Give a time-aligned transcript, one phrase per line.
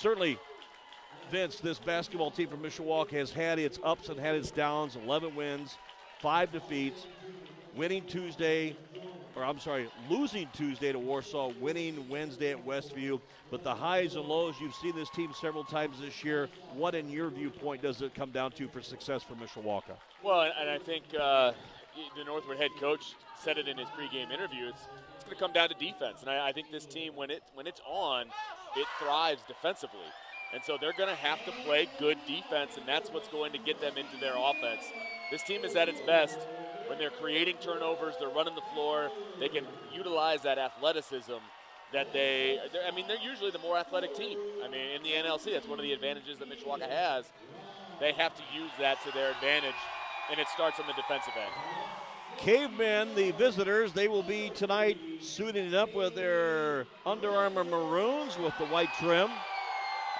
[0.00, 0.38] certainly,
[1.30, 4.96] Vince, this basketball team from Mishawaka has had its ups and had its downs.
[4.96, 5.76] 11 wins,
[6.20, 7.06] five defeats,
[7.76, 8.76] winning Tuesday,
[9.36, 13.20] or I'm sorry, losing Tuesday to Warsaw, winning Wednesday at Westview.
[13.50, 16.48] But the highs and lows, you've seen this team several times this year.
[16.74, 19.96] What, in your viewpoint, does it come down to for success for Mishawaka?
[20.24, 21.52] Well, and I think uh,
[22.16, 24.68] the Northwood head coach said it in his pregame interview.
[24.68, 24.82] It's,
[25.14, 27.42] it's going to come down to defense, and I, I think this team, when it
[27.54, 28.26] when it's on,
[28.76, 30.10] it thrives defensively.
[30.52, 33.58] And so they're going to have to play good defense, and that's what's going to
[33.58, 34.82] get them into their offense.
[35.30, 36.38] This team is at its best
[36.88, 41.38] when they're creating turnovers, they're running the floor, they can utilize that athleticism
[41.92, 44.38] that they, I mean, they're usually the more athletic team.
[44.64, 47.26] I mean, in the NLC, that's one of the advantages that Mishawaka has.
[48.00, 49.78] They have to use that to their advantage,
[50.30, 51.52] and it starts on the defensive end.
[52.38, 58.38] Cavemen, the visitors, they will be tonight suiting it up with their Under Armour maroons
[58.38, 59.30] with the white trim.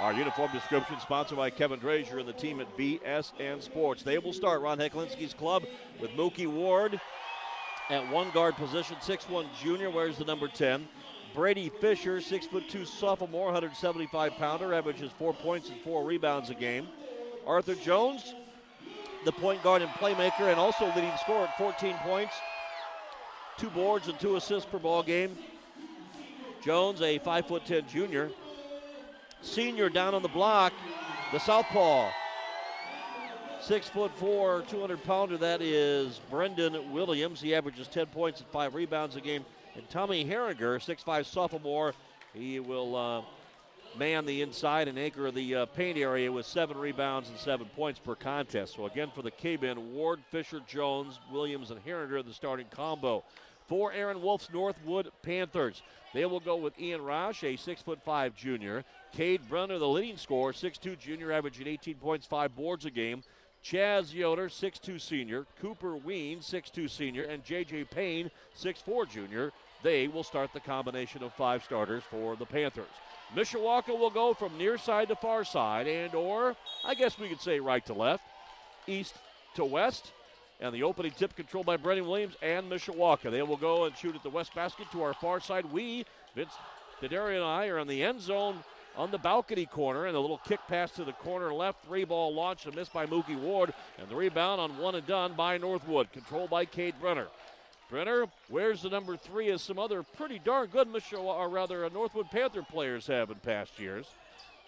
[0.01, 4.03] Our uniform description sponsored by Kevin Drazier and the team at BSN Sports.
[4.03, 5.65] They will start Ron Heclinski's club
[6.01, 7.01] with Mookie Ward
[7.91, 10.89] at one guard position, 6'1 junior, wears the number 10.
[11.35, 16.89] Brady Fisher, 6'2 sophomore, 175 pounder, averages four points and four rebounds a game.
[17.47, 18.35] Arthur Jones,
[19.25, 22.35] the point guard and playmaker, and also leading scorer at 14 points,
[23.59, 25.37] two boards and two assists per ball game.
[26.63, 28.31] Jones, a 5'10 junior,
[29.43, 30.73] senior down on the block,
[31.33, 32.11] the southpaw.
[33.63, 35.37] Six foot four, 200 pounder.
[35.37, 37.43] That is Brendan Williams.
[37.43, 39.45] He averages 10 points and five rebounds a game.
[39.77, 41.95] And Tommy Herringer, six-five sophomore,
[42.35, 43.23] he will uh,
[43.99, 47.99] man the inside and anchor the uh, paint area with seven rebounds and seven points
[47.99, 48.77] per contest.
[48.77, 53.25] So again for the K-Men, Ward, Fisher, Jones, Williams, and Herringer, the starting combo.
[53.69, 58.85] For Aaron Wolf's Northwood Panthers, they will go with Ian Rash, a six-foot-five junior.
[59.13, 63.23] Cade Brenner, the leading scorer, 6'2 junior, averaging 18 points, five boards a game.
[63.65, 65.47] Chaz Yoder, 6'2 senior.
[65.61, 67.25] Cooper Ween, 6'2 senior.
[67.25, 67.85] And J.J.
[67.85, 69.53] Payne, 6'4 junior.
[69.83, 72.87] They will start the combination of five starters for the Panthers.
[73.37, 77.41] Mishawaka will go from near side to far side, and or I guess we could
[77.41, 78.25] say right to left,
[78.87, 79.15] east
[79.55, 80.13] to west.
[80.61, 83.31] And the opening tip controlled by Brendan Williams and Mishawaka.
[83.31, 85.65] They will go and shoot at the west basket to our far side.
[85.73, 86.05] We,
[86.35, 86.53] Vince
[87.01, 88.59] D'Addario and I, are on the end zone
[88.97, 91.87] on the balcony corner, and a little kick pass to the corner left.
[91.87, 95.33] Three ball launch and missed by Mookie Ward, and the rebound on one and done
[95.33, 97.29] by Northwood, controlled by Cade Brenner.
[97.91, 101.89] Brenner wears the number three as some other pretty darn good Michelle, or rather, uh,
[101.89, 104.07] Northwood Panther players have in past years.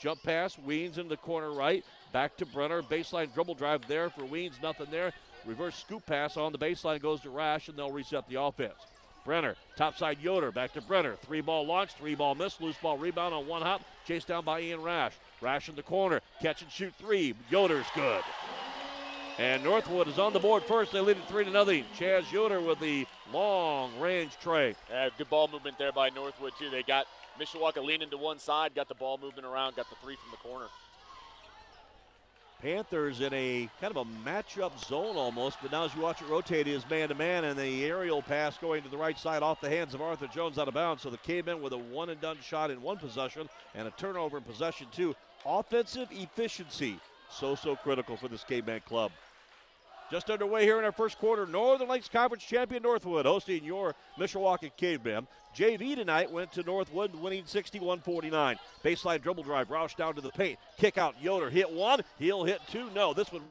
[0.00, 2.82] Jump pass, Weens in the corner right, back to Brenner.
[2.82, 5.12] Baseline dribble drive there for Weens, nothing there.
[5.46, 8.74] Reverse scoop pass on the baseline goes to Rash, and they'll reset the offense.
[9.24, 11.14] Brenner, topside Yoder, back to Brenner.
[11.24, 14.60] Three ball launch, three ball miss, loose ball rebound on one hop, chased down by
[14.60, 15.12] Ian Rash.
[15.40, 17.34] Rash in the corner, catch and shoot three.
[17.48, 18.22] Yoder's good.
[19.38, 20.92] And Northwood is on the board first.
[20.92, 21.84] They lead it three to nothing.
[21.98, 24.74] Chaz Yoder with the long range tray.
[24.90, 26.68] Yeah, good ball movement there by Northwood too.
[26.70, 27.06] They got
[27.40, 30.36] Mishawaka leaning to one side, got the ball moving around, got the three from the
[30.36, 30.66] corner.
[32.60, 36.28] Panthers in a kind of a matchup zone almost, but now as you watch it
[36.28, 39.60] rotate, is man to man, and the aerial pass going to the right side off
[39.60, 41.02] the hands of Arthur Jones out of bounds.
[41.02, 44.36] So the cavemen with a one and done shot in one possession and a turnover
[44.36, 45.16] in possession two.
[45.44, 47.00] Offensive efficiency,
[47.32, 49.12] so, so critical for this caveman club.
[50.10, 51.46] Just underway here in our first quarter.
[51.46, 55.26] Northern Lakes Conference champion Northwood hosting your Mishawaka Cavemen.
[55.56, 58.58] JV tonight went to Northwood, winning 61 49.
[58.84, 60.58] Baseline dribble drive, Roush down to the paint.
[60.76, 62.02] Kick out, Yoder hit one.
[62.18, 62.90] He'll hit two.
[62.94, 63.42] No, this one.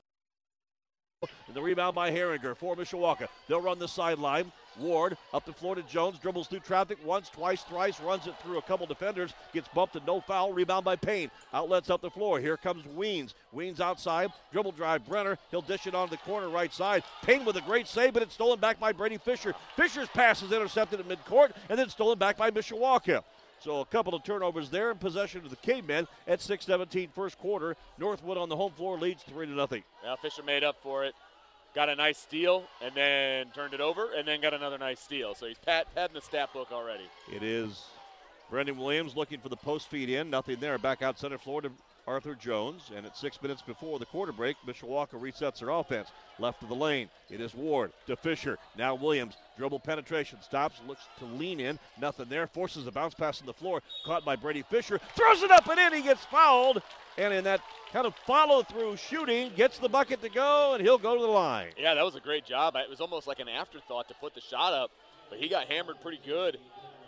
[1.45, 3.27] And the rebound by Herringer for Mishawaka.
[3.47, 4.51] They'll run the sideline.
[4.79, 8.57] Ward up the floor to Jones, dribbles through traffic once, twice, thrice, runs it through
[8.57, 10.51] a couple defenders, gets bumped and no foul.
[10.51, 11.29] Rebound by Payne.
[11.53, 12.39] Outlets up the floor.
[12.39, 13.35] Here comes Weens.
[13.53, 15.05] Weens outside, dribble drive.
[15.05, 15.37] Brenner.
[15.51, 17.03] He'll dish it on the corner right side.
[17.21, 19.53] Payne with a great save, but it's stolen back by Brady Fisher.
[19.75, 23.23] Fisher's pass is intercepted at midcourt and then stolen back by Mishawaka.
[23.61, 27.75] So a couple of turnovers there in possession of the Cavemen at 6-17 first quarter.
[27.99, 29.83] Northwood on the home floor leads three to nothing.
[30.03, 31.13] Now Fisher made up for it
[31.73, 35.35] got a nice steal and then turned it over and then got another nice steal.
[35.35, 37.05] So he's pat, patting the stat book already.
[37.33, 37.85] It is
[38.49, 40.29] Brendan Williams looking for the post feed in.
[40.29, 40.77] Nothing there.
[40.77, 41.71] Back out center floor to
[42.11, 42.91] Arthur Jones.
[42.95, 46.09] And at six minutes before the quarter break, Mishawaka resets their offense.
[46.39, 47.09] Left of the lane.
[47.29, 48.57] It is Ward to Fisher.
[48.77, 49.35] Now Williams.
[49.57, 50.39] Dribble penetration.
[50.41, 50.81] Stops.
[50.87, 51.79] Looks to lean in.
[51.99, 52.47] Nothing there.
[52.47, 53.81] Forces a bounce pass on the floor.
[54.05, 54.99] Caught by Brady Fisher.
[55.15, 55.93] Throws it up and in.
[55.93, 56.81] He gets fouled.
[57.17, 57.61] And in that
[57.91, 61.27] kind of follow through shooting, gets the bucket to go, and he'll go to the
[61.27, 61.71] line.
[61.77, 62.75] Yeah, that was a great job.
[62.77, 64.91] It was almost like an afterthought to put the shot up,
[65.29, 66.57] but he got hammered pretty good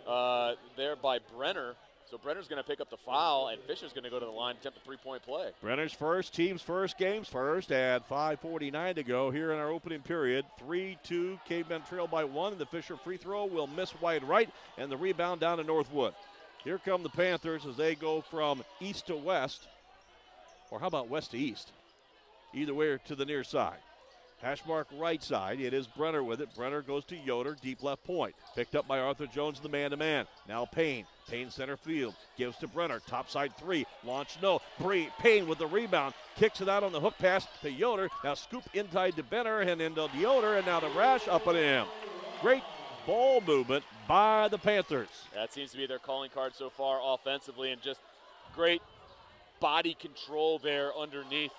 [0.06, 1.74] uh, there by Brenner.
[2.14, 4.30] So Brenner's going to pick up the foul, and Fisher's going to go to the
[4.30, 5.50] line, to attempt a three-point play.
[5.60, 10.44] Brenner's first, team's first, game's first, at 5:49 to go here in our opening period.
[10.60, 14.92] 3-2, Cavemen trail by one, and the Fisher free throw will miss wide right, and
[14.92, 16.14] the rebound down to Northwood.
[16.62, 19.66] Here come the Panthers as they go from east to west,
[20.70, 21.72] or how about west to east?
[22.52, 23.80] Either way, to the near side.
[24.44, 25.58] Hash mark right side.
[25.58, 26.54] It is Brenner with it.
[26.54, 28.34] Brenner goes to Yoder, deep left point.
[28.54, 30.26] Picked up by Arthur Jones, the man to man.
[30.46, 31.06] Now Payne.
[31.30, 32.14] Payne center field.
[32.36, 33.00] Gives to Brenner.
[33.06, 33.86] Top side three.
[34.04, 34.60] Launch no.
[34.78, 36.12] Bree, Payne with the rebound.
[36.36, 38.10] Kicks it out on the hook pass to Yoder.
[38.22, 40.56] Now scoop inside to Brenner and into Yoder.
[40.56, 41.86] And now the Rash up and in.
[42.42, 42.62] Great
[43.06, 45.08] ball movement by the Panthers.
[45.34, 48.00] That seems to be their calling card so far offensively and just
[48.54, 48.82] great
[49.58, 51.52] body control there underneath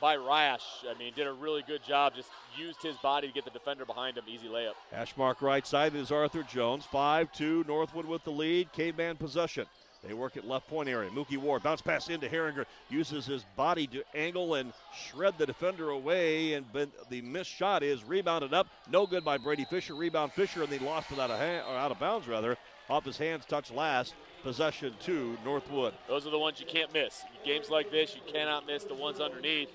[0.00, 0.64] by Rash.
[0.88, 2.14] I mean, did a really good job.
[2.14, 4.24] Just used his body to get the defender behind him.
[4.26, 4.72] Easy layup.
[4.92, 6.84] Hash mark right side is Arthur Jones.
[6.86, 8.72] 5 2, Northwood with the lead.
[8.72, 9.66] Caveman possession.
[10.06, 11.10] They work at left point area.
[11.10, 12.66] Mookie Ward bounce pass into Herringer.
[12.88, 16.52] Uses his body to angle and shred the defender away.
[16.52, 16.66] And
[17.10, 18.68] the missed shot is rebounded up.
[18.90, 19.94] No good by Brady Fisher.
[19.94, 22.56] Rebound Fisher, and they lost it out of, hand, or out of bounds, rather.
[22.88, 24.14] Off his hands, touch last.
[24.42, 25.94] Possession to Northwood.
[26.06, 27.24] Those are the ones you can't miss.
[27.44, 29.68] Games like this, you cannot miss the ones underneath.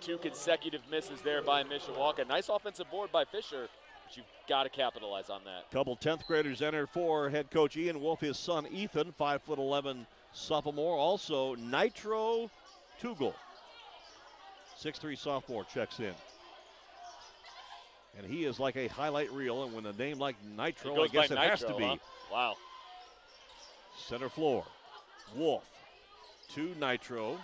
[0.00, 2.26] Two consecutive misses there by Mishawaka.
[2.26, 3.68] Nice offensive board by Fisher,
[4.06, 5.70] but you've got to capitalize on that.
[5.70, 10.96] Couple 10th graders enter for head coach Ian Wolf, his son Ethan, 5'11 sophomore.
[10.96, 12.50] Also, Nitro
[13.00, 13.34] Tugel,
[14.82, 16.14] 6'3 sophomore, checks in.
[18.18, 21.26] And he is like a highlight reel, and when a name like Nitro, I guess
[21.26, 21.84] it Nitro, has to be.
[21.84, 21.96] Huh?
[22.32, 22.56] Wow.
[23.96, 24.64] Center floor.
[25.36, 25.64] Wolf
[26.54, 27.38] to Nitro.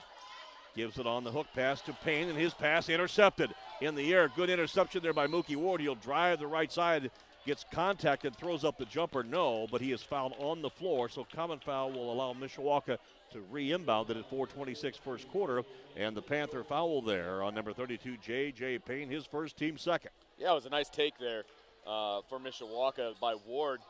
[0.74, 4.30] Gives it on the hook pass to Payne, and his pass intercepted in the air.
[4.34, 5.80] Good interception there by Mookie Ward.
[5.80, 7.10] He'll drive the right side,
[7.46, 9.22] gets contacted, throws up the jumper.
[9.22, 12.98] No, but he is fouled on the floor, so common foul will allow Mishawaka
[13.32, 15.64] to re-inbound it at 4:26 first quarter,
[15.96, 18.80] and the Panther foul there on number 32, J.J.
[18.80, 20.10] Payne, his first team second.
[20.36, 21.44] Yeah, it was a nice take there
[21.86, 23.80] uh, for Mishawaka by Ward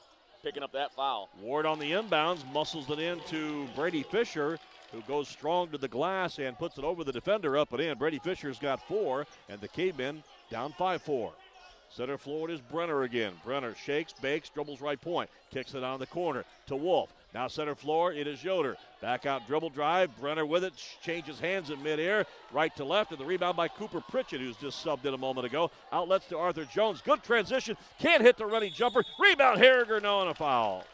[0.47, 1.29] picking up that foul.
[1.43, 4.61] Ward on the inbounds, muscles it into Brady Fisher,
[4.93, 7.99] who goes strong to the glass and puts it over the defender up and in.
[7.99, 11.33] Brady Fisher's got four, and the Cavemen down 5 4.
[11.91, 13.33] Center floor is Brenner again.
[13.45, 17.13] Brenner shakes, bakes, dribbles right point, kicks it on the corner to Wolf.
[17.33, 18.77] Now center floor, it is Yoder.
[19.03, 20.17] Back out, dribble drive.
[20.19, 20.73] Brenner with it,
[21.03, 24.85] changes hands in midair, right to left, and the rebound by Cooper Pritchett, who's just
[24.85, 25.71] subbed in a moment ago.
[25.93, 27.03] Outlets to Arthur Jones.
[27.03, 27.77] Good transition.
[27.99, 29.03] Can't hit the running jumper.
[29.21, 30.85] Rebound, Harriger, no, and a foul.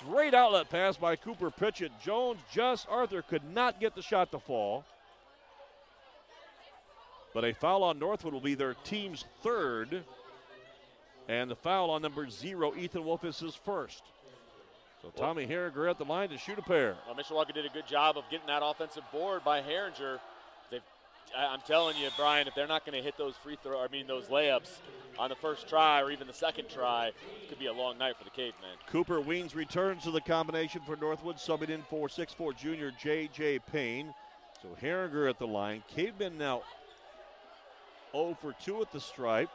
[0.00, 1.92] Great outlet pass by Cooper Pritchett.
[2.02, 4.84] Jones just, Arthur could not get the shot to fall.
[7.34, 10.04] But a foul on Northwood will be their team's third.
[11.28, 14.04] And the foul on number zero, Ethan Wolf, is his first.
[15.02, 16.96] So Tommy Herringer at the line to shoot a pair.
[17.06, 20.18] Well, Mishawaka did a good job of getting that offensive board by Herringer.
[20.70, 20.80] They've,
[21.36, 24.06] I'm telling you, Brian, if they're not going to hit those free throw, I mean
[24.06, 24.78] those layups
[25.18, 28.16] on the first try or even the second try, it could be a long night
[28.16, 28.76] for the Cavemen.
[28.86, 33.58] Cooper Weens returns to the combination for Northwood, subbing in for 6'4 junior J.J.
[33.70, 34.14] Payne.
[34.62, 35.82] So Herringer at the line.
[35.94, 36.62] Cavemen now
[38.14, 39.50] 0 for 2 at the stripe.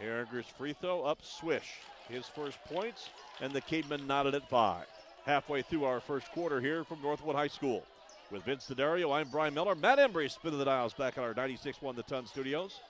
[0.00, 1.74] Herringer's free throw up, swish.
[2.08, 3.10] His first points,
[3.40, 4.86] and the Cavemen knotted at five.
[5.24, 7.84] Halfway through our first quarter here from Northwood High School.
[8.30, 9.74] With Vince D'Addario, I'm Brian Miller.
[9.74, 12.80] Matt Embry spinning the dials back at our 96.1 The Ton studios.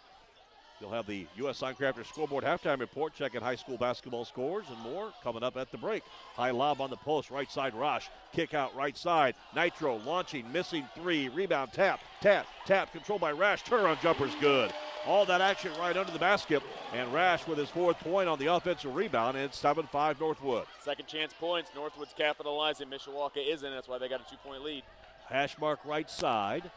[0.83, 1.61] You'll have the U.S.
[1.61, 5.79] Signcrafters scoreboard halftime report, checking high school basketball scores and more coming up at the
[5.79, 6.03] break.
[6.35, 9.37] High lob on the post, right side rush, kick out right side.
[9.55, 13.62] Nitro launching, missing three, rebound, tap, tap, tap, controlled by Rash.
[13.62, 14.73] Turnaround jumper's good.
[15.07, 18.47] All that action right under the basket, and Rash with his fourth point on the
[18.47, 20.67] offensive rebound, and it's 7 5 Northwood.
[20.81, 21.71] Second chance points.
[21.77, 22.89] Northwood's capitalizing.
[22.89, 23.71] Mishawaka isn't.
[23.71, 24.83] That's why they got a two point lead.
[25.29, 26.73] Hash mark right side.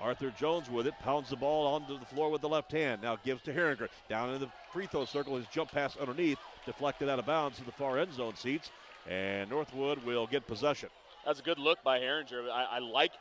[0.00, 3.02] Arthur Jones with it, pounds the ball onto the floor with the left hand.
[3.02, 3.88] Now gives to Herringer.
[4.08, 7.64] Down in the free throw circle, his jump pass underneath, deflected out of bounds to
[7.64, 8.70] the far end zone seats.
[9.08, 10.88] And Northwood will get possession.
[11.26, 12.50] That's a good look by Herringer.
[12.50, 13.12] I, I like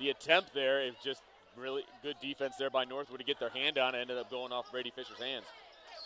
[0.00, 0.80] the attempt there.
[0.80, 1.22] It's just
[1.56, 4.00] really good defense there by Northwood to get their hand on it.
[4.00, 5.44] Ended up going off Brady Fisher's hands.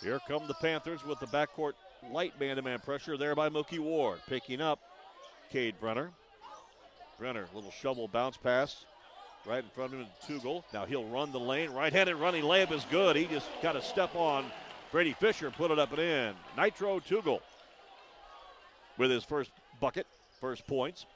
[0.02, 1.72] Here come the Panthers with the backcourt
[2.10, 4.18] light man to man pressure there by Mookie Ward.
[4.28, 4.80] Picking up
[5.50, 6.10] Cade Brenner.
[7.18, 8.84] Brenner, little shovel bounce pass
[9.46, 10.64] right in front of him Tugel.
[10.72, 11.70] Now he'll run the lane.
[11.70, 13.16] Right handed running layup is good.
[13.16, 14.44] He just got to step on
[14.92, 16.34] Brady Fisher put it up and in.
[16.56, 17.40] Nitro Tugel
[18.96, 19.50] with his first
[19.80, 20.06] bucket,
[20.40, 21.06] first points.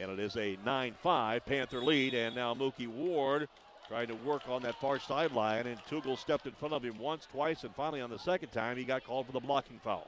[0.00, 2.14] And it is a 9 5 Panther lead.
[2.14, 3.48] And now Mookie Ward
[3.88, 5.66] trying to work on that far sideline.
[5.66, 8.76] And Tugel stepped in front of him once, twice, and finally on the second time,
[8.76, 10.06] he got called for the blocking foul.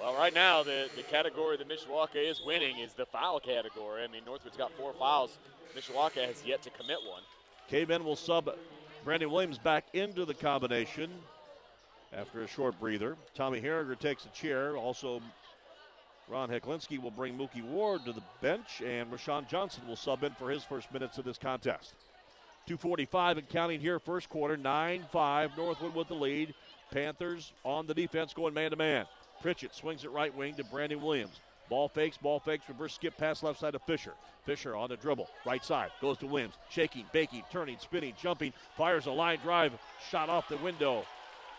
[0.00, 4.02] Well, right now, the, the category that Mishawaka is winning is the foul category.
[4.02, 5.38] I mean, Northwood's got four fouls.
[5.76, 7.22] Mishawaka has yet to commit one.
[7.68, 8.54] K-Men will sub
[9.04, 11.10] Brandon Williams back into the combination
[12.12, 13.16] after a short breather.
[13.34, 14.76] Tommy Harriger takes a chair.
[14.76, 15.20] Also,
[16.28, 20.32] Ron Heclinski will bring Mookie Ward to the bench, and Rashawn Johnson will sub in
[20.32, 21.94] for his first minutes of this contest.
[22.66, 25.56] 245 and counting here, first quarter, 9 5.
[25.56, 26.54] Northwood with the lead.
[26.90, 29.06] Panthers on the defense going man to man.
[29.42, 31.40] Pritchett swings it right wing to Brandon Williams.
[31.68, 34.12] Ball fakes, ball fakes, reverse skip pass left side to Fisher.
[34.44, 36.54] Fisher on the dribble, right side, goes to Williams.
[36.70, 39.72] Shaking, baking, turning, spinning, jumping, fires a line drive,
[40.10, 41.06] shot off the window.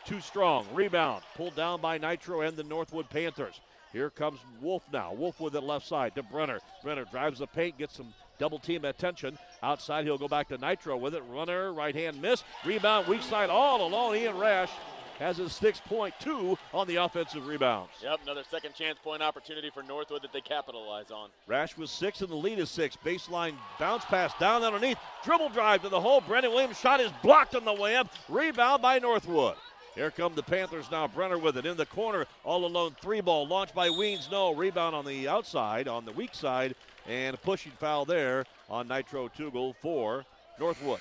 [0.06, 0.68] Too strong.
[0.72, 3.60] Rebound, pulled down by Nitro and the Northwood Panthers.
[3.92, 5.14] Here comes Wolf now.
[5.14, 6.60] Wolf with it left side to Brenner.
[6.84, 9.40] Brenner drives the paint, gets some double team attention.
[9.64, 11.24] Outside, he'll go back to Nitro with it.
[11.30, 12.44] Runner, right hand miss.
[12.66, 14.16] Rebound, weak side all alone.
[14.16, 14.70] Ian Rash
[15.20, 17.92] has his 6.2 on the offensive rebounds.
[18.02, 21.30] Yep, another second chance point opportunity for Northwood that they capitalize on.
[21.48, 22.98] Rash was six and the lead is six.
[23.04, 24.98] Baseline bounce pass down underneath.
[25.24, 26.22] Dribble drive to the hole.
[26.22, 28.10] Brendan Williams shot is blocked on the way up.
[28.30, 29.56] Rebound by Northwood.
[29.96, 31.08] Here come the Panthers now.
[31.08, 32.26] Brenner with it in the corner.
[32.44, 32.96] All alone.
[33.02, 34.30] Three ball launched by Weens.
[34.30, 34.54] No.
[34.54, 36.76] Rebound on the outside, on the weak side.
[37.08, 40.26] And a pushing foul there on Nitro Tugel for
[40.60, 41.00] Northwood.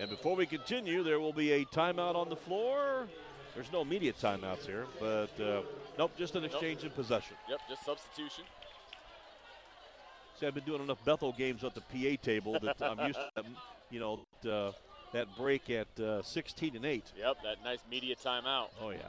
[0.00, 3.06] And before we continue, there will be a timeout on the floor.
[3.54, 5.60] There's no immediate timeouts here, but uh,
[5.98, 6.84] nope, just an exchange nope.
[6.84, 7.36] in possession.
[7.50, 8.44] Yep, just substitution.
[10.38, 13.44] See, I've been doing enough Bethel games at the PA table that I'm used to,
[13.90, 14.72] you know, uh,
[15.12, 17.12] that break at uh, 16 and 8.
[17.18, 18.68] Yep, that nice media timeout.
[18.80, 19.00] Oh, yeah.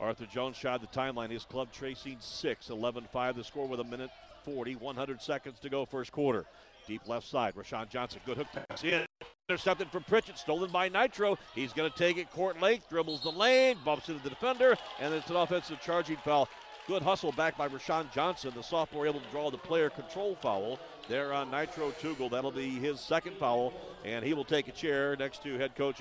[0.00, 1.30] Arthur Jones shot the timeline.
[1.30, 3.36] His club tracing 6, 11 5.
[3.36, 4.10] The score with a minute
[4.46, 6.46] 40, 100 seconds to go, first quarter.
[6.86, 7.54] Deep left side.
[7.54, 9.04] Rashawn Johnson, good hook pass in.
[9.48, 11.38] Intercepted from Pritchett, stolen by Nitro.
[11.54, 15.14] He's going to take it court length, dribbles the lane, bumps into the defender, and
[15.14, 16.48] it's an offensive charging foul.
[16.88, 20.78] Good hustle back by Rashawn Johnson, the sophomore, able to draw the player control foul
[21.08, 22.30] there on Nitro Tugel.
[22.30, 23.72] That'll be his second foul,
[24.04, 26.00] and he will take a chair next to head coach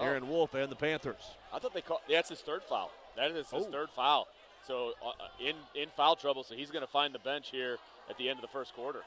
[0.00, 0.26] Aaron oh.
[0.26, 1.22] Wolf and the Panthers.
[1.52, 2.00] I thought they called.
[2.08, 2.90] That's his third foul.
[3.16, 3.70] That is his oh.
[3.70, 4.28] third foul.
[4.66, 6.44] So uh, in in foul trouble.
[6.44, 9.00] So he's going to find the bench here at the end of the first quarter.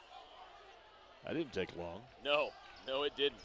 [1.25, 2.01] That didn't take long.
[2.23, 2.49] No,
[2.87, 3.41] no, it didn't.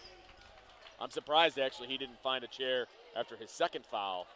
[1.01, 4.27] I'm surprised actually he didn't find a chair after his second foul,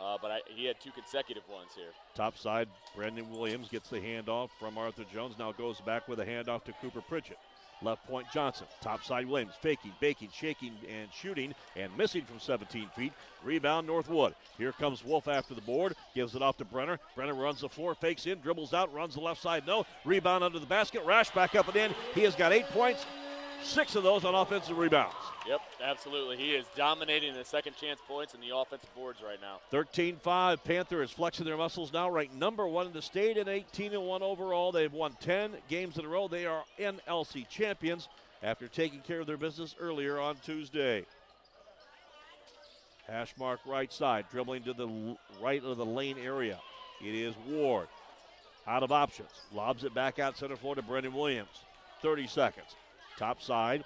[0.00, 1.90] uh, but I, he had two consecutive ones here.
[2.14, 5.34] Top side, Brandon Williams gets the handoff from Arthur Jones.
[5.38, 7.38] Now goes back with a handoff to Cooper Pritchett.
[7.82, 8.66] Left point Johnson.
[8.80, 9.54] Top side Williams.
[9.60, 13.12] Faking, baking, shaking, and shooting, and missing from 17 feet.
[13.42, 14.34] Rebound Northwood.
[14.58, 15.94] Here comes Wolf after the board.
[16.14, 16.98] Gives it off to Brenner.
[17.16, 19.66] Brenner runs the floor, fakes in, dribbles out, runs the left side.
[19.66, 19.84] No.
[20.04, 21.02] Rebound under the basket.
[21.04, 21.94] Rash back up and in.
[22.14, 23.04] He has got eight points.
[23.62, 25.14] Six of those on offensive rebounds.
[25.48, 26.36] Yep, absolutely.
[26.36, 29.58] He is dominating the second chance points and the offensive boards right now.
[29.70, 30.64] 13 5.
[30.64, 34.04] Panther is flexing their muscles now, ranked number one in the state and 18 and
[34.04, 34.72] 1 overall.
[34.72, 36.28] They've won 10 games in a row.
[36.28, 38.08] They are NLC champions
[38.42, 41.06] after taking care of their business earlier on Tuesday.
[43.06, 46.58] Hash mark right side, dribbling to the right of the lane area.
[47.00, 47.88] It is Ward.
[48.66, 49.30] Out of options.
[49.52, 51.62] Lobs it back out center floor to Brendan Williams.
[52.00, 52.76] 30 seconds.
[53.22, 53.84] Top side,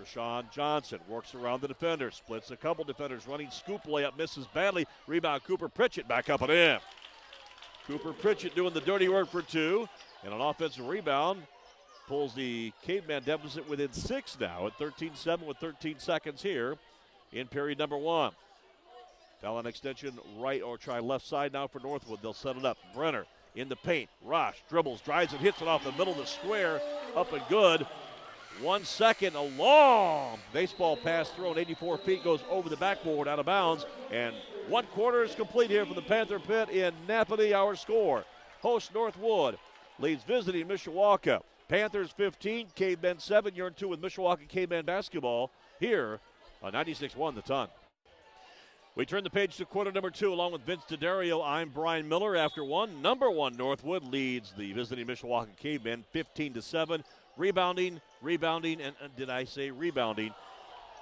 [0.00, 4.86] Rashawn Johnson works around the defender, splits a couple defenders, running scoop layup, misses badly.
[5.06, 6.78] Rebound, Cooper Pritchett back up and in.
[7.86, 9.86] Cooper Pritchett doing the dirty work for two,
[10.24, 11.42] and an offensive rebound
[12.06, 16.74] pulls the caveman deficit within six now at 13 7 with 13 seconds here
[17.34, 18.32] in period number one.
[19.42, 22.20] Talon extension right or try left side now for Northwood.
[22.22, 22.78] They'll set it up.
[22.94, 24.08] Brenner in the paint.
[24.22, 26.80] Rash dribbles, drives, and hits it off the middle of the square.
[27.14, 27.86] Up and good.
[28.62, 33.46] One second, a long baseball pass thrown 84 feet goes over the backboard out of
[33.46, 33.86] bounds.
[34.10, 34.34] And
[34.66, 37.54] one quarter is complete here for the Panther Pit in Nappanee.
[37.54, 38.24] Our score.
[38.60, 39.58] Host Northwood
[40.00, 41.40] leads visiting Mishawaka.
[41.68, 43.54] Panthers 15, Cavemen 7.
[43.54, 46.18] You're in two with Mishawaka Cavemen basketball here
[46.60, 47.68] on 96 1 the ton.
[48.96, 51.46] We turn the page to quarter number two along with Vince D'Addario.
[51.46, 52.34] I'm Brian Miller.
[52.34, 57.04] After one, number one Northwood leads the visiting Mishawaka Cavemen 15 to 7.
[57.38, 60.34] Rebounding, rebounding, and uh, did I say rebounding?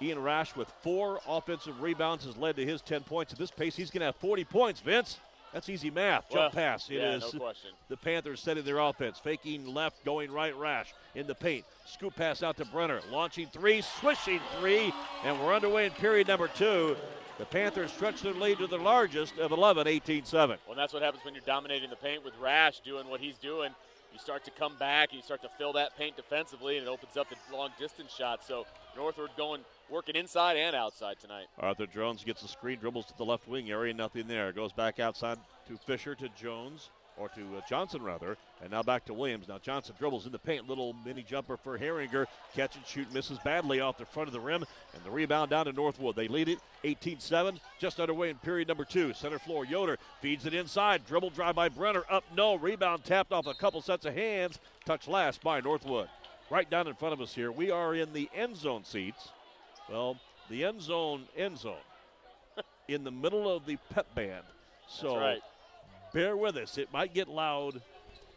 [0.02, 3.32] Ian Rash with four offensive rebounds has led to his 10 points.
[3.32, 5.18] At this pace, he's going to have 40 points, Vince.
[5.54, 6.28] That's easy math.
[6.28, 6.90] Jump well, pass.
[6.90, 7.52] It yeah, is no
[7.88, 9.18] the Panthers setting their offense.
[9.18, 11.64] Faking left, going right, Rash in the paint.
[11.86, 13.00] Scoop pass out to Brenner.
[13.10, 14.92] Launching three, swishing three,
[15.24, 16.94] and we're underway in period number two.
[17.38, 20.58] The Panthers stretch their lead to the largest of 11, 18 7.
[20.66, 23.70] Well, that's what happens when you're dominating the paint with Rash doing what he's doing
[24.16, 26.88] you start to come back and you start to fill that paint defensively, and it
[26.88, 28.42] opens up the long distance shot.
[28.42, 28.64] So
[28.96, 31.48] Northwood going working inside and outside tonight.
[31.58, 34.52] Arthur Jones gets a screen, dribbles to the left wing area, nothing there.
[34.52, 35.36] Goes back outside
[35.68, 39.48] to Fisher to Jones or to uh, Johnson rather, and now back to Williams.
[39.48, 43.38] Now Johnson dribbles in the paint, little mini jumper for Herringer, catch and shoot, misses
[43.38, 46.16] badly off the front of the rim, and the rebound down to Northwood.
[46.16, 49.12] They lead it 18-7, just underway in period number two.
[49.12, 53.46] Center floor, Yoder feeds it inside, dribble drive by Brenner, up no, rebound tapped off
[53.46, 56.08] a couple sets of hands, touch last by Northwood.
[56.50, 59.30] Right down in front of us here, we are in the end zone seats.
[59.90, 60.16] Well,
[60.48, 61.74] the end zone, end zone,
[62.88, 64.44] in the middle of the pep band.
[64.88, 65.40] So right.
[66.12, 66.78] Bear with us.
[66.78, 67.80] It might get loud,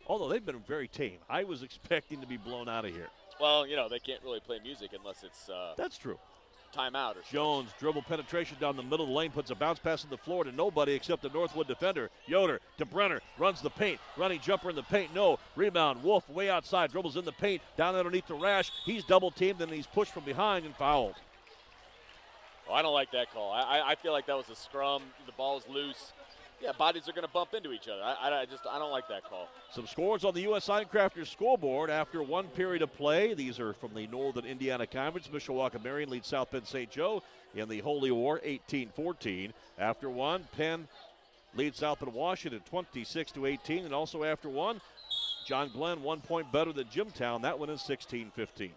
[0.07, 1.17] although they've been very tame.
[1.29, 3.07] I was expecting to be blown out of here.
[3.39, 6.19] Well, you know, they can't really play music unless it's uh, That's true.
[6.75, 10.03] timeout or Jones dribble penetration down the middle of the lane, puts a bounce pass
[10.03, 12.09] in the floor to nobody except the Northwood defender.
[12.27, 15.15] Yoder to Brenner, runs the paint, running jumper in the paint.
[15.15, 16.03] No rebound.
[16.03, 18.71] Wolf way outside, dribbles in the paint, down underneath the rash.
[18.85, 21.15] He's double teamed and he's pushed from behind and fouled.
[22.69, 23.51] Oh, I don't like that call.
[23.51, 25.01] I, I- I feel like that was a scrum.
[25.25, 26.11] The ball's loose.
[26.61, 28.01] Yeah, bodies are going to bump into each other.
[28.03, 29.47] I, I- just I don't like that call.
[29.71, 30.67] Some scores on the U.S.
[30.67, 33.33] Signcrafters scoreboard after one period of play.
[33.33, 35.27] These are from the Northern Indiana Conference.
[35.29, 36.89] Mishawaka Marion leads South Bend St.
[36.91, 37.23] Joe
[37.55, 39.53] in the Holy War 18 14.
[39.77, 40.87] After one, Penn
[41.55, 43.85] leads South Bend Washington 26 to 18.
[43.85, 44.81] And also after one,
[45.45, 47.41] John Glenn one point better than Jimtown.
[47.43, 48.71] That one is 16 15.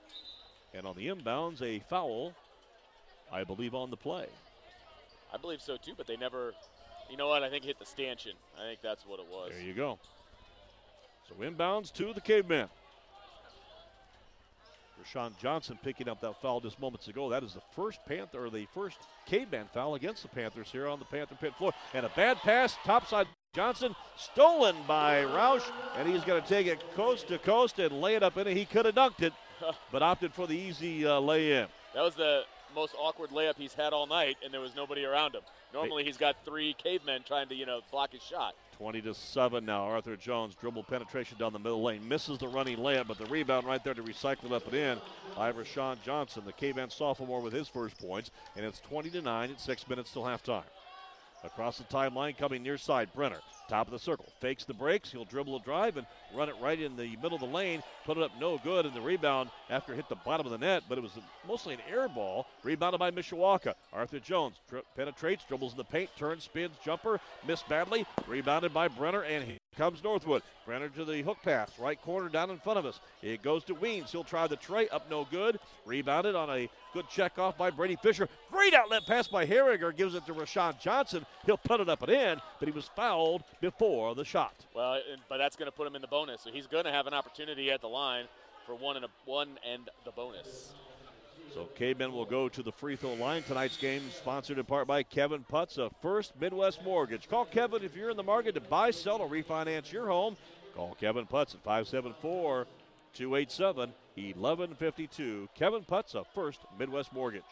[0.74, 2.32] And on the inbounds, a foul,
[3.32, 4.26] I believe, on the play.
[5.34, 6.54] I believe so too, but they never.
[7.12, 7.42] You know what?
[7.42, 8.32] I think it hit the stanchion.
[8.58, 9.50] I think that's what it was.
[9.50, 9.98] There you go.
[11.28, 12.70] So inbounds to the caveman.
[14.98, 17.28] Rashawn Johnson picking up that foul just moments ago.
[17.28, 21.00] That is the first Panther or the first caveman foul against the Panthers here on
[21.00, 21.72] the Panther pit floor.
[21.92, 26.82] And a bad pass, topside Johnson, stolen by Roush, and he's going to take it
[26.94, 28.56] coast to coast and lay it up in it.
[28.56, 29.34] He could have dunked it,
[29.92, 31.66] but opted for the easy uh, lay in.
[31.92, 35.34] That was the most awkward layup he's had all night, and there was nobody around
[35.34, 35.42] him.
[35.72, 38.54] Normally, he's got three cavemen trying to, you know, block his shot.
[38.76, 39.84] 20 to 7 now.
[39.84, 42.06] Arthur Jones dribble penetration down the middle lane.
[42.06, 44.98] Misses the running layup, but the rebound right there to recycle it up and in
[45.36, 48.30] by Rashawn Johnson, the K-Man sophomore with his first points.
[48.56, 50.64] And it's 20 to 9 at six minutes till halftime.
[51.44, 55.10] Across the timeline, coming near side, Brenner, top of the circle, fakes the breaks.
[55.10, 57.82] He'll dribble a drive and run it right in the middle of the lane.
[58.04, 60.58] Put it up no good, and the rebound after it hit the bottom of the
[60.58, 61.12] net, but it was
[61.46, 62.46] mostly an air ball.
[62.62, 63.74] Rebounded by Mishawaka.
[63.92, 68.04] Arthur Jones tri- penetrates, dribbles in the paint, turns, spins, jumper, missed badly.
[68.26, 70.42] Rebounded by Brenner, and here comes Northwood.
[70.64, 73.00] Brenner to the hook pass, right corner down in front of us.
[73.22, 74.10] It goes to Weens.
[74.10, 75.58] He'll try the tray, up no good.
[75.86, 78.28] Rebounded on a good check off by Brady Fisher.
[78.50, 81.26] Great outlet pass by Herringer, gives it to Rashawn Johnson.
[81.46, 84.54] He'll put it up and in, but he was fouled before the shot.
[84.74, 87.06] Well, but that's going to put him in the bonus, so he's going to have
[87.06, 88.26] an opportunity at the line
[88.66, 90.74] for one and a, one and the bonus.
[91.54, 93.42] So K-Men will go to the free throw line.
[93.42, 97.28] Tonight's game sponsored in part by Kevin Putz of First Midwest Mortgage.
[97.28, 100.36] Call Kevin if you're in the market to buy, sell, or refinance your home.
[100.74, 102.66] Call Kevin Putz at 574
[103.12, 105.48] 287 1152.
[105.54, 107.42] Kevin Putz of First Midwest Mortgage.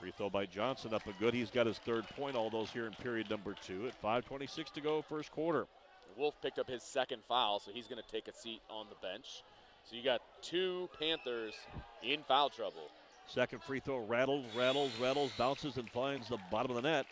[0.00, 1.34] Free throw by Johnson up and good.
[1.34, 4.80] He's got his third point, all those here in period number two at 5.26 to
[4.80, 5.68] go, first quarter.
[6.16, 8.96] Wolf picked up his second foul, so he's going to take a seat on the
[9.06, 9.42] bench.
[9.88, 11.54] So you got two Panthers
[12.02, 12.88] in foul trouble.
[13.26, 17.06] Second free throw rattles, rattles, rattles, bounces, and finds the bottom of the net.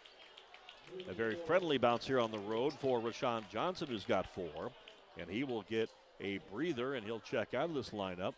[1.09, 4.71] A very friendly bounce here on the road for Rashawn Johnson, who's got four.
[5.19, 5.89] And he will get
[6.21, 8.35] a breather and he'll check out of this lineup.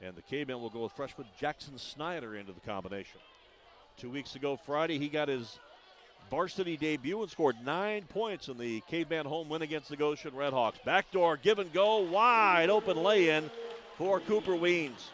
[0.00, 3.20] And the K-Men will go with freshman Jackson Snyder into the combination.
[3.96, 5.58] Two weeks ago, Friday, he got his
[6.30, 10.82] varsity debut and scored nine points in the Caveman home win against the Goshen Redhawks.
[10.84, 13.50] Backdoor give and go, wide open lay in
[13.96, 15.08] for Cooper Weens.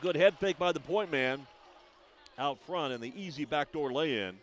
[0.00, 1.46] Good head fake by the point man
[2.38, 4.36] out front and the easy backdoor lay in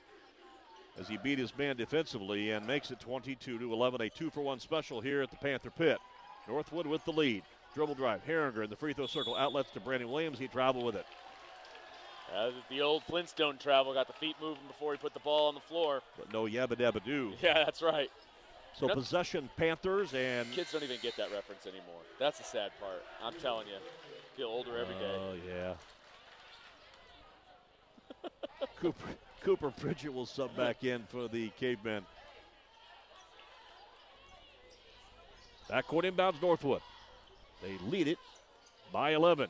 [1.00, 4.02] as he beat his man defensively and makes it 22 to 11.
[4.02, 6.00] A two for one special here at the Panther Pit.
[6.48, 7.44] Northwood with the lead.
[7.74, 8.22] Dribble drive.
[8.26, 9.36] Herringer in the free throw circle.
[9.36, 10.38] Outlets to Brandon Williams.
[10.38, 11.06] He traveled with it.
[12.70, 15.62] The old Flintstone travel got the feet moving before he put the ball on the
[15.62, 16.02] floor.
[16.18, 17.34] But no yabba dabba doo.
[17.42, 18.10] Yeah, that's right.
[18.80, 22.02] So possession Panthers and Kids don't even get that reference anymore.
[22.20, 23.04] That's the sad part.
[23.24, 23.76] I'm telling you.
[24.36, 25.16] Feel older every day.
[25.16, 25.74] Oh yeah.
[28.80, 29.08] Cooper
[29.42, 32.04] Cooper Pritchett will sub back in for the Cavemen.
[35.70, 36.82] Backcourt inbounds Northwood.
[37.62, 38.18] They lead it
[38.92, 39.50] by 11.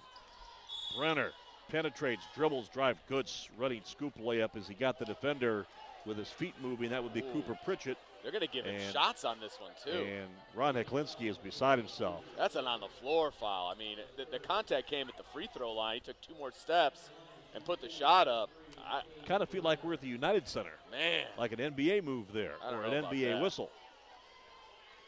[0.98, 1.32] Brenner
[1.69, 5.65] penetrates, dribbles, drive, good running scoop layup as he got the defender
[6.06, 6.89] with his feet moving.
[6.89, 7.32] That would be Ooh.
[7.34, 7.97] Cooper Pritchett.
[8.21, 9.91] They're going to give him And- shots on this one, too.
[10.04, 12.23] And Ron Heclinski is beside himself.
[12.38, 13.69] That's an on the floor foul.
[13.73, 15.95] I mean, the, the contact came at the free throw line.
[15.95, 17.10] He took two more steps
[17.54, 18.49] and put the shot up.
[18.86, 22.32] I, Kind of feel like we're at the United Center, man, like an NBA move
[22.34, 23.41] there, or an NBA that.
[23.41, 23.69] whistle.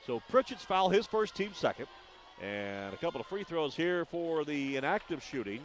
[0.06, 1.88] So Pritchett's foul, his first team second.
[2.42, 5.62] And a couple of free throws here for the inactive shooting.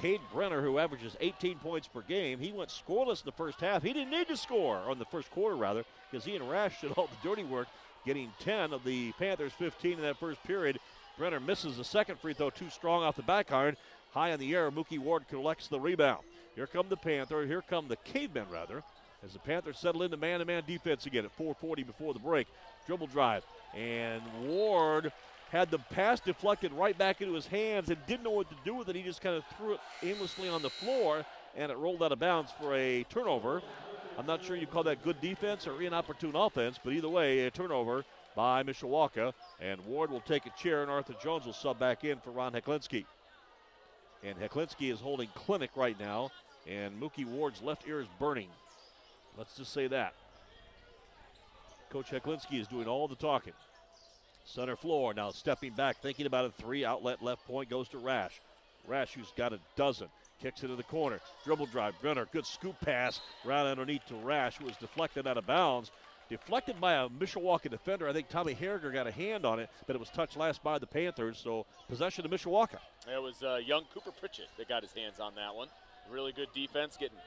[0.00, 3.82] Cade Brenner, who averages 18 points per game, he went scoreless in the first half.
[3.82, 6.92] He didn't need to score, on the first quarter rather, because he and Rash did
[6.92, 7.68] all the dirty work,
[8.04, 10.78] getting 10 of the Panthers' 15 in that first period.
[11.16, 13.76] Brenner misses the second free throw, too strong off the back iron.
[14.12, 16.22] High in the air, Mookie Ward collects the rebound.
[16.54, 17.46] Here come the Panther.
[17.46, 18.82] Here come the Cavemen, rather,
[19.24, 22.46] as the Panthers settle into man-to-man defense again at 4:40 before the break.
[22.86, 25.10] Dribble drive, and Ward
[25.50, 28.74] had the pass deflected right back into his hands and didn't know what to do
[28.74, 28.96] with it.
[28.96, 31.24] He just kind of threw it aimlessly on the floor,
[31.56, 33.62] and it rolled out of bounds for a turnover.
[34.18, 37.50] I'm not sure you call that good defense or inopportune offense, but either way, a
[37.50, 38.04] turnover
[38.36, 39.32] by Mishawaka.
[39.60, 42.52] And Ward will take a chair, and Arthur Jones will sub back in for Ron
[42.52, 43.04] Heclinski.
[44.22, 46.30] And Heclinski is holding clinic right now,
[46.66, 48.48] and Mookie Ward's left ear is burning.
[49.36, 50.14] Let's just say that.
[51.90, 53.52] Coach Heclinski is doing all the talking.
[54.44, 58.40] Center floor now stepping back, thinking about a three outlet left point goes to Rash.
[58.86, 60.08] Rash, who's got a dozen,
[60.42, 61.20] kicks it to the corner.
[61.44, 61.94] Dribble drive.
[62.02, 65.90] Brenner, good scoop pass right underneath to Rash, who was deflected out of bounds.
[66.28, 68.08] Deflected by a Mishawaka defender.
[68.08, 70.78] I think Tommy Harriger got a hand on it, but it was touched last by
[70.78, 72.78] the Panthers, so possession to Mishawaka.
[73.14, 75.68] it was uh, young Cooper Pritchett that got his hands on that one.
[76.10, 77.18] Really good defense, getting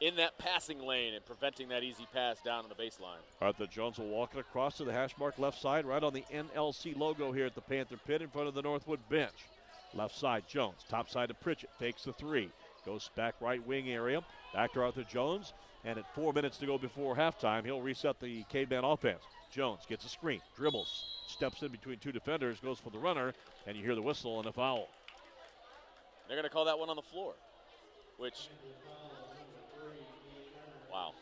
[0.00, 3.20] in that passing lane and preventing that easy pass down on the baseline.
[3.40, 6.24] Arthur Jones will walk it across to the hash mark left side, right on the
[6.32, 9.46] NLC logo here at the Panther Pit in front of the Northwood bench.
[9.94, 10.84] Left side, Jones.
[10.88, 11.70] Top side to Pritchett.
[11.78, 12.50] Takes the three.
[12.84, 14.22] Goes back right wing area.
[14.52, 15.54] Back to Arthur Jones.
[15.84, 19.22] And at four minutes to go before halftime, he'll reset the caveman offense.
[19.52, 23.32] Jones gets a screen, dribbles, steps in between two defenders, goes for the runner,
[23.66, 24.88] and you hear the whistle and a foul.
[26.26, 27.34] They're going to call that one on the floor,
[28.16, 28.48] which,
[30.94, 31.12] wow.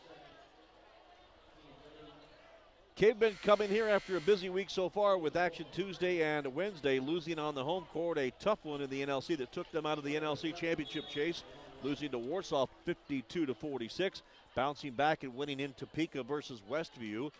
[2.95, 7.39] Cavemen coming here after a busy week so far with Action Tuesday and Wednesday, losing
[7.39, 10.03] on the home court a tough one in the NLC that took them out of
[10.03, 11.43] the NLC championship chase,
[11.81, 14.21] losing to Warsaw 52 to 46,
[14.53, 17.31] bouncing back and winning in Topeka versus Westview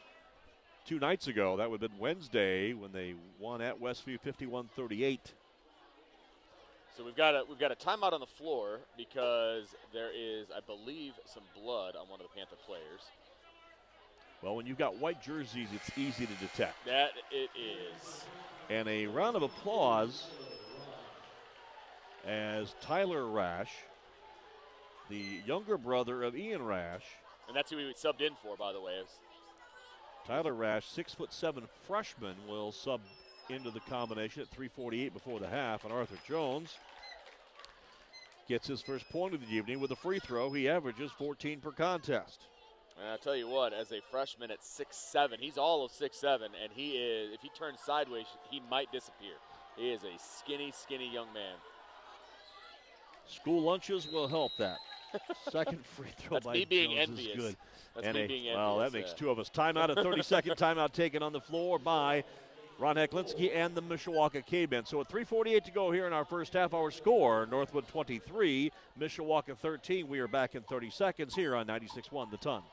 [0.87, 1.57] two nights ago.
[1.57, 5.33] That would have been Wednesday when they won at Westview 51 38.
[6.97, 10.59] So we've got a we've got a timeout on the floor because there is, I
[10.59, 13.01] believe, some blood on one of the Panther players.
[14.43, 16.85] Well, when you've got white jerseys, it's easy to detect.
[16.85, 18.25] That it is.
[18.69, 20.25] And a round of applause
[22.27, 23.71] as Tyler Rash,
[25.09, 27.03] the younger brother of Ian Rash,
[27.47, 29.01] And that's who we subbed in for, by the way.
[30.27, 33.01] Tyler Rash, six foot seven freshman, will sub
[33.49, 36.77] into the combination at 3:48 before the half, and Arthur Jones
[38.47, 40.51] gets his first point of the evening with a free throw.
[40.51, 42.41] He averages 14 per contest.
[42.99, 46.17] And I'll tell you what, as a freshman at six seven, he's all of six
[46.17, 47.33] seven, and he is.
[47.33, 49.35] If he turns sideways, he might disappear.
[49.77, 51.55] He is a skinny, skinny young man.
[53.27, 54.77] School lunches will help that.
[55.51, 57.37] Second free throw That's by me being Jones envious.
[57.37, 57.55] is good.
[57.95, 58.57] That's and me a- being envious.
[58.57, 59.15] well, that makes yeah.
[59.17, 59.49] two of us.
[59.49, 62.23] Timeout, a 30 second timeout taken on the floor by
[62.79, 64.85] Ron Heclinski and the Mishawaka Cavemen.
[64.85, 69.57] So at 3:48 to go here in our first half, our score: Northwood 23, Mishawaka
[69.57, 70.07] 13.
[70.07, 72.63] We are back in 30 seconds here on 96.1 The Ton.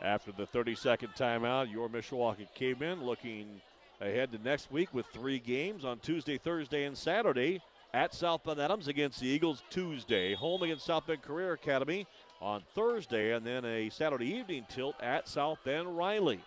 [0.00, 3.60] After the 30 second timeout, your Mishawaka Cavemen looking
[4.00, 7.60] ahead to next week with three games on Tuesday, Thursday, and Saturday.
[7.92, 12.08] At South Bend Adams against the Eagles Tuesday, home against South Bend Career Academy
[12.40, 16.40] on Thursday, and then a Saturday evening tilt at South Bend Riley.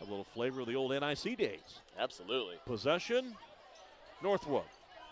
[0.00, 1.80] A little flavor of the old NIC days.
[1.98, 2.56] Absolutely.
[2.66, 3.34] Possession,
[4.22, 4.64] Northwood.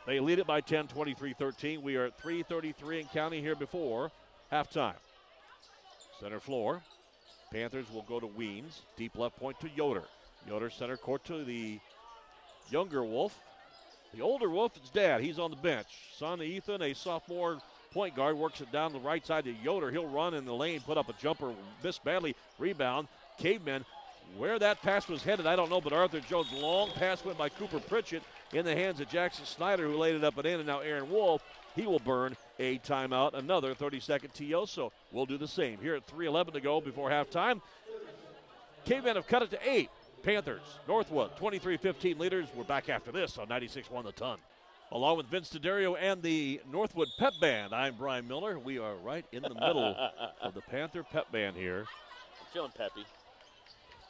[0.06, 1.82] They lead it by 10, 23 13.
[1.82, 4.10] We are at 3.33 and county here before
[4.52, 4.94] halftime.
[6.20, 6.82] Center floor.
[7.50, 8.80] Panthers will go to Weens.
[8.96, 10.04] Deep left point to Yoder.
[10.48, 11.78] Yoder center court to the
[12.70, 13.38] younger Wolf.
[14.14, 15.22] The older Wolf is dad.
[15.22, 15.86] He's on the bench.
[16.16, 17.58] Son Ethan, a sophomore
[17.92, 19.90] point guard, works it down the right side to Yoder.
[19.90, 22.36] He'll run in the lane, put up a jumper, miss badly.
[22.58, 23.08] Rebound.
[23.38, 23.84] Cavemen.
[24.36, 27.48] Where that pass was headed, I don't know, but Arthur Jones' long pass went by
[27.48, 30.66] Cooper Pritchett in the hands of Jackson Snyder, who laid it up and in, and
[30.66, 31.42] now Aaron Wolf.
[31.76, 34.64] He will burn a timeout, another 30 second TO.
[34.66, 37.60] So we'll do the same here at 3:11 to go before halftime.
[38.84, 39.90] Cavemen have cut it to eight.
[40.22, 42.48] Panthers, Northwood, 23-15 leaders.
[42.54, 44.38] We're back after this on 96-1 the ton.
[44.90, 48.58] Along with Vince D'Addario and the Northwood Pep Band, I'm Brian Miller.
[48.58, 49.94] We are right in the middle
[50.42, 51.80] of the Panther Pep Band here.
[51.80, 53.04] I'm feeling peppy.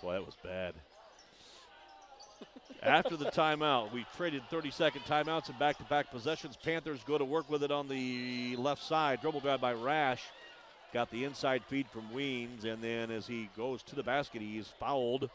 [0.03, 0.75] Boy, that was bad.
[2.83, 6.59] After the timeout, we traded 30 second timeouts and back to back possessions.
[6.63, 9.23] Panthers go to work with it on the left side.
[9.23, 10.23] Dribble drive by Rash.
[10.93, 14.69] Got the inside feed from Weens, and then as he goes to the basket, he's
[14.79, 15.31] fouled.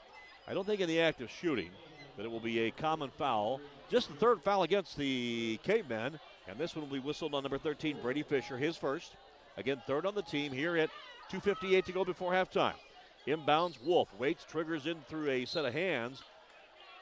[0.47, 1.71] I don't think in the act of shooting,
[2.15, 3.59] but it will be a common foul.
[3.89, 7.57] Just the third foul against the Cavemen, and this one will be whistled on number
[7.57, 9.13] 13, Brady Fisher, his first.
[9.57, 10.89] Again, third on the team here at
[11.31, 12.75] 2.58 to go before halftime.
[13.29, 16.21] Inbounds, Wolf waits, triggers in through a set of hands.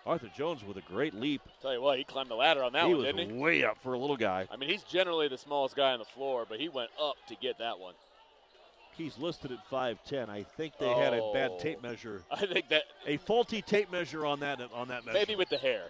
[0.05, 1.41] Arthur Jones with a great leap.
[1.61, 3.25] Tell you what, he climbed the ladder on that he one, didn't he?
[3.25, 4.47] He was way up for a little guy.
[4.51, 7.35] I mean, he's generally the smallest guy on the floor, but he went up to
[7.35, 7.93] get that one.
[8.95, 10.29] He's listed at 5'10.
[10.29, 11.59] I think they had a bad Oh.
[11.59, 15.17] tape measure, I think that a faulty tape measure on that on that measure.
[15.19, 15.83] maybe with the hair,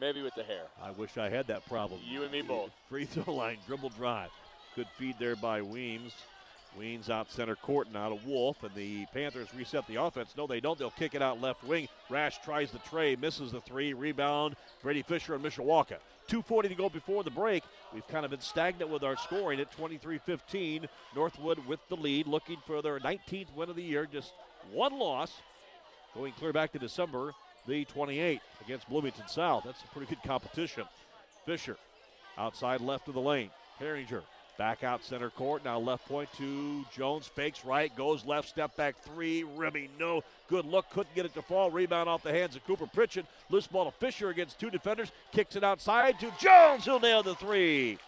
[0.00, 0.62] maybe with the hair.
[0.82, 2.00] I wish I had that problem.
[2.04, 2.70] You and me both.
[2.88, 4.30] Free throw line, dribble drive.
[4.74, 6.12] Good feed there by Weems.
[6.76, 10.34] Weems out center court now to Wolf, and the Panthers reset the offense.
[10.36, 10.78] No, they don't.
[10.78, 11.88] They'll kick it out left wing.
[12.10, 13.92] Rash tries the tray, misses the three.
[13.94, 15.96] Rebound, Brady Fisher and Mishawaka.
[16.28, 17.64] 2.40 to go before the break.
[17.94, 20.88] We've kind of been stagnant with our scoring at 23 15.
[21.16, 24.06] Northwood with the lead, looking for their 19th win of the year.
[24.10, 24.34] Just
[24.72, 25.32] one loss,
[26.14, 27.32] going clear back to December
[27.66, 29.62] the 28th against Bloomington South.
[29.64, 30.84] That's a pretty good competition.
[31.44, 31.76] Fisher
[32.36, 33.50] outside left of the lane.
[33.80, 34.22] Herringer
[34.58, 35.64] back out center court.
[35.64, 37.26] Now left point to Jones.
[37.26, 39.44] Fakes right, goes left, step back three.
[39.56, 40.90] Ribby, no good look.
[40.90, 41.70] Couldn't get it to fall.
[41.70, 43.24] Rebound off the hands of Cooper Pritchett.
[43.48, 45.12] Loose ball to Fisher against two defenders.
[45.32, 46.84] Kicks it outside to Jones.
[46.84, 47.98] He'll nail the three.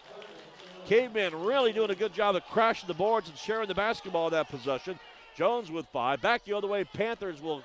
[0.87, 4.49] Cavemen really doing a good job of crashing the boards and sharing the basketball that
[4.49, 4.99] possession.
[5.37, 6.21] Jones with five.
[6.21, 6.83] Back the other way.
[6.83, 7.63] Panthers will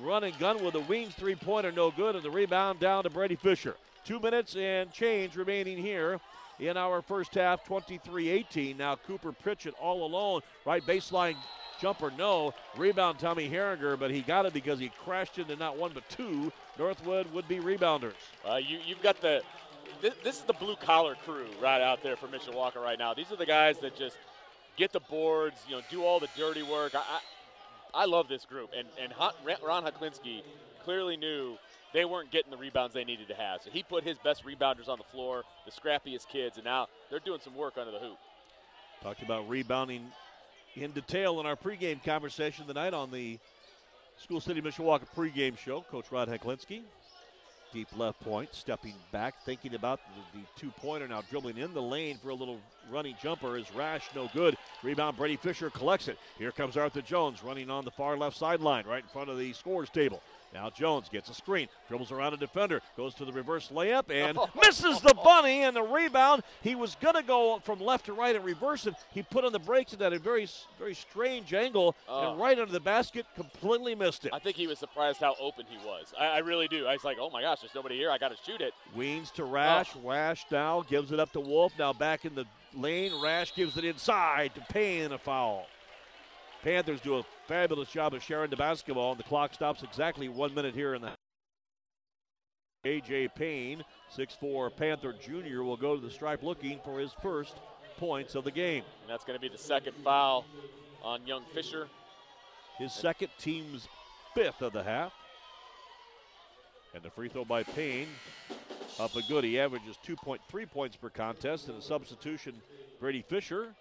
[0.00, 3.10] run and gun with a wings three pointer, no good, and the rebound down to
[3.10, 3.76] Brady Fisher.
[4.04, 6.20] Two minutes and change remaining here
[6.58, 8.76] in our first half, 23 18.
[8.76, 11.36] Now Cooper Pritchett all alone, right baseline
[11.82, 12.54] jumper, no.
[12.76, 16.52] Rebound Tommy Herringer, but he got it because he crashed into not one but two.
[16.78, 18.14] Northwood would be rebounders.
[18.48, 19.42] Uh, you, you've got the.
[20.00, 23.14] This, this is the blue collar crew right out there for Mishawaka right now.
[23.14, 24.16] These are the guys that just
[24.76, 26.94] get the boards, you know, do all the dirty work.
[26.94, 29.12] I, I, I love this group, and and
[29.62, 30.42] Ron Heclinski
[30.84, 31.56] clearly knew
[31.92, 33.62] they weren't getting the rebounds they needed to have.
[33.62, 37.20] So he put his best rebounders on the floor, the scrappiest kids, and now they're
[37.20, 38.18] doing some work under the hoop.
[39.02, 40.06] Talked about rebounding
[40.74, 43.38] in detail in our pregame conversation tonight on the
[44.18, 45.82] School City Mishawaka pregame show.
[45.82, 46.82] Coach Rod Heclinski,
[47.72, 50.00] deep left point, stepping back, thinking about
[50.32, 53.66] the, the two pointer now dribbling in the lane for a little running jumper is
[53.74, 54.56] Rash, no good.
[54.82, 56.18] Rebound, Brady Fisher collects it.
[56.38, 59.52] Here comes Arthur Jones running on the far left sideline, right in front of the
[59.52, 60.22] scores table.
[60.54, 64.38] Now Jones gets a screen, dribbles around a defender, goes to the reverse layup, and
[64.60, 66.42] misses the bunny and the rebound.
[66.62, 68.94] He was going to go from left to right and reverse it.
[69.12, 70.46] He put on the brakes at a very,
[70.78, 72.32] very strange angle Oh.
[72.32, 74.32] and right under the basket, completely missed it.
[74.34, 76.12] I think he was surprised how open he was.
[76.18, 76.86] I, I really do.
[76.86, 78.10] I was like, oh my gosh, there's nobody here.
[78.10, 78.74] I got to shoot it.
[78.96, 79.90] Weens to Rash.
[79.96, 80.08] Oh.
[80.08, 81.72] Rash now gives it up to Wolf.
[81.78, 83.12] Now back in the lane.
[83.22, 85.12] Rash gives it inside to Payne.
[85.12, 85.66] A foul.
[86.62, 90.54] Panthers do a fabulous job of sharing the basketball, and the clock stops exactly one
[90.54, 91.10] minute here in the.
[92.84, 93.84] AJ Payne,
[94.16, 97.54] 6'4 Panther Jr., will go to the stripe looking for his first
[97.96, 98.82] points of the game.
[99.02, 100.44] And that's going to be the second foul
[101.02, 101.88] on young Fisher.
[102.78, 103.86] His second team's
[104.34, 105.12] fifth of the half.
[106.94, 108.08] And the free throw by Payne
[108.98, 109.44] up a good.
[109.44, 111.68] He averages 2.3 points per contest.
[111.68, 112.60] And a substitution,
[112.98, 113.74] Brady Fisher.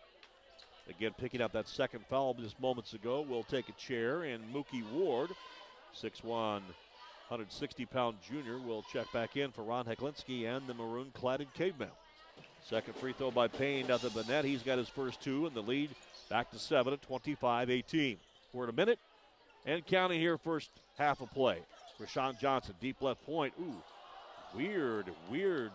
[0.89, 4.23] Again, picking up that second foul just moments ago, will take a chair.
[4.23, 5.29] And Mookie Ward,
[5.95, 11.47] 6'1, 160 pound junior, will check back in for Ron Heclinski and the maroon cladded
[11.53, 11.89] caveman.
[12.63, 14.45] Second free throw by Payne, nothing but net.
[14.45, 15.89] He's got his first two, and the lead
[16.29, 18.17] back to seven at 25 18.
[18.53, 18.99] We're at a minute
[19.65, 21.59] and counting here, first half of play.
[21.99, 23.53] Rashawn Johnson, deep left point.
[23.61, 23.75] Ooh,
[24.55, 25.71] weird, weird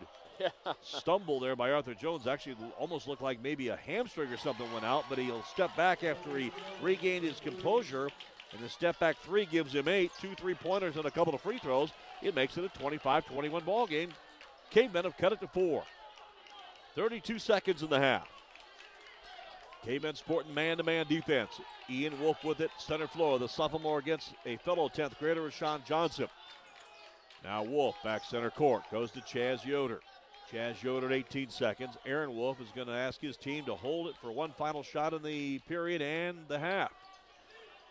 [0.83, 2.27] stumble there by Arthur Jones.
[2.27, 6.05] Actually, almost looked like maybe a hamstring or something went out, but he'll step back
[6.05, 6.51] after he
[6.83, 8.09] regained his composure.
[8.53, 11.41] And the step back three gives him eight, two three pointers, and a couple of
[11.41, 11.91] free throws.
[12.23, 14.11] It makes it a 25 21 ball game.
[14.71, 15.85] Cavemen have cut it to four.
[16.95, 18.27] 32 seconds in the half.
[19.85, 21.61] Cavemen sporting man to man defense.
[21.89, 23.39] Ian Wolf with it, center floor.
[23.39, 26.27] The sophomore against a fellow 10th grader, Rashawn Johnson.
[27.45, 28.83] Now Wolf back center court.
[28.91, 30.01] Goes to Chaz Yoder.
[30.53, 31.97] Chaz Yoder at 18 seconds.
[32.07, 35.13] Aaron Wolf is going to ask his team to hold it for one final shot
[35.13, 36.93] in the period and the half.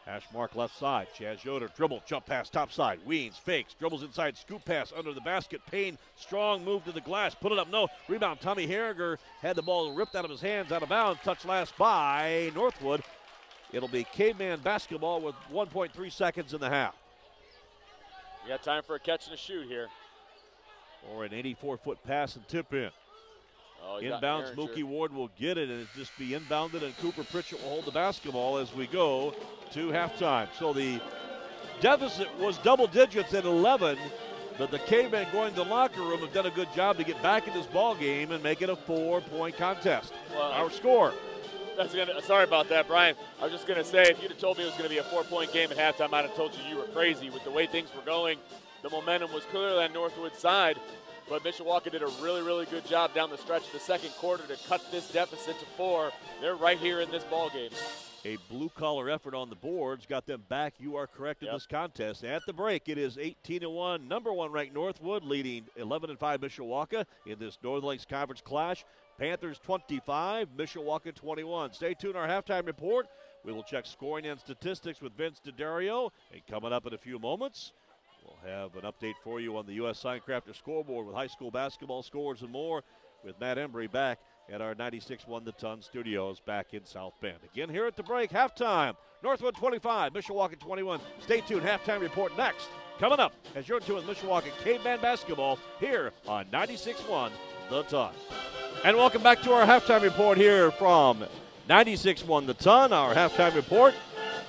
[0.06, 1.08] Hash mark left side.
[1.18, 3.00] Chaz Yoder dribble, jump pass top side.
[3.08, 5.62] Weens fakes, dribbles inside, scoop pass under the basket.
[5.70, 7.70] Payne, strong move to the glass, put it up.
[7.72, 8.40] No rebound.
[8.40, 11.20] Tommy Harriger had the ball ripped out of his hands, out of bounds.
[11.24, 13.02] Touch last by Northwood.
[13.74, 16.96] It'll be caveman basketball with 1.3 seconds in the half.
[18.44, 19.88] We got time for a catch and a shoot here.
[21.14, 22.90] Or an 84 foot pass and tip in.
[23.88, 27.62] Oh, Inbounds, Mookie Ward will get it, and it just be inbounded, and Cooper Pritchett
[27.62, 29.36] will hold the basketball as we go
[29.74, 30.48] to halftime.
[30.58, 31.00] So the
[31.82, 34.00] deficit was double digits at 11,
[34.58, 37.22] but the Cavemen going to the locker room have done a good job to get
[37.22, 40.14] back in this ball game and make it a four-point contest.
[40.32, 41.14] Well, Our score.
[41.78, 43.16] That's gonna, sorry about that, Brian.
[43.40, 44.96] I was just going to say, if you'd have told me it was going to
[44.96, 47.30] be a four-point game at halftime, I'd have told you you were crazy.
[47.30, 48.40] With the way things were going,
[48.86, 50.80] the momentum was clearly on Northwood's side.
[51.28, 54.44] But Mishawaka did a really, really good job down the stretch of the second quarter
[54.46, 56.12] to cut this deficit to four.
[56.40, 57.72] They're right here in this ball game.
[58.26, 60.76] A blue collar effort on the boards got them back.
[60.78, 61.56] You are correct in Yep.
[61.56, 62.24] this contest.
[62.24, 64.08] At the break, it is 18 to 1.
[64.08, 68.86] Number one ranked Northwood leading 11 and 5 Mishawaka in this Northern Lakes Conference clash.
[69.18, 71.74] Panthers 25, Mishawaka 21.
[71.74, 72.16] Stay tuned.
[72.16, 73.08] Our halftime report.
[73.44, 76.12] We will check scoring and statistics with Vince D'Addario.
[76.32, 77.74] And coming up in a few moments,
[78.26, 80.02] we'll have an update for you on the U.S.
[80.02, 82.84] Signcrafter scoreboard with high school basketball scores and more
[83.24, 84.20] with Matt Embry back
[84.52, 87.40] at our 96-1 the ton studios back in South Bend.
[87.52, 88.96] Again here at the break, halftime.
[89.24, 91.00] Northwood 25, Mishawaka 21.
[91.20, 91.64] Stay tuned.
[91.64, 92.68] Halftime report next.
[93.00, 97.32] Coming up as you're with Mishawaka Caveman basketball here on 96-1
[97.70, 98.14] the ton.
[98.84, 101.26] And welcome back to our halftime report here from
[101.68, 102.94] 96-1 the ton.
[102.94, 103.96] Our halftime report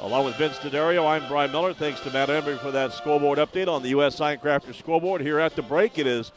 [0.00, 1.72] Along with Vince D'Addario, I'm Brian Miller.
[1.72, 4.18] Thanks to Matt Embry for that scoreboard update on the U.S.
[4.18, 5.22] Signcrafter scoreboard.
[5.22, 6.32] Here at the break, it is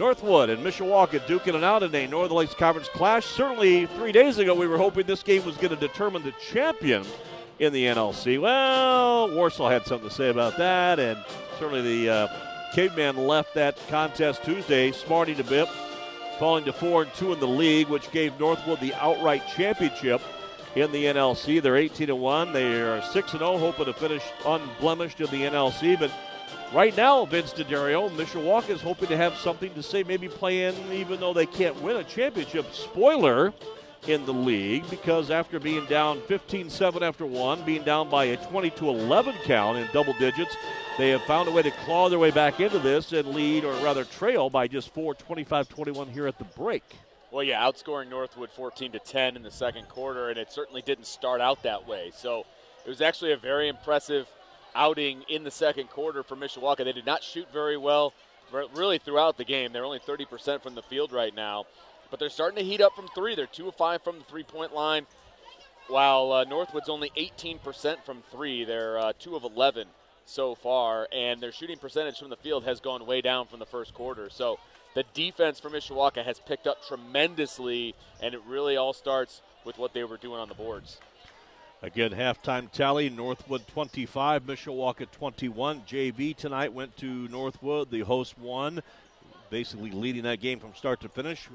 [0.00, 3.24] Northwood and Mishawaka duking it out in a Northern Lakes Conference clash.
[3.24, 7.04] Certainly, three days ago, we were hoping this game was going to determine the champion
[7.60, 8.40] in the NLC.
[8.40, 11.24] Well, Warsaw had something to say about that, and
[11.60, 12.28] certainly the uh,
[12.74, 15.68] Caveman left that contest Tuesday, smarting a bit,
[16.40, 20.20] falling to four and two in the league, which gave Northwood the outright championship
[20.74, 21.60] in the NLC.
[21.62, 22.52] They're 18 1.
[22.52, 25.98] They are 6 0, hoping to finish unblemished in the NLC.
[25.98, 26.10] But
[26.72, 30.74] right now, Vince D'Addario, Mishawaka is hoping to have something to say, maybe play in,
[30.92, 32.72] even though they can't win a championship.
[32.72, 33.52] Spoiler
[34.06, 38.36] in the league because after being down 15 7 after one, being down by a
[38.36, 40.56] 20-11 count in double digits,
[40.98, 43.72] they have found a way to claw their way back into this and lead, or
[43.84, 46.84] rather trail, by just 4 25 21 here at the break.
[47.30, 51.06] Well, yeah, outscoring Northwood 14 to 10 in the second quarter, and it certainly didn't
[51.06, 52.10] start out that way.
[52.14, 52.46] So
[52.86, 54.26] it was actually a very impressive
[54.74, 56.84] outing in the second quarter for Mishawaka.
[56.84, 58.14] They did not shoot very well,
[58.74, 59.72] really throughout the game.
[59.72, 61.66] They're only 30% from the field right now,
[62.10, 63.34] but they're starting to heat up from three.
[63.34, 65.06] They're two of five from the three-point line,
[65.88, 68.64] while uh, Northwood's only 18% from three.
[68.64, 69.86] They're uh, two of 11
[70.24, 73.66] so far, and their shooting percentage from the field has gone way down from the
[73.66, 74.30] first quarter.
[74.30, 74.58] So
[74.98, 79.94] the defense for Mishawaka has picked up tremendously, and it really all starts with what
[79.94, 80.98] they were doing on the boards.
[81.82, 85.82] Again, halftime tally Northwood 25, Mishawaka 21.
[85.82, 87.92] JV tonight went to Northwood.
[87.92, 88.82] The host won,
[89.50, 91.48] basically leading that game from start to finish,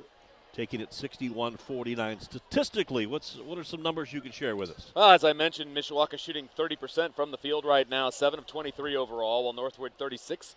[0.54, 2.22] taking it 61 49.
[2.22, 4.94] Statistically, what's, what are some numbers you can share with us?
[4.96, 8.96] Well, as I mentioned, Mishawaka shooting 30% from the field right now, 7 of 23
[8.96, 10.56] overall, while Northwood 36%,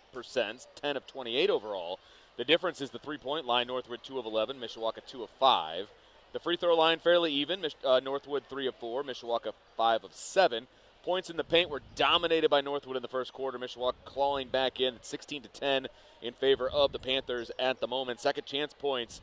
[0.81, 1.99] 10 of 28 overall.
[2.37, 5.87] The difference is the three point line Northwood 2 of 11, Mishawaka 2 of 5.
[6.33, 7.65] The free throw line fairly even.
[7.83, 10.67] Uh, Northwood 3 of 4, Mishawaka 5 of 7.
[11.03, 13.57] Points in the paint were dominated by Northwood in the first quarter.
[13.57, 15.87] Mishawaka clawing back in 16 to 10
[16.21, 18.19] in favor of the Panthers at the moment.
[18.19, 19.21] Second chance points.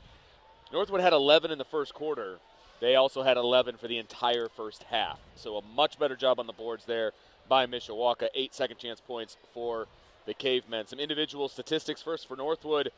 [0.72, 2.38] Northwood had 11 in the first quarter.
[2.80, 5.20] They also had 11 for the entire first half.
[5.36, 7.12] So a much better job on the boards there
[7.48, 8.28] by Mishawaka.
[8.34, 9.86] Eight second chance points for
[10.26, 10.86] the Cavemen.
[10.86, 12.90] Some individual statistics first for Northwood.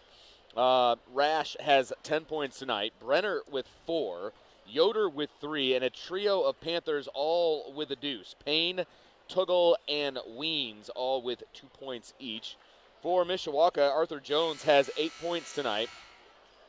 [0.56, 2.92] Uh, Rash has 10 points tonight.
[3.00, 4.32] Brenner with four.
[4.66, 5.74] Yoder with three.
[5.74, 8.34] And a trio of Panthers all with a deuce.
[8.44, 8.84] Payne,
[9.28, 12.56] Tuggle, and Weens all with two points each.
[13.02, 15.88] For Mishawaka, Arthur Jones has eight points tonight.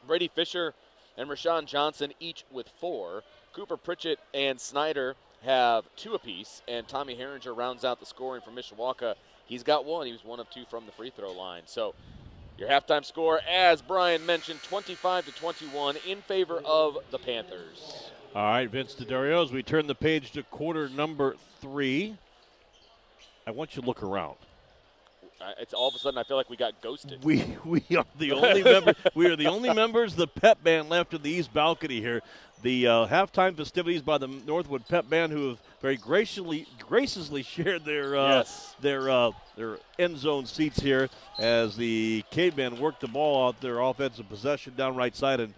[0.05, 0.73] Brady Fisher
[1.17, 3.23] and Rashawn Johnson each with four.
[3.53, 8.51] Cooper Pritchett and Snyder have two apiece, and Tommy Herringer rounds out the scoring for
[8.51, 9.15] Mishawaka.
[9.47, 10.05] He's got one.
[10.05, 11.63] He was one of two from the free throw line.
[11.65, 11.95] So
[12.57, 18.11] your halftime score, as Brian mentioned, 25 to 21 in favor of the Panthers.
[18.35, 22.17] All right, Vince D'Addario, as we turn the page to quarter number three,
[23.45, 24.35] I want you to look around.
[25.59, 27.23] It's all of a sudden I feel like we got ghosted.
[27.23, 28.93] We we are the only member.
[29.15, 32.21] We are the only members of the pep band left in the east balcony here.
[32.63, 37.85] The uh, halftime festivities by the Northwood Pep Band, who have very graciously graciously shared
[37.85, 38.75] their uh, Yes.
[38.81, 43.79] their uh, their end zone seats here as the cavemen work the ball out their
[43.79, 45.53] offensive possession down right side and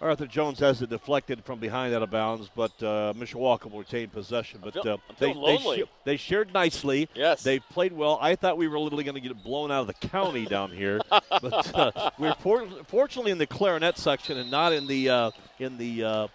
[0.00, 4.08] Arthur Jones has it deflected from behind out of bounds, but uh, Mishawaka will retain
[4.08, 4.60] possession.
[4.62, 5.84] But feel- uh, they, they, lonely.
[6.04, 7.08] they shared nicely.
[7.14, 7.42] Yes.
[7.42, 8.18] They played well.
[8.20, 11.00] I thought we were literally going to get blown out of the county down here,
[11.10, 15.76] but uh, we're for, fortunately in the clarinet section and not in the uh, in
[15.76, 16.28] the uh,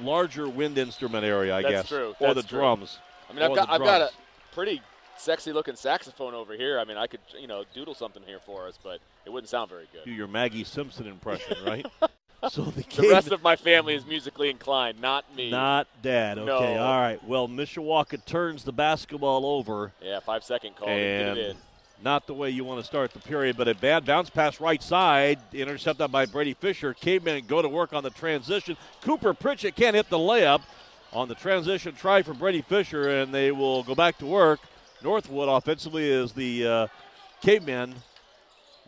[0.00, 1.70] larger wind instrument area, I guess.
[1.70, 2.14] That's guess, true.
[2.20, 2.58] or That's the true.
[2.60, 2.98] drums.
[3.28, 4.10] I mean, I've got I've got a
[4.52, 4.80] pretty
[5.16, 6.78] sexy looking saxophone over here.
[6.78, 9.70] I mean, I could you know doodle something here for us, but it wouldn't sound
[9.70, 10.04] very good.
[10.04, 11.84] do your Maggie Simpson impression, right?
[12.48, 15.50] so the The rest of my family is musically inclined, not me.
[15.50, 16.38] Not dad.
[16.38, 16.58] Okay, No.
[16.82, 17.22] all right.
[17.24, 20.88] Well, Mishawaka turns the basketball over, yeah, five second call.
[20.88, 21.56] to Get it and in.
[22.02, 24.82] not the way you want to start the period, but a bad bounce pass right
[24.82, 26.94] side, intercepted by Brady Fisher.
[26.94, 28.76] Cavemen go to work on the transition.
[29.02, 30.62] Cooper Pritchett can't hit the layup
[31.12, 34.60] on the transition try from Brady Fisher, and they will go back to work.
[35.02, 36.86] Northwood offensively is the uh,
[37.40, 37.94] Cavemen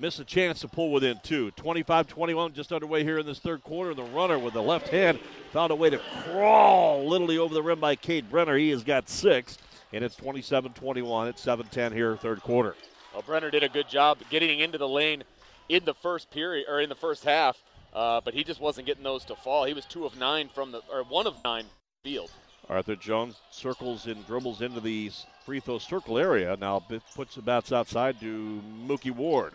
[0.00, 1.50] miss a chance to pull within two.
[1.52, 3.94] 25 21, just underway here in this third quarter.
[3.94, 5.18] The runner with the left hand
[5.52, 8.56] found a way to crawl literally over the rim by Cade Brenner.
[8.56, 9.58] He has got six,
[9.92, 11.28] and it's 27 21.
[11.28, 12.74] It's 7 10 here, third quarter.
[13.12, 15.22] Well, Brenner did a good job getting into the lane
[15.68, 19.04] in the first period or in the first half, uh, but he just wasn't getting
[19.04, 19.64] those to fall.
[19.64, 21.66] He was two of nine from the or one of nine
[22.02, 22.30] field.
[22.68, 25.10] Arthur Jones circles and dribbles into the
[25.44, 26.56] free throw circle area.
[26.60, 26.84] Now
[27.16, 29.54] puts the bats outside to Mookie Ward.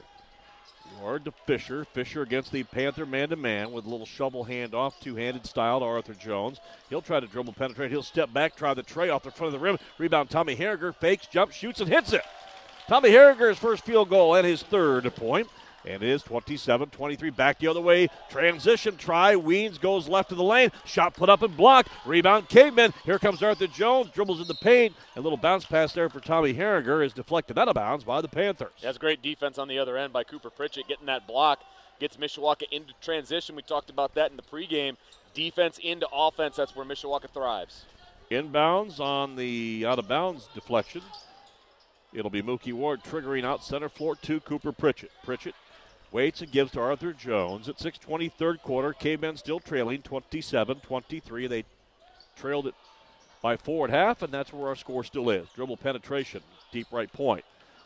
[0.99, 1.85] Ward to Fisher.
[1.85, 5.79] Fisher against the Panther man to man with a little shovel handoff, two handed style
[5.79, 6.59] to Arthur Jones.
[6.89, 7.91] He'll try to dribble penetrate.
[7.91, 9.77] He'll step back, try the tray off the front of the rim.
[9.97, 12.23] Rebound Tommy Herringer fakes, jumps, shoots, and hits it.
[12.87, 15.47] Tommy Herringer's first field goal and his third point.
[15.85, 17.29] And it is 27 23.
[17.29, 18.07] Back the other way.
[18.29, 19.35] Transition try.
[19.35, 20.71] Weens goes left of the lane.
[20.85, 21.89] Shot put up and blocked.
[22.05, 22.93] Rebound Caveman.
[23.03, 24.09] Here comes Arthur Jones.
[24.11, 24.95] Dribbles in the paint.
[25.15, 28.27] A little bounce pass there for Tommy Herringer is deflected out of bounds by the
[28.27, 28.71] Panthers.
[28.81, 31.63] That's great defense on the other end by Cooper Pritchett getting that block,
[31.99, 33.55] gets Mishawaka into transition.
[33.55, 34.97] We talked about that in the pregame.
[35.33, 37.85] Defense into offense, that's where Mishawaka thrives.
[38.31, 41.01] Inbounds on the out of bounds deflection.
[42.13, 45.11] It'll be Mookie Ward triggering out center floor to Cooper Pritchett.
[45.23, 45.53] Pritchett
[46.15, 48.93] waits and gives to Arthur Jones at 6:20 third quarter.
[48.93, 51.45] Cavemen still trailing 27-23.
[51.45, 51.65] They
[52.37, 52.73] trailed it
[53.41, 55.45] by four and that's where our score still is.
[55.55, 56.41] Dribble penetration,
[56.71, 57.43] deep right point.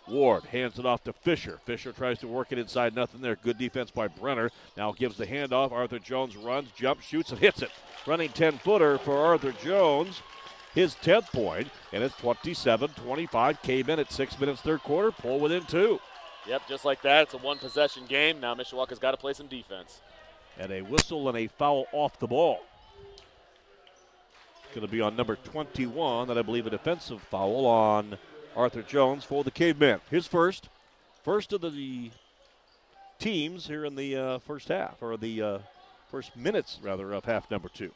[0.07, 1.59] Ward hands it off to Fisher.
[1.65, 3.35] Fisher tries to work it inside, nothing there.
[3.35, 4.51] Good defense by Brenner.
[4.77, 5.71] Now gives the handoff.
[5.71, 7.71] Arthur Jones runs, jumps, shoots, and hits it.
[8.05, 10.21] Running 10 footer for Arthur Jones.
[10.75, 13.61] His 10th point, and it's 27 25.
[13.63, 15.11] Cavemen at six minutes, third quarter.
[15.11, 15.99] Pull within two.
[16.47, 17.23] Yep, just like that.
[17.23, 18.39] It's a one possession game.
[18.39, 20.01] Now Mishawaka's got to play some defense.
[20.57, 22.61] And a whistle and a foul off the ball.
[24.63, 28.17] It's going to be on number 21, that I believe a defensive foul on
[28.55, 29.99] Arthur Jones for the Cavemen.
[30.11, 30.69] His first,
[31.23, 32.11] first of the
[33.19, 35.57] teams here in the uh, first half, or the uh,
[36.09, 37.91] first minutes rather of half number two.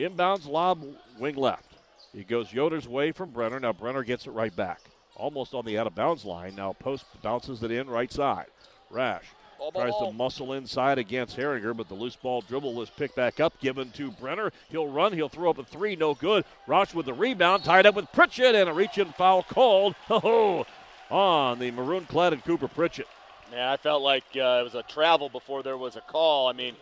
[0.00, 0.84] Inbounds lob
[1.18, 1.72] wing left.
[2.14, 3.60] It goes Yoder's way from Brenner.
[3.60, 4.80] Now Brenner gets it right back,
[5.18, 6.54] almost on the out of bounds line.
[6.54, 8.46] Now post bounces it in right side.
[8.90, 9.24] Rash
[9.58, 13.16] Ball, ball, Tries to muscle inside against Herringer, but the loose ball dribble is picked
[13.16, 14.52] back up, given to Brenner.
[14.70, 16.44] He'll run, he'll throw up a three, no good.
[16.68, 20.64] Rash with the rebound, tied up with Pritchett, and a reach in foul called oh,
[21.10, 23.08] on the maroon clad Cooper Pritchett.
[23.52, 26.46] Yeah, I felt like uh, it was a travel before there was a call.
[26.46, 26.76] I mean,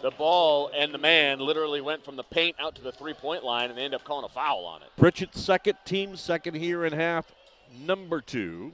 [0.00, 3.44] the ball and the man literally went from the paint out to the three point
[3.44, 4.88] line, and they end up calling a foul on it.
[4.96, 7.26] Pritchett's second, team second here in half
[7.74, 8.72] number two.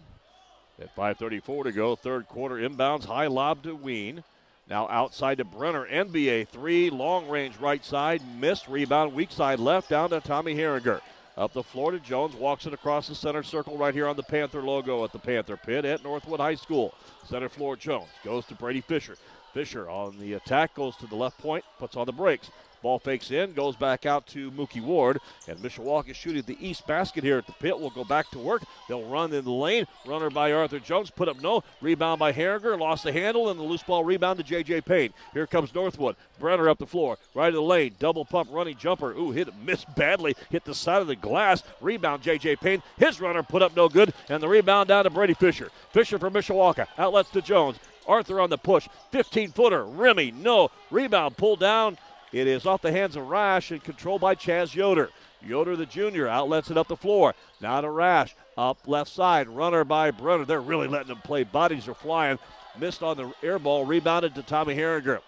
[0.80, 4.22] At 5.34 to go, third quarter inbounds, high lob to Ween.
[4.68, 9.88] Now outside to Brenner, NBA three, long range right side, missed, rebound, weak side left,
[9.88, 11.00] down to Tommy Herringer.
[11.36, 14.22] Up the floor to Jones, walks it across the center circle right here on the
[14.24, 16.92] Panther logo at the Panther Pit at Northwood High School.
[17.24, 19.16] Center floor Jones goes to Brady Fisher.
[19.54, 22.50] Fisher on the attack goes to the left point, puts on the brakes.
[22.82, 27.24] Ball fakes in, goes back out to Mookie Ward, and Mishawaka shooting the east basket
[27.24, 27.78] here at the pit.
[27.78, 28.62] Will go back to work.
[28.88, 29.86] They'll run in the lane.
[30.06, 31.62] Runner by Arthur Jones, put up no.
[31.80, 34.82] Rebound by Herringer, lost the handle, and the loose ball rebound to J.J.
[34.82, 35.12] Payne.
[35.32, 36.16] Here comes Northwood.
[36.38, 39.12] Brenner up the floor, right of the lane, double pump running jumper.
[39.12, 41.62] Ooh, hit missed badly, hit the side of the glass.
[41.80, 42.56] Rebound J.J.
[42.56, 42.82] Payne.
[42.96, 45.70] His runner put up no good, and the rebound down to Brady Fisher.
[45.92, 46.86] Fisher for Mishawaka.
[46.96, 47.78] Outlets to Jones.
[48.06, 48.88] Arthur on the push.
[49.12, 49.84] 15 footer.
[49.84, 50.70] Remy, no.
[50.90, 51.98] Rebound pulled down.
[52.32, 55.10] It is off the hands of Rash and controlled by Chaz Yoder.
[55.42, 57.34] Yoder, the junior, outlets it up the floor.
[57.60, 58.34] Now to Rash.
[58.56, 59.48] Up left side.
[59.48, 60.44] Runner by Brenner.
[60.44, 61.44] They're really letting him play.
[61.44, 62.38] Bodies are flying.
[62.78, 63.84] Missed on the air ball.
[63.84, 65.20] Rebounded to Tommy Herringer.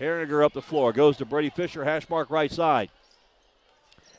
[0.00, 0.92] Herringer up the floor.
[0.92, 1.84] Goes to Brady Fisher.
[1.84, 2.90] Hash mark right side.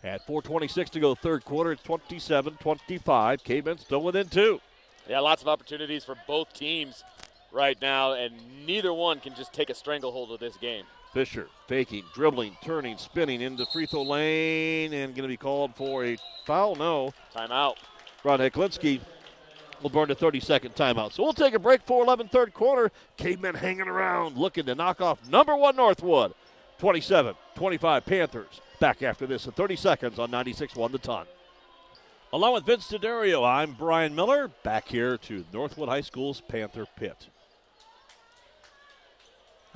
[0.03, 3.43] At 4.26 to go, third quarter, it's 27 25.
[3.43, 4.61] Cavemen still within two.
[5.09, 7.03] Yeah, lots of opportunities for both teams
[7.51, 8.33] right now, and
[8.65, 10.85] neither one can just take a stranglehold of this game.
[11.17, 16.05] Fisher faking, dribbling, turning, spinning into free throw lane, and going to be called for
[16.05, 16.15] a
[16.45, 16.75] foul.
[16.75, 17.11] No.
[17.35, 17.77] Timeout.
[18.23, 19.01] Ron Heclinski
[19.81, 21.13] will burn a 30 second timeout.
[21.13, 22.91] So we'll take a break for 11 third quarter.
[23.17, 26.35] Cavemen hanging around looking to knock off number one Northwood.
[26.77, 28.61] 27 25 Panthers.
[28.79, 31.25] Back after this in 30 seconds on 96 1 the ton.
[32.31, 34.51] Along with Vince D'Addario, I'm Brian Miller.
[34.61, 37.29] Back here to Northwood High School's Panther Pit.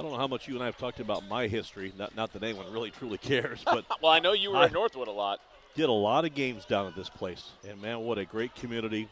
[0.01, 1.93] I don't know how much you and I have talked about my history.
[1.95, 4.73] Not, not that anyone really truly cares, but well, I know you were I- at
[4.73, 5.39] Northwood a lot.
[5.75, 7.49] did a lot of games down at this place.
[7.69, 9.07] And man, what a great community.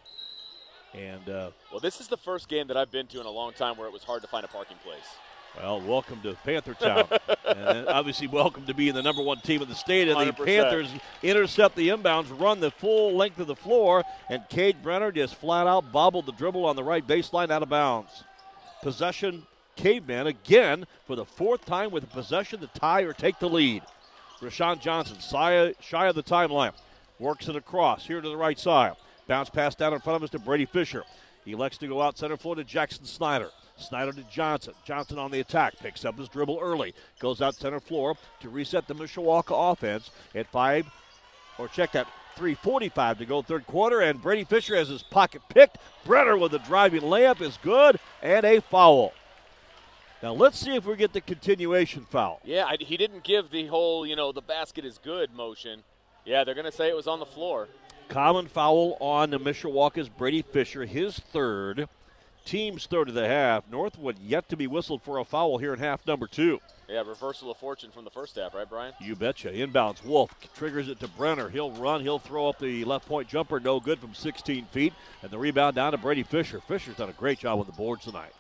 [0.96, 3.54] And uh, Well, this is the first game that I've been to in a long
[3.54, 5.06] time where it was hard to find a parking place.
[5.56, 7.08] Well, welcome to Panther Town.
[7.46, 10.08] and obviously, welcome to being the number one team in the state.
[10.08, 10.46] And the 100%.
[10.46, 10.90] Panthers
[11.22, 15.68] intercept the inbounds, run the full length of the floor, and Cade Brenner just flat
[15.68, 18.24] out bobbled the dribble on the right baseline out of bounds.
[18.82, 19.44] Possession,
[19.80, 23.82] Caveman again for the fourth time with possession to tie or take the lead.
[24.42, 26.74] Rashawn Johnson, shy, shy of the timeline,
[27.18, 28.98] works it across here to the right side.
[29.28, 31.06] Bounce pass down in front of us to Brady Fisher.
[31.46, 33.52] He elects to go out center floor to Jackson Snyder.
[33.78, 34.74] Snyder to Johnson.
[34.84, 35.80] Johnson on the attack.
[35.80, 36.94] Picks up his dribble early.
[37.20, 40.88] Goes out center floor to reset the Mishawaka offense at five,
[41.58, 42.08] or check that,
[42.38, 44.02] 3.45 to go third quarter.
[44.02, 45.78] And Brady Fisher has his pocket picked.
[46.06, 49.14] Brenner with a driving layup is good and a foul.
[50.22, 52.42] Now let's see if we get the continuation foul.
[52.44, 55.84] Yeah, I, he didn't give the whole, you know, the basket is good motion.
[56.26, 57.70] Yeah, they're going to say it was on the floor.
[58.10, 61.88] Common foul on the Mishawaka's Brady Fisher, his third.
[62.44, 63.70] Team's third of the half.
[63.70, 66.60] Northwood yet to be whistled for a foul here in half number two.
[66.88, 68.94] Yeah, reversal of fortune from the first half, right, Brian?
[69.00, 69.52] You betcha.
[69.52, 70.04] Inbounds.
[70.04, 71.50] Wolf triggers it to Brenner.
[71.50, 72.02] He'll run.
[72.02, 73.60] He'll throw up the left point jumper.
[73.60, 74.94] No good from 16 feet.
[75.22, 76.60] And the rebound down to Brady Fisher.
[76.68, 78.34] Fisher's done a great job on the boards tonight.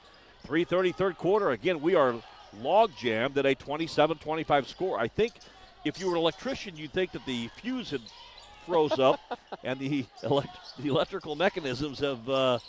[0.47, 1.51] 3.30 third quarter.
[1.51, 2.15] Again, we are
[2.61, 4.99] log jammed at a 27 25 score.
[4.99, 5.33] I think
[5.85, 8.01] if you were an electrician, you'd think that the fuse had
[8.65, 9.19] froze up
[9.63, 12.59] and the, elect- the electrical mechanisms have, uh,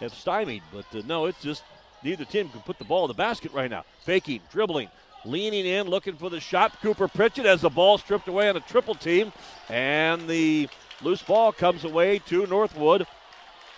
[0.00, 0.62] have stymied.
[0.72, 1.62] But uh, no, it's just
[2.02, 3.84] neither team can put the ball in the basket right now.
[4.04, 4.88] Faking, dribbling,
[5.24, 6.80] leaning in, looking for the shot.
[6.80, 9.32] Cooper Pritchett has the ball stripped away on a triple team,
[9.68, 10.68] and the
[11.02, 13.06] loose ball comes away to Northwood,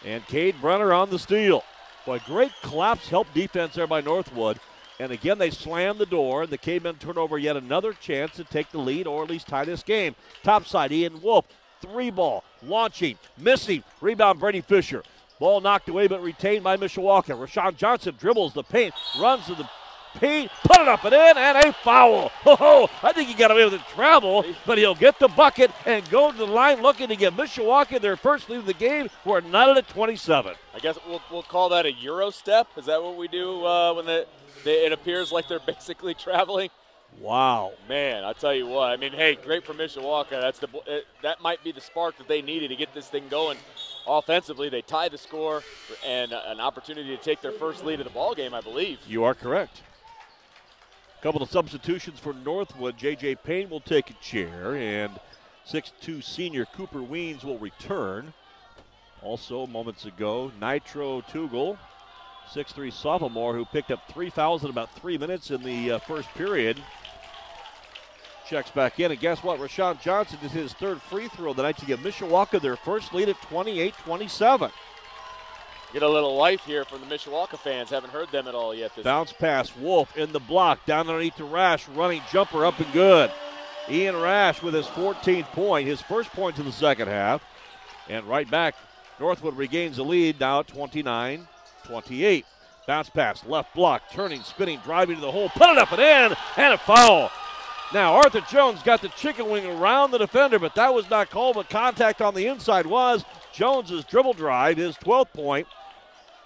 [0.04, 1.64] and Cade Brenner on the steal.
[2.06, 4.58] Boy, great collapse help defense there by Northwood.
[4.98, 8.44] And again, they slam the door, and the Cavemen turn over yet another chance to
[8.44, 10.14] take the lead or at least tie this game.
[10.42, 11.46] Topside, Ian Wolf,
[11.80, 15.02] three ball, launching, missing, rebound Brady Fisher.
[15.38, 17.34] Ball knocked away but retained by Mishawaka.
[17.34, 19.68] Rashawn Johnson dribbles the paint, runs to the
[20.14, 22.30] paint, put it up and in, and a foul.
[22.46, 26.08] Oh, I think he got away with the travel, but he'll get the bucket and
[26.10, 29.08] go to the line looking to get Mishawaka their first lead of the game.
[29.24, 30.54] We're not at 27.
[30.74, 32.68] I guess we'll, we'll call that a Euro step.
[32.76, 34.26] Is that what we do uh, when the,
[34.64, 36.70] they, it appears like they're basically traveling?
[37.18, 37.72] Wow.
[37.88, 38.90] Man, I tell you what.
[38.90, 40.40] I mean, hey, great for Mishawaka.
[40.40, 43.24] That's the it, that might be the spark that they needed to get this thing
[43.28, 43.58] going
[44.06, 44.68] offensively.
[44.68, 45.62] They tie the score
[46.06, 48.98] and uh, an opportunity to take their first lead of the ball game, I believe.
[49.06, 49.82] You are correct.
[51.22, 52.96] Couple of substitutions for Northwood.
[52.96, 53.34] J.J.
[53.36, 55.20] Payne will take a chair, and
[55.68, 58.32] 6'2 senior Cooper Weens will return.
[59.22, 61.76] Also, moments ago, Nitro Tuggle,
[62.54, 66.28] 6'3 sophomore, who picked up three fouls in about three minutes in the uh, first
[66.30, 66.82] period.
[68.48, 69.60] Checks back in, and guess what?
[69.60, 73.40] Rashawn Johnson is his third free throw tonight to give Mishawaka their first lead at
[73.42, 74.70] 28 27.
[75.92, 77.90] Get a little life here from the Mishawaka fans.
[77.90, 81.36] Haven't heard them at all yet this Bounce pass, Wolf in the block, down underneath
[81.36, 83.32] to Rash, running jumper up and good.
[83.88, 87.42] Ian Rash with his 14th point, his first point in the second half.
[88.08, 88.76] And right back,
[89.18, 91.48] Northwood regains the lead now at 29
[91.84, 92.46] 28.
[92.86, 96.36] Bounce pass, left block, turning, spinning, driving to the hole, put it up and in,
[96.56, 97.30] and a foul.
[97.92, 101.56] Now, Arthur Jones got the chicken wing around the defender, but that was not called,
[101.56, 103.24] but contact on the inside was.
[103.52, 105.66] Jones's dribble drive, his 12th point,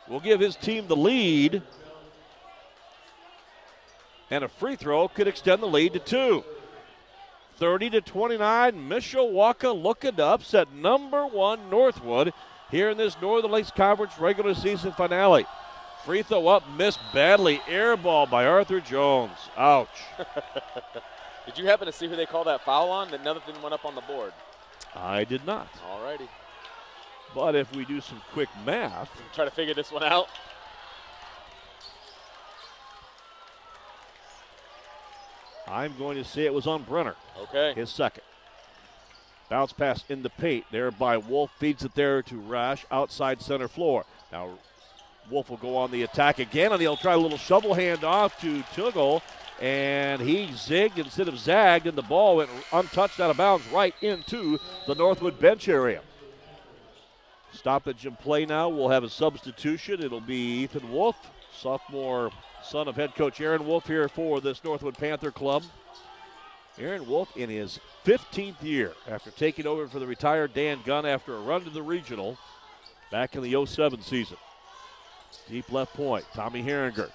[0.09, 1.63] will give his team the lead.
[4.31, 6.45] And a free throw could extend the lead to two.
[7.57, 12.33] 30 to 29, Mishawaka looking to upset number one Northwood
[12.71, 15.47] here in this Northern Lakes Conference regular season finale.
[16.05, 17.61] Free throw up, missed badly.
[17.69, 19.37] Air ball by Arthur Jones.
[19.57, 19.89] Ouch.
[21.47, 23.11] Did you happen to see who they called that foul on?
[23.11, 24.33] That nothing went up on the board.
[24.95, 25.69] I did not.
[25.91, 26.29] Alrighty.
[27.35, 30.28] But if we do some quick math, Try to figure this one out.
[35.66, 37.16] I'm going to say it was on Brenner.
[37.41, 37.72] Okay.
[37.74, 38.22] his second.
[39.51, 41.51] Bounce pass in the paint there by Wolf.
[41.59, 44.05] Feeds it there to Rash outside center floor.
[44.30, 44.59] Now
[45.30, 48.41] Wolf will go on the attack again, and he'll try a little shovel hand off
[48.41, 49.22] to Tuggle,
[49.61, 53.95] and he zigged instead of zagged, and the ball went untouched out of bounds right
[54.03, 56.03] into the Northwood bench area.
[57.55, 58.69] Stoppage in play now.
[58.69, 60.03] We'll have a substitution.
[60.03, 61.17] It'll be Ethan Wolf,
[61.53, 62.31] sophomore
[62.63, 65.63] son of head coach Aaron Wolf here for this Northwood Panther club.
[66.79, 71.37] Aaron Wolf in his 15th year after taking over for the retired Dan Gunn after
[71.37, 72.37] a run to the regional
[73.13, 74.37] back in the 07 season.
[75.49, 76.25] Deep left point.
[76.35, 77.11] Tommy Herringer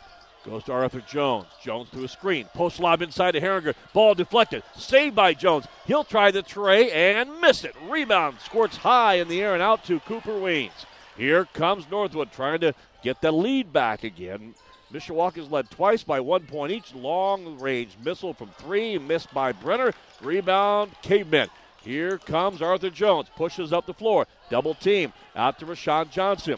[0.45, 1.47] goes to Arthur Jones.
[1.61, 2.45] Jones to a screen.
[2.53, 3.75] Post lob inside to Herringer.
[3.93, 4.63] Ball deflected.
[4.75, 5.67] Saved by Jones.
[5.85, 7.75] He'll try the tray and miss it.
[7.87, 8.39] Rebound.
[8.39, 10.85] Squirts high in the air and out to Cooper Weens.
[11.17, 12.73] Here comes Northwood trying to
[13.03, 14.55] get the lead back again.
[14.91, 16.95] Mishawaka's led twice by one point each.
[16.95, 19.93] Long range missile from three, missed by Brenner.
[20.21, 21.49] Rebound, Cavemen.
[21.83, 24.27] Here comes Arthur Jones, pushes up the floor.
[24.49, 26.57] Double team out to Rashawn Johnson.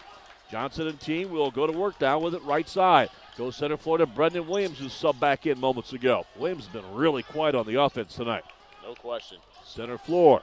[0.49, 3.09] Johnson and team will go to work down with it right side.
[3.37, 6.25] Goes center floor to Brendan Williams, who subbed back in moments ago.
[6.37, 8.43] Williams has been really quiet on the offense tonight.
[8.83, 9.37] No question.
[9.65, 10.41] Center floor.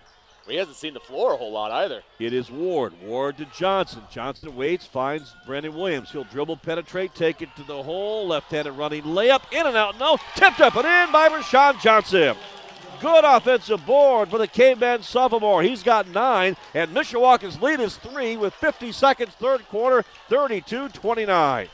[0.49, 2.03] He hasn't seen the floor a whole lot either.
[2.19, 2.95] It is Ward.
[3.03, 4.01] Ward to Johnson.
[4.11, 6.11] Johnson waits, finds Brendan Williams.
[6.11, 8.27] He'll dribble, penetrate, take it to the hole.
[8.29, 9.99] Left-handed running layup, in and out.
[9.99, 12.35] No, tipped up and in by Rashawn Johnson.
[13.01, 15.63] Good offensive board for the Caveman sophomore.
[15.63, 21.69] He's got nine, and Mishawaka's lead is three with 50 seconds, third quarter, 32 29.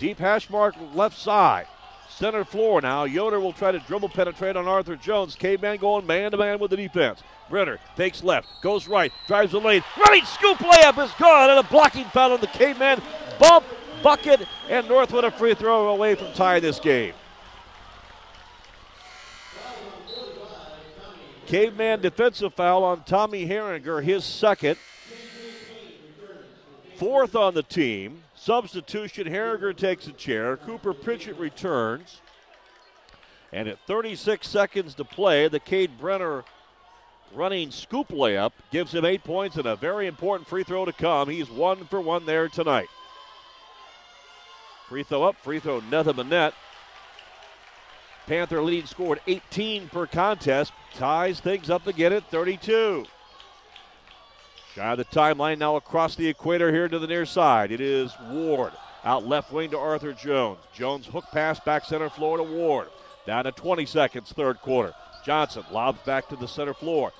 [0.00, 1.66] Deep hash mark left side.
[2.08, 3.04] Center floor now.
[3.04, 5.34] Yoder will try to dribble penetrate on Arthur Jones.
[5.34, 7.22] Caveman going man to man with the defense.
[7.50, 9.82] Brenner takes left, goes right, drives the lane.
[9.98, 13.02] Running scoop layup is gone, and a blocking foul on the Caveman.
[13.38, 13.66] Bump,
[14.02, 17.12] bucket, and Northwood a free throw away from tying this game.
[21.46, 24.78] Caveman defensive foul on Tommy Herringer, his second.
[26.96, 28.22] Fourth on the team.
[28.40, 30.56] Substitution, Herringer takes a chair.
[30.56, 32.22] Cooper Pritchett returns.
[33.52, 36.44] And at 36 seconds to play, the Cade Brenner
[37.34, 41.28] running scoop layup gives him eight points and a very important free throw to come.
[41.28, 42.88] He's one for one there tonight.
[44.88, 46.54] Free throw up, free throw nothing but net.
[48.26, 53.04] Panther lead scored 18 per contest, ties things up again at 32.
[54.76, 57.72] Of the timeline now across the equator here to the near side.
[57.72, 58.72] It is Ward.
[59.04, 60.58] Out left wing to Arthur Jones.
[60.72, 62.88] Jones hook pass back center floor to Ward.
[63.26, 64.94] Down to 20 seconds, third quarter.
[65.24, 67.12] Johnson lobs back to the center floor.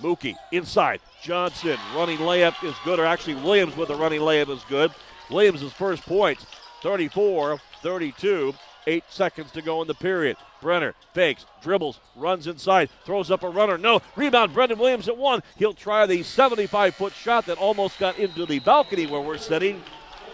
[0.00, 1.00] Mookie inside.
[1.22, 4.92] Johnson running layup is good, or actually Williams with a running layup is good.
[5.30, 6.46] Williams' first points
[6.82, 8.54] 34 32.
[8.88, 10.38] Eight seconds to go in the period.
[10.62, 13.76] Brenner fakes, dribbles, runs inside, throws up a runner.
[13.76, 14.00] No.
[14.16, 15.42] Rebound, Brendan Williams at one.
[15.58, 19.82] He'll try the 75 foot shot that almost got into the balcony where we're sitting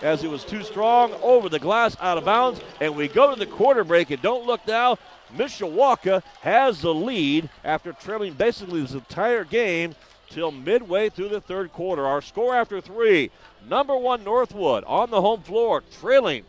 [0.03, 2.61] as it was too strong over the glass out of bounds.
[2.81, 4.13] And we go to the quarter break.
[4.13, 4.99] And don't look now.
[5.37, 9.97] Mishawaka has the lead after trailing basically this entire game
[10.31, 12.07] till midway through the third quarter.
[12.07, 13.33] Our score after three
[13.69, 16.45] number one Northwood on the home floor, trailing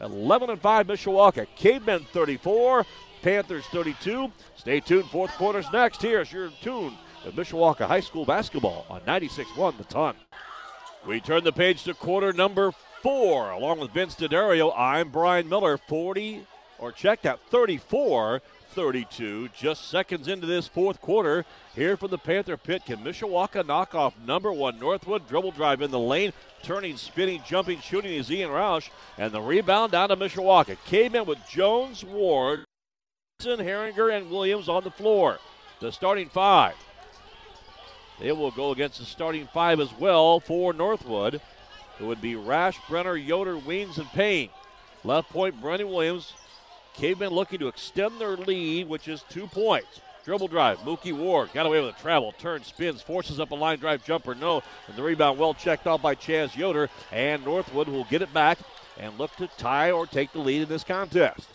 [0.00, 1.46] 11 and 5 Mishawaka.
[1.56, 2.86] Cavemen 34,
[3.22, 4.32] Panthers 32.
[4.56, 5.06] Stay tuned.
[5.06, 6.02] Fourth quarter's next.
[6.02, 6.94] Here's your tune
[7.24, 10.14] with Mishawaka High School basketball on 96-1 The Ton.
[11.06, 12.72] We turn the page to quarter number
[13.02, 13.50] four.
[13.50, 15.78] Along with Vince D'Addario, I'm Brian Miller.
[15.78, 16.46] 40,
[16.78, 19.48] or check that, 34 32.
[19.48, 21.44] Just seconds into this fourth quarter.
[21.74, 25.28] Here from the Panther pit, can Mishawaka knock off number one Northwood?
[25.28, 26.32] Dribble drive in the lane.
[26.62, 28.90] Turning, spinning, jumping, shooting is Ian Rash.
[29.18, 30.76] And the rebound down to Mishawaka.
[30.84, 32.64] Came in with Jones, Ward,
[33.40, 35.38] Herringer, and Williams on the floor.
[35.80, 36.74] The starting five.
[38.20, 41.40] They will go against the starting five as well for Northwood.
[41.98, 44.50] It would be Rash, Brenner, Yoder, Weens, and Payne.
[45.04, 46.34] Left point, Brendan Williams.
[46.94, 50.00] Cavemen looking to extend their lead, which is two points.
[50.24, 53.78] Dribble drive, Mookie Ward got away with a travel, turn, spins, forces up a line
[53.78, 54.62] drive jumper, no.
[54.86, 58.58] And the rebound well checked off by Chaz Yoder, and Northwood will get it back
[58.98, 61.48] and look to tie or take the lead in this contest.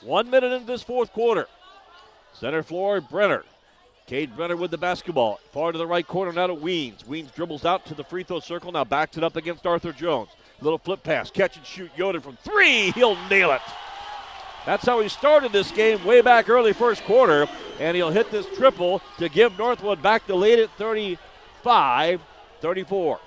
[0.00, 1.48] One minute into this fourth quarter.
[2.32, 3.44] Center floor, Brenner.
[4.06, 5.40] Cade Brenner with the basketball.
[5.52, 7.04] Far to the right corner now to Weens.
[7.04, 10.30] Weens dribbles out to the free throw circle, now backs it up against Arthur Jones.
[10.60, 12.92] Little flip pass, catch and shoot Yoder from three.
[12.92, 13.60] He'll nail it.
[14.68, 17.48] That's how he started this game way back early first quarter,
[17.80, 22.20] and he'll hit this triple to give Northwood back the lead at 35
[22.60, 23.20] 34.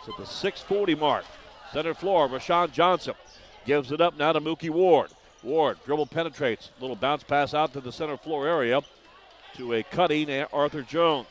[0.00, 1.24] It's at the 640 mark.
[1.72, 3.14] Center floor, Rashawn Johnson
[3.64, 5.12] gives it up now to Mookie Ward.
[5.44, 8.80] Ward dribble penetrates, little bounce pass out to the center floor area
[9.54, 11.28] to a cutting Arthur Jones.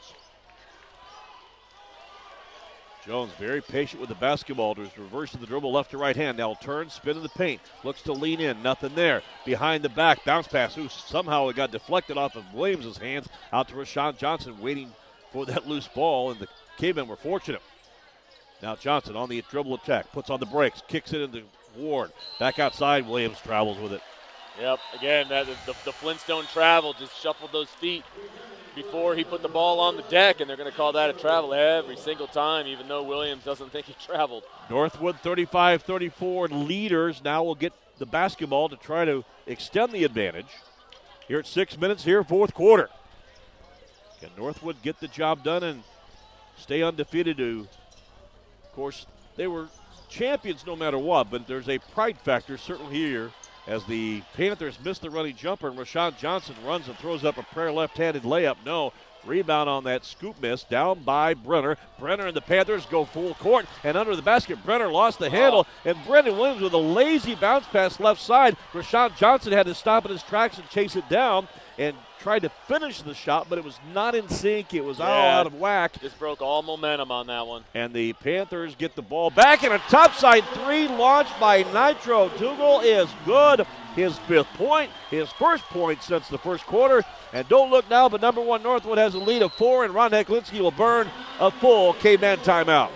[3.06, 4.74] Jones very patient with the basketball.
[4.74, 6.38] Just reversing the dribble left to right hand.
[6.38, 7.62] Now turn, spin in the paint.
[7.84, 8.64] Looks to lean in.
[8.64, 9.22] Nothing there.
[9.45, 10.26] Behind the back.
[10.26, 10.74] Bounce pass.
[10.76, 13.28] Who somehow it got deflected off of Williams' hands.
[13.53, 14.91] Out to Rashawn Johnson waiting
[15.32, 16.32] for that loose ball.
[16.32, 16.47] And the
[16.78, 17.62] Cavemen were fortunate.
[18.64, 20.12] Now Johnson on the dribble attack.
[20.12, 20.82] Puts on the brakes.
[20.88, 21.43] Kicks it into
[21.78, 22.12] Ward.
[22.39, 23.08] Back outside.
[23.08, 24.01] Williams travels with it.
[24.60, 24.80] Yep.
[24.97, 28.03] Again, that the, the Flintstone travel just shuffled those feet
[28.76, 31.14] before he put the ball on the deck, and they're going to call that a
[31.14, 34.44] travel every single time, even though Williams doesn't think he traveled.
[34.70, 40.50] Northwood 35 34 leaders now will get the basketball to try to extend the advantage.
[41.28, 42.90] Here at six minutes here, fourth quarter.
[44.20, 45.84] Can Northwood get the job done and
[46.58, 47.38] stay undefeated?
[47.38, 47.68] To,
[48.64, 49.06] of course,
[49.36, 49.68] they were
[50.10, 53.32] champions no matter what, but there's a pride factor certainly here
[53.68, 57.43] as the Panthers miss the running jumper and Rashawn Johnson runs and throws up a
[57.43, 58.57] prayer left-handed layup.
[58.66, 58.93] No.
[59.26, 61.78] Rebound on that scoop miss down by Brenner.
[61.97, 64.63] Brenner and the Panthers go full court and under the basket.
[64.63, 68.55] Brenner lost the handle and Brendan Williams with a lazy bounce pass left side.
[68.72, 71.47] Rashawn Johnson had to stop in his tracks and chase it down
[71.78, 74.74] and tried to finish the shot, but it was not in sync.
[74.74, 75.06] It was Yeah.
[75.08, 76.00] all out of whack.
[76.02, 77.64] Just broke all momentum on that one.
[77.74, 82.84] And the Panthers get the ball back, in a topside three launched by Nitro Tuggle
[82.84, 83.66] is good.
[83.96, 87.04] His fifth point, his first point since the first quarter.
[87.32, 90.12] And don't look now, but number one Northwood has a lead of four, and Ron
[90.12, 91.10] Heclinski will burn
[91.40, 92.90] a full K-Man timeout.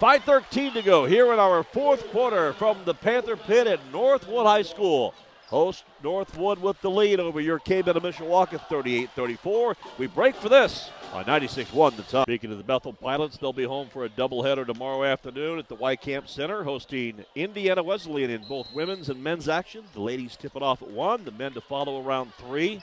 [0.00, 4.62] 5.13 to go here in our fourth quarter from the Panther Pit at Northwood High
[4.62, 5.12] School.
[5.48, 9.76] Host Northwood with the lead over your K-Men of Mishawaka 38-34.
[9.96, 12.26] We break for this on 96-1 the top.
[12.26, 15.76] Speaking of the Bethel Pilots, they'll be home for a doubleheader tomorrow afternoon at the
[15.76, 19.84] Wiekamp Center, hosting Indiana Wesleyan in both women's and men's action.
[19.94, 22.82] The ladies tip it off at 1, the men to follow around 3.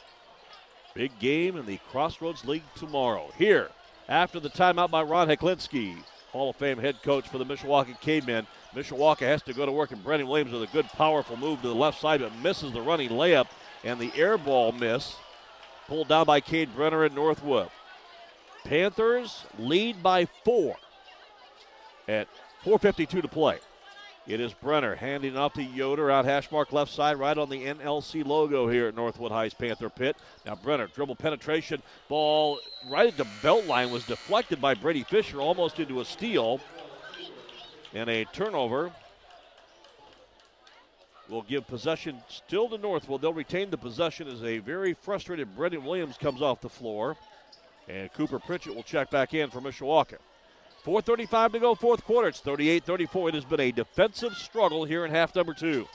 [0.95, 3.29] Big game in the Crossroads League tomorrow.
[3.37, 3.69] Here,
[4.09, 5.97] after the timeout by Ron Heclinski,
[6.31, 8.47] Hall of Fame head coach for the Mishawaka Cavemen.
[8.75, 11.67] Mishawaka has to go to work, and Brendan Williams with a good, powerful move to
[11.69, 13.47] the left side, but misses the running layup,
[13.83, 15.15] and the air ball miss.
[15.87, 17.69] Pulled down by Cade Brenner at Northwood.
[18.63, 20.75] Panthers lead by four
[22.07, 22.27] at
[22.63, 23.59] 4.52 to play.
[24.27, 27.63] It is Brenner handing off to Yoder out hash mark left side, right on the
[27.63, 30.17] NLC logo here at Northwood High's Panther Pit.
[30.47, 32.59] Now Brenner dribble penetration, ball
[32.89, 36.59] right at the belt line was deflected by Brady Fisher, almost into a steal,
[37.95, 38.91] and a turnover.
[41.27, 43.21] Will give possession still to Northwood.
[43.21, 47.17] They'll retain the possession as a very frustrated Brendan Williams comes off the floor,
[47.89, 50.17] and Cooper Pritchett will check back in for Mishawaka.
[50.85, 52.27] 4.35 to go, fourth quarter.
[52.27, 53.29] It's 38 34.
[53.29, 55.87] It has been a defensive struggle here in half number two.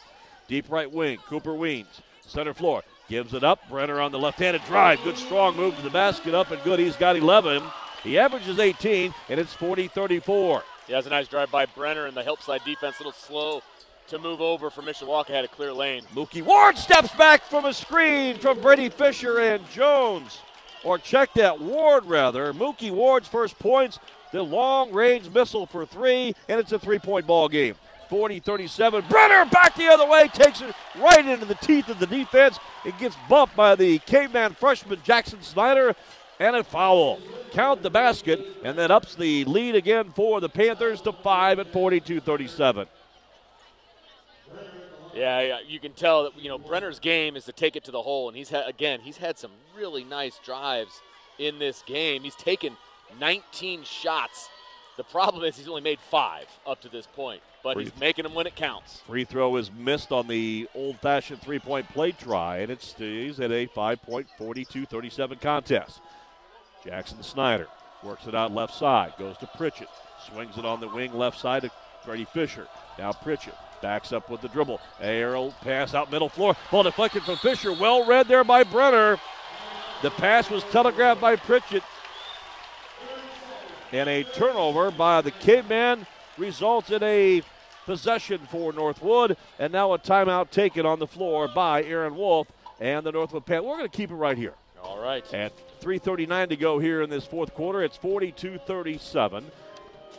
[0.48, 2.00] Deep right wing, Cooper Weens.
[2.26, 3.60] Center floor, gives it up.
[3.68, 5.00] Brenner on the left handed drive.
[5.04, 6.80] Good strong move to the basket, up and good.
[6.80, 7.62] He's got 11.
[8.02, 10.64] He averages 18, and it's 40 34.
[10.90, 13.62] He has a nice drive by Brenner, and the help side defense a little slow
[14.08, 15.28] to move over for Mishawaka.
[15.28, 16.02] Had a clear lane.
[16.16, 20.40] Mookie Ward steps back from a screen from Brady Fisher and Jones.
[20.82, 22.52] Or check that, Ward rather.
[22.52, 24.00] Mookie Ward's first points,
[24.32, 27.76] the long range missile for three, and it's a three point ball game.
[28.08, 29.04] 40 37.
[29.08, 32.58] Brenner back the other way, takes it right into the teeth of the defense.
[32.84, 35.94] It gets bumped by the caveman freshman Jackson Snyder,
[36.40, 37.20] and a foul.
[37.52, 41.72] Count the basket, and that ups the lead again for the Panthers to five at
[41.72, 42.88] 42 37.
[45.14, 48.02] Yeah, you can tell that you know Brenner's game is to take it to the
[48.02, 51.00] hole, and he's had again he's had some really nice drives
[51.38, 52.22] in this game.
[52.22, 52.76] He's taken
[53.18, 54.48] 19 shots.
[54.96, 58.34] The problem is he's only made five up to this point, but he's making them
[58.34, 59.00] when it counts.
[59.06, 63.40] Free throw is missed on the old fashioned three point play try, and it stays
[63.40, 66.00] at a 5 point 42 37 contest.
[66.84, 67.66] Jackson Snyder
[68.02, 69.88] works it out left side, goes to Pritchett,
[70.30, 71.70] swings it on the wing left side to
[72.04, 72.66] Brady Fisher.
[72.98, 74.80] Now Pritchett backs up with the dribble.
[75.00, 76.56] Arrow pass out middle floor.
[76.70, 77.72] Ball deflected from Fisher.
[77.72, 79.18] Well read there by Brenner.
[80.02, 81.82] The pass was telegraphed by Pritchett.
[83.92, 86.06] And a turnover by the Caveman
[86.38, 87.42] results in a
[87.84, 89.36] possession for Northwood.
[89.58, 93.64] And now a timeout taken on the floor by Aaron Wolf and the Northwood Pan.
[93.64, 94.54] We're going to keep it right here.
[94.82, 95.24] All right.
[95.34, 99.44] At 3.39 to go here in this fourth quarter, it's 42 37.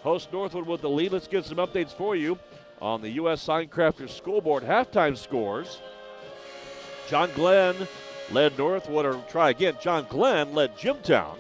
[0.04, 1.12] Host Northwood with the lead.
[1.12, 2.40] Let's get some updates for you
[2.82, 3.46] on the U.S.
[3.46, 5.80] Signcrafters Board halftime scores.
[7.08, 7.76] John Glenn
[8.32, 9.76] led Northwood, or try again.
[9.80, 11.38] John Glenn led Jimtown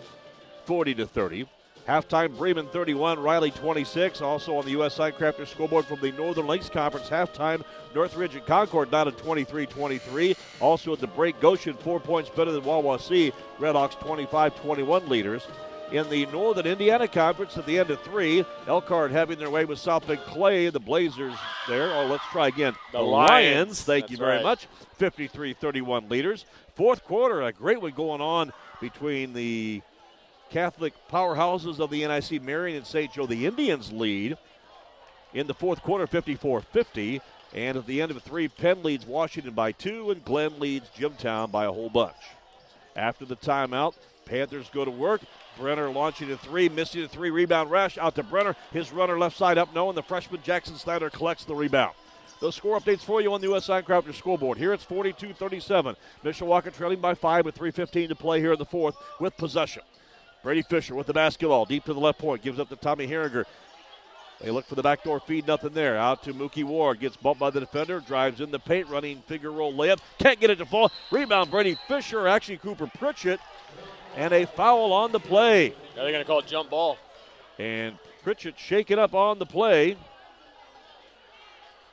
[0.65, 1.47] 40 to 30.
[1.87, 4.21] Halftime Bremen 31, Riley 26.
[4.21, 4.97] Also on the U.S.
[4.97, 7.09] Signcrafters scoreboard from the Northern Lakes Conference.
[7.09, 7.63] Halftime
[7.95, 10.35] Northridge and Concord down to 23 23.
[10.59, 13.33] Also at the break, Goshen four points better than Wawasee.
[13.59, 15.47] Redhawks 25 21 leaders.
[15.91, 18.45] in the Northern Indiana Conference at the end of three.
[18.67, 20.69] Elkhart having their way with South Bend Clay.
[20.69, 21.35] The Blazers
[21.67, 21.93] there.
[21.93, 22.73] Oh, let's try again.
[22.93, 23.29] The, the Lions.
[23.29, 23.81] Lions.
[23.83, 24.43] Thank That's you very right.
[24.43, 24.67] much.
[24.97, 26.45] 53 31 leaders.
[26.75, 29.81] Fourth quarter, a great one going on between the
[30.51, 33.11] Catholic powerhouses of the NIC, Marian and St.
[33.11, 33.25] Joe.
[33.25, 34.37] The Indians lead
[35.33, 37.21] in the fourth quarter, 54 50.
[37.53, 41.51] And at the end of three, Penn leads Washington by two, and Glenn leads Jimtown
[41.51, 42.15] by a whole bunch.
[42.95, 43.95] After the timeout,
[44.25, 45.21] Panthers go to work.
[45.57, 48.55] Brenner launching a three, missing a three, rebound Rash out to Brenner.
[48.71, 51.93] His runner left side up, no, and the freshman Jackson Snyder collects the rebound.
[52.39, 53.67] Those score updates for you on the U.S.
[53.67, 54.57] Crafter scoreboard.
[54.57, 55.95] Here it's 42 37.
[56.23, 59.83] Mishawaka trailing by five with 3.15 to play here in the fourth with possession.
[60.43, 63.45] Brady Fisher with the basketball deep to the left point, gives up to Tommy Herringer.
[64.39, 65.97] They look for the backdoor feed, nothing there.
[65.97, 69.51] Out to Mookie Ward, gets bumped by the defender, drives in the paint, running figure
[69.51, 70.91] roll layup, can't get it to fall.
[71.11, 73.39] Rebound, Brady Fisher, actually Cooper Pritchett,
[74.15, 75.69] and a foul on the play.
[75.95, 76.97] Now they're going to call it jump ball.
[77.59, 79.95] And Pritchett shaking up on the play.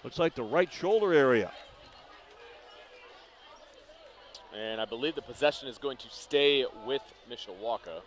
[0.02, 1.52] Looks like the right shoulder area.
[4.56, 8.00] And I believe the possession is going to stay with Mishawaka.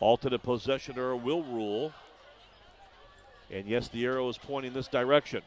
[0.00, 1.92] Alternate possession error will rule.
[3.50, 5.42] And yes, the arrow is pointing this direction.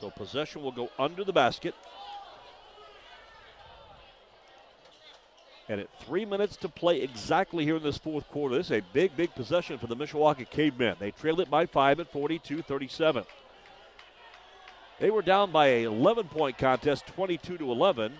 [0.00, 1.74] So possession will go under the basket.
[5.68, 8.82] And at three minutes to play exactly here in this fourth quarter, this is a
[8.92, 10.96] big, big possession for the Mishawaka Cavemen.
[10.98, 13.24] They trailed it by five at 42 37.
[14.98, 18.12] They were down by a 11 point contest, 22 to 11.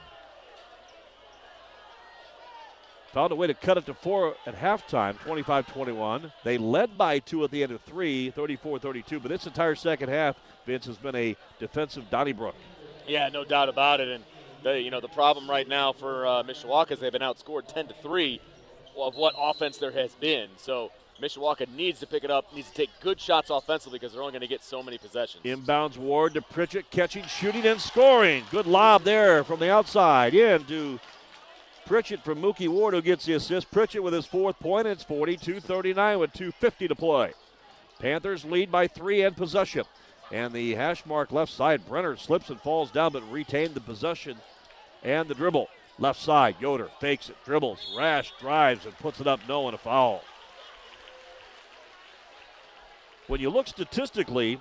[3.12, 6.32] Found a way to cut it to four at halftime, 25 21.
[6.44, 9.20] They led by two at the end of three, 34 32.
[9.20, 10.36] But this entire second half,
[10.66, 12.54] Vince, has been a defensive Donnybrook.
[13.06, 14.08] Yeah, no doubt about it.
[14.08, 14.24] And
[14.62, 17.88] the, you know the problem right now for uh, Mishawaka is they've been outscored 10
[17.88, 18.40] to three
[18.96, 20.48] of what offense there has been.
[20.56, 20.90] So
[21.20, 24.32] Mishawaka needs to pick it up, needs to take good shots offensively because they're only
[24.32, 25.44] going to get so many possessions.
[25.44, 28.44] Inbounds Ward to Pritchett, catching, shooting, and scoring.
[28.50, 30.34] Good lob there from the outside.
[30.34, 30.98] In to
[31.86, 33.70] Pritchett from Mookie Ward who gets the assist.
[33.70, 34.86] Pritchett with his fourth point.
[34.86, 37.32] It's 42 39 with 2.50 to play.
[37.98, 39.84] Panthers lead by three and possession.
[40.30, 44.38] And the hash mark left side, Brenner slips and falls down but retained the possession
[45.02, 45.68] and the dribble.
[45.98, 49.78] Left side, Yoder fakes it, dribbles, rash, drives, and puts it up, no, and a
[49.78, 50.22] foul.
[53.26, 54.58] When you look statistically,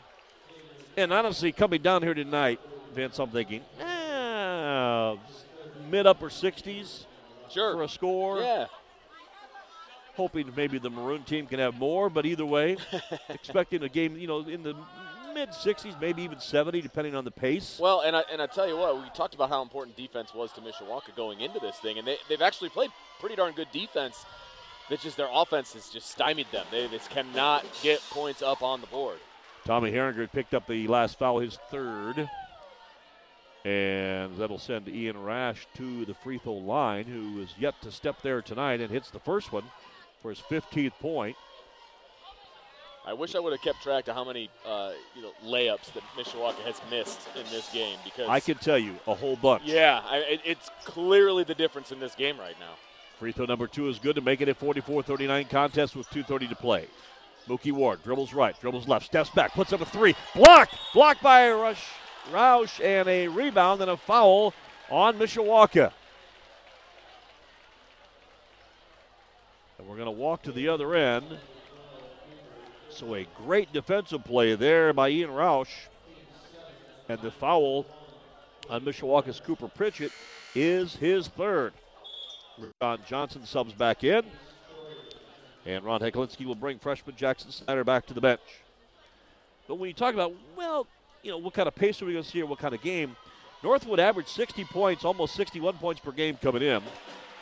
[0.97, 2.59] and honestly, coming down here tonight,
[2.93, 5.15] Vince, I'm thinking, eh,
[5.89, 7.05] mid upper 60s
[7.53, 7.73] sure.
[7.73, 8.39] for a score.
[8.39, 8.65] Yeah.
[10.15, 12.77] Hoping maybe the Maroon team can have more, but either way,
[13.29, 14.75] expecting a game, you know, in the
[15.33, 17.79] mid 60s, maybe even 70, depending on the pace.
[17.81, 20.51] Well, and I, and I tell you what, we talked about how important defense was
[20.53, 24.25] to Mishawaka going into this thing, and they, they've actually played pretty darn good defense.
[24.89, 26.65] It's just their offense has just stymied them.
[26.69, 29.19] They just cannot get points up on the board.
[29.63, 32.29] Tommy Herringer picked up the last foul, his third.
[33.63, 38.21] And that'll send Ian Rash to the free throw line, who is yet to step
[38.23, 39.63] there tonight and hits the first one
[40.21, 41.37] for his 15th point.
[43.05, 46.03] I wish I would have kept track of how many uh, you know layups that
[46.15, 49.63] Mishawaka has missed in this game because I can tell you a whole bunch.
[49.65, 52.73] Yeah, I, it, it's clearly the difference in this game right now.
[53.17, 56.55] Free throw number two is good to make it a 44-39 contest with 2:30 to
[56.55, 56.87] play.
[57.47, 61.49] Mookie Ward dribbles right, dribbles left, steps back, puts up a three, blocked, blocked by
[61.49, 61.83] Rash
[62.31, 64.53] Rash, and a rebound and a foul
[64.89, 65.91] on Mishawaka.
[69.77, 71.25] And we're going to walk to the other end.
[72.89, 75.87] So a great defensive play there by Ian Rash.
[77.09, 77.85] And the foul
[78.69, 80.11] on Mishawaka's Cooper Pritchett
[80.53, 81.73] is his third.
[82.81, 84.23] Ron Johnson subs back in.
[85.65, 88.41] And Ron Heclinski will bring freshman Jackson Snyder back to the bench.
[89.67, 90.87] But when you talk about, well,
[91.23, 92.81] you know, what kind of pace are we going to see or what kind of
[92.81, 93.15] game?
[93.63, 96.81] Northwood averaged 60 points, almost 61 points per game coming in,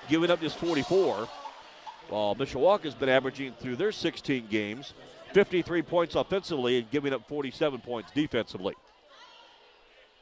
[0.09, 1.27] giving up just 44.
[2.09, 4.93] While Mishawaka's been averaging through their 16 games
[5.33, 8.73] 53 points offensively and giving up 47 points defensively.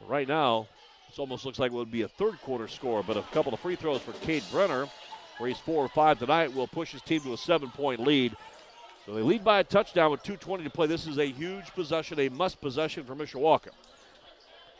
[0.07, 0.67] Right now,
[1.07, 3.59] this almost looks like it would be a third quarter score, but a couple of
[3.59, 4.87] free throws for Cade Brenner,
[5.37, 8.35] where he's four or five tonight, will push his team to a seven point lead.
[9.07, 10.85] So they lead by a touchdown with 2.20 to play.
[10.85, 13.69] This is a huge possession, a must possession for Mishawaka.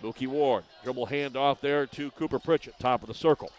[0.04, 3.52] Mookie Ward, dribble handoff there to Cooper Pritchett, top of the circle.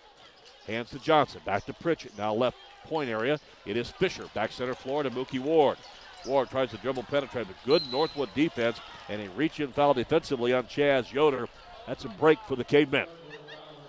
[0.66, 3.40] Hands to Johnson, back to Pritchett, now left point area.
[3.64, 5.78] It is Fisher, back center floor to Mookie Ward.
[6.26, 10.52] Ward tries to dribble penetrate, but good Northwood defense and a reach in foul defensively
[10.52, 11.48] on Chaz Yoder.
[11.86, 13.06] That's a break for the Cavemen.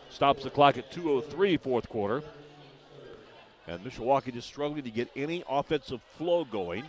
[0.09, 2.23] Stops the clock at 2.03 fourth quarter.
[3.70, 6.84] And Mishawaka just struggling to get any offensive flow going.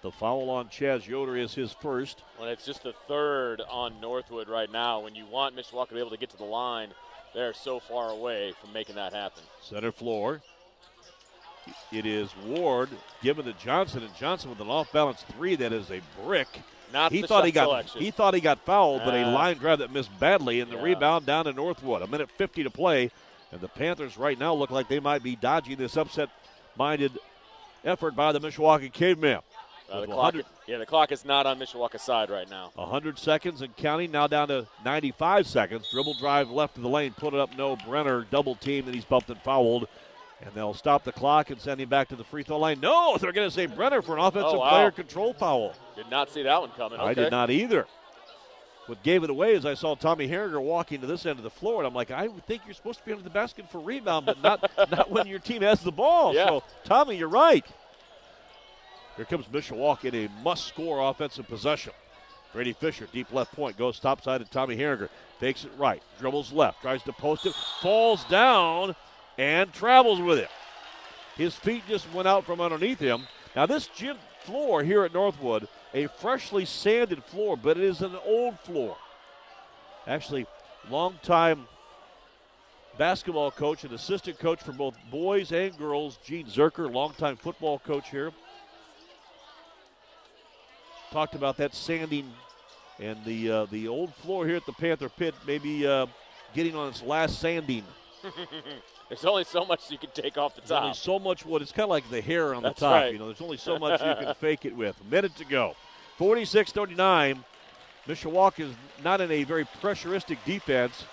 [0.00, 2.22] The foul on Chaz Yoder is his first.
[2.38, 5.00] Well, it's just the third on Northwood right now.
[5.00, 6.90] When you want Mishawaka to be able to get to the line,
[7.34, 9.42] they're so far away from making that happen.
[9.60, 10.40] Center floor.
[11.92, 12.88] It is Ward
[13.22, 16.48] given to Johnson, and Johnson with an off-balance three that is a brick.
[16.92, 18.00] Not he the thought he got selection.
[18.00, 19.30] he thought he got fouled, but a Ah.
[19.30, 20.82] line drive that missed badly, and the Yeah.
[20.82, 22.00] rebound down to Northwood.
[22.02, 23.10] A minute 50 to play,
[23.52, 27.12] and the Panthers right now look like they might be dodging this upset-minded
[27.84, 29.40] effort by the Mishawaka Caveman.
[29.88, 30.34] Uh, the clock,
[30.66, 32.72] yeah, the clock is not on Mishawaka's side right now.
[32.74, 35.88] 100 seconds and counting, now down to 95 seconds.
[35.92, 37.76] Dribble drive left of the lane, put it up, no.
[37.76, 39.86] Brenner double teamed, and he's bumped and fouled.
[40.42, 42.80] And they'll stop the clock and send him back to the free throw line.
[42.80, 44.70] No, they're going to say Brenner for an offensive Oh, wow.
[44.70, 45.72] player control foul.
[45.94, 46.98] Did not see that one coming.
[46.98, 47.22] I Okay.
[47.22, 47.86] did not either.
[48.86, 51.50] What gave it away is I saw Tommy Herringer walking to this end of the
[51.50, 54.26] floor, and I'm like, I think you're supposed to be under the basket for rebound,
[54.26, 56.34] but not not when your team has the ball.
[56.34, 56.46] Yeah.
[56.46, 57.66] So, Tommy, you're right.
[59.16, 61.92] Here comes Mishawaka in a must-score offensive possession.
[62.52, 65.08] Brady Fisher, deep left point, goes topside to Tommy Herringer.
[65.40, 68.94] Fakes it right, dribbles left, tries to post it, falls down,
[69.36, 70.48] and travels with it.
[71.36, 73.26] His feet just went out from underneath him.
[73.54, 78.14] Now, this gym floor here at Northwood, a freshly sanded floor, but it is an
[78.26, 78.96] old floor.
[80.06, 80.46] Actually,
[80.90, 81.66] longtime
[82.98, 88.10] basketball coach and assistant coach for both boys and girls, Gene Zerker, longtime football coach
[88.10, 88.30] here.
[91.10, 92.30] Talked about that sanding
[92.98, 96.06] and the uh, the old floor here at the Panther Pit, maybe uh,
[96.54, 97.84] getting on its last sanding.
[99.08, 100.96] There's only so much you can take off the There's only top.
[100.96, 101.62] so much wood.
[101.62, 102.94] It's kind of like the hair on That's the top.
[103.02, 103.12] right.
[103.12, 105.00] You know, there's only so much you can fake it with.
[105.00, 105.74] A minute to go.
[106.16, 107.44] 46 39.
[108.08, 111.04] Mishawaka is not in a very pressuristic defense.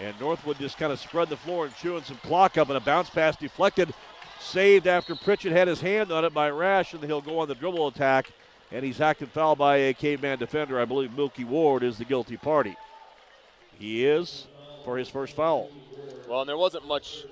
[0.00, 2.80] And Northwood just kind of spread the floor and chewing some clock up, and a
[2.80, 3.92] bounce pass deflected.
[4.40, 7.54] Saved after Pritchett had his hand on it by Rash, and he'll go on the
[7.54, 8.32] dribble attack.
[8.72, 10.80] And he's hacked and fouled by a caveman defender.
[10.80, 12.76] I believe Mookie Ward is the guilty party.
[13.78, 14.46] He is
[14.84, 15.70] for his first foul.
[16.28, 17.24] Well, and there wasn't much,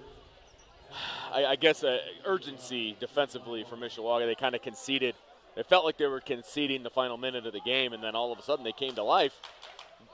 [1.32, 4.26] I, I guess, uh, urgency defensively for Mishawaka.
[4.26, 5.14] They kind of conceded.
[5.58, 8.30] It felt like they were conceding the final minute of the game, and then all
[8.30, 9.32] of a sudden they came to life.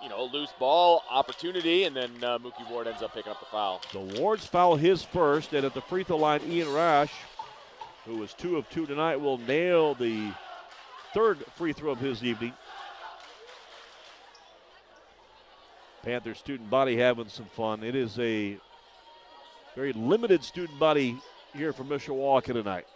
[0.03, 3.47] You know, loose ball, opportunity, and then uh, Mookie Ward ends up picking up the
[3.47, 3.82] foul.
[3.92, 7.12] The Wards foul his first, and at the free throw line, Ian Rash,
[8.07, 10.32] who was two of two tonight, will nail the
[11.12, 12.55] third free throw of his evening.
[16.03, 17.84] Panther student body having some fun.
[17.84, 18.57] It is a
[19.74, 21.18] very limited student body
[21.55, 22.86] here for Mishawaka tonight.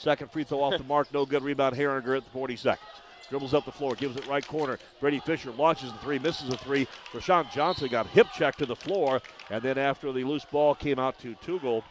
[0.00, 1.42] Second free throw off the mark, no good.
[1.42, 2.88] Rebound Herringer at the 40 seconds.
[3.28, 4.78] Dribbles up the floor, gives it right corner.
[4.98, 6.88] Brady Fisher launches the three, misses the three.
[7.12, 9.20] Rashawn Johnson got hip checked to the floor,
[9.50, 11.84] and then after the loose ball came out to Tuggle,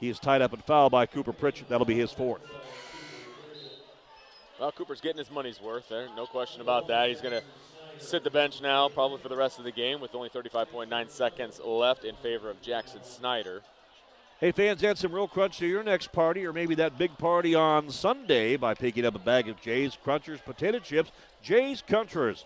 [0.00, 1.68] he is tied up and fouled by Cooper Pritchett.
[1.68, 2.42] That'll be his fourth.
[4.58, 7.08] Well, Cooper's getting his money's worth there, no question about that.
[7.08, 10.14] He's going to sit the bench now, probably for the rest of the game, with
[10.16, 13.62] only 35.9 seconds left in favor of Jackson Snyder.
[14.42, 17.54] Hey, fans, add some real crunch to your next party or maybe that big party
[17.54, 21.12] on Sunday by picking up a bag of Jay's Crunchers potato chips.
[21.44, 22.42] Jay's Crunchers.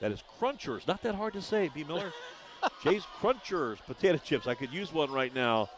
[0.00, 0.88] That is Crunchers.
[0.88, 1.84] Not that hard to say, B.
[1.84, 2.12] Miller.
[2.82, 4.48] Jay's Crunchers potato chips.
[4.48, 5.70] I could use one right now.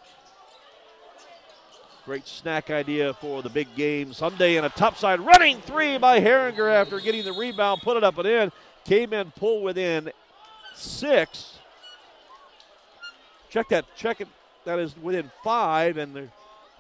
[2.06, 4.56] Great snack idea for the big game Sunday.
[4.56, 8.26] And a topside running three by Herringer after getting the rebound, put it up and
[8.26, 8.52] in.
[8.86, 10.12] Came in, pull within
[10.74, 11.58] six.
[13.50, 13.84] Check that.
[13.94, 14.28] Check it.
[14.64, 15.96] That is within five.
[15.96, 16.28] And the,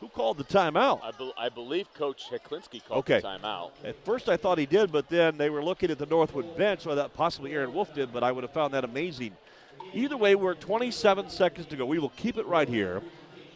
[0.00, 1.00] who called the timeout?
[1.02, 3.20] I, bel I believe Coach Heclinski called Okay.
[3.20, 3.70] the timeout.
[3.84, 6.82] At first, I thought he did, but then they were looking at the Northwood bench,
[6.82, 9.32] so I thought possibly Aaron Wolf did, but I would have found that amazing.
[9.94, 11.86] Either way, we're 27 seconds to go.
[11.86, 13.02] We will keep it right here.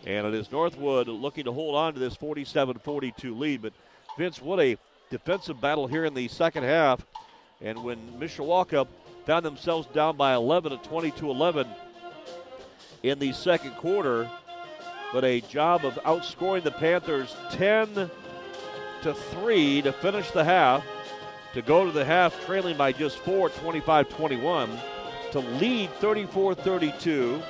[0.07, 3.63] And it is Northwood looking to hold on to this 47 42 lead.
[3.63, 3.73] But,
[4.17, 4.77] Vince, what a
[5.11, 7.05] defensive battle here in the second half.
[7.61, 8.87] And when Mishawaka
[9.25, 11.67] found themselves down by 11 at 22 11
[13.03, 14.29] in the second quarter,
[15.13, 18.11] but a job of outscoring the Panthers 10
[19.03, 20.85] to 3 to finish the half,
[21.55, 24.79] to go to the half trailing by just 4, 25 21,
[25.33, 27.43] to lead 34 32.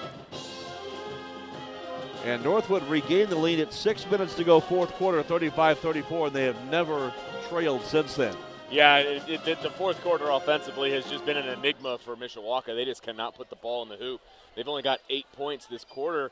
[2.25, 6.37] And Northwood regained the lead at six minutes to go, fourth quarter, 35 34, and
[6.37, 7.13] they have never
[7.49, 8.35] trailed since then.
[8.69, 12.75] Yeah, it, it, the fourth quarter offensively has just been an enigma for Mishawaka.
[12.75, 14.21] They just cannot put the ball in the hoop.
[14.57, 16.31] They've only got eight points this quarter.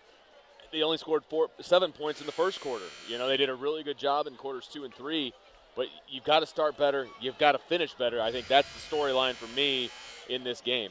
[0.72, 2.86] They only scored four, seven points in the first quarter.
[3.08, 5.32] You know, they did a really good job in quarters two and three,
[5.76, 7.06] but you've got to start better.
[7.20, 8.20] You've got to finish better.
[8.20, 9.90] I think that's the storyline for me
[10.28, 10.90] in this game.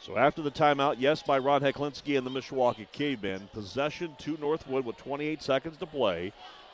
[0.00, 4.84] So after the timeout, yes, by Ron Heclinski and the Mishawaka Cavemen, possession to Northwood
[4.84, 6.32] with 28 seconds to play.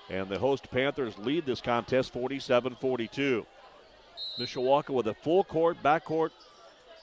[0.09, 3.47] And the host Panthers lead this contest 47 42.
[4.39, 6.31] Mishawaka with a full court, backcourt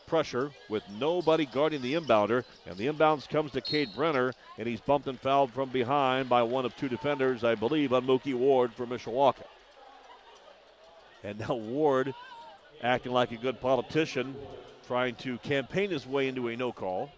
[0.07, 2.43] pressure with nobody guarding the inbounder.
[2.65, 6.41] And the inbounds comes to Cade Brenner, and he's bumped and fouled from behind by
[6.41, 9.43] one of two defenders, I believe, on Mookie Ward for Mishawaka.
[11.23, 12.15] And now Ward,
[12.81, 14.35] acting like a good politician,
[14.87, 17.11] trying to campaign his way into a no call.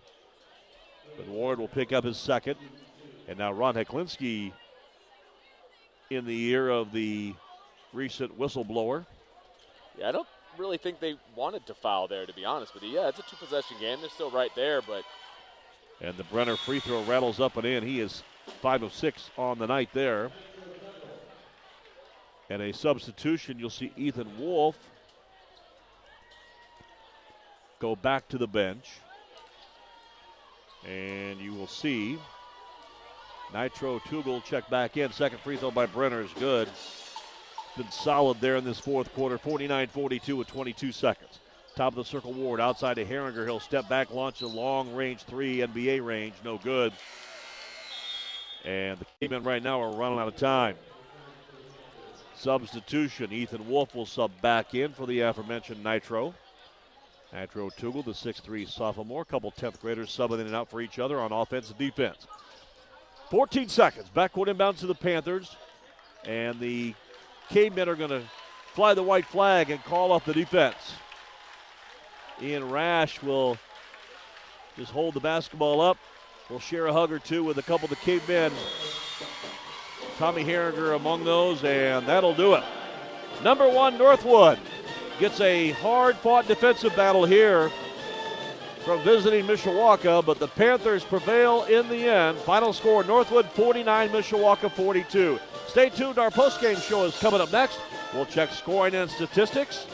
[1.16, 2.56] But Ward will pick up his second.
[3.28, 4.52] And now Ron Heclinski
[6.10, 7.36] in the ear of the
[7.94, 9.06] recent whistleblower.
[9.98, 10.28] Yeah, I don't
[10.60, 12.90] really think they wanted to foul there, to be honest with you.
[12.90, 14.00] Yeah, it's a two possession game.
[14.02, 15.04] They're still right there, but.
[16.02, 17.84] And the Brenner free throw rattles up and in.
[17.84, 18.24] He is
[18.62, 20.32] five of six on the night there.
[22.50, 24.78] And a substitution, you'll see Ethan Wolf
[27.80, 28.90] go back to the bench.
[30.88, 32.18] And you will see
[33.54, 35.12] Nitro Tuggle check back in.
[35.12, 36.70] Second free throw by Brenner is good.
[37.80, 39.38] Been solid there in this fourth quarter.
[39.38, 41.40] 49 42 with 22 seconds.
[41.78, 43.46] Top of the circle, Ward outside to Herringer.
[43.46, 46.34] He'll step back, launch a long range three, NBA range.
[46.44, 46.92] No good.
[48.66, 50.76] And the Cavemen right now are running out of time.
[52.36, 53.32] Substitution.
[53.32, 56.36] Ethan Wolf will sub back in for the aforementioned Nitro.
[57.32, 59.24] Nitro Tuggle, the 6'3 sophomore.
[59.24, 62.28] Couple 10th graders subbing in and out for each other on offense and defense.
[63.32, 64.08] 14 seconds.
[64.14, 65.56] Backcourt inbounds to the Panthers.
[66.26, 66.94] And the
[67.50, 68.24] Cavemen are going to
[68.74, 70.94] fly the white flag and call off the defense.
[72.42, 73.58] Ian Rash will
[74.78, 75.98] just hold the basketball up.
[76.50, 78.52] We'll share a hug or two with a couple of the Cavemen.
[80.18, 82.64] Tommy Herringer among those, and that'll do it.
[83.44, 84.60] Number one, Northwood
[85.20, 87.72] gets a hard fought defensive battle here
[88.84, 92.38] from visiting Mishawaka, but the Panthers prevail in the end.
[92.40, 95.40] Final score Northwood 49, Mishawaka 42.
[95.68, 97.80] Stay tuned, our postgame show is coming up next.
[98.14, 99.86] We'll check scoring and statistics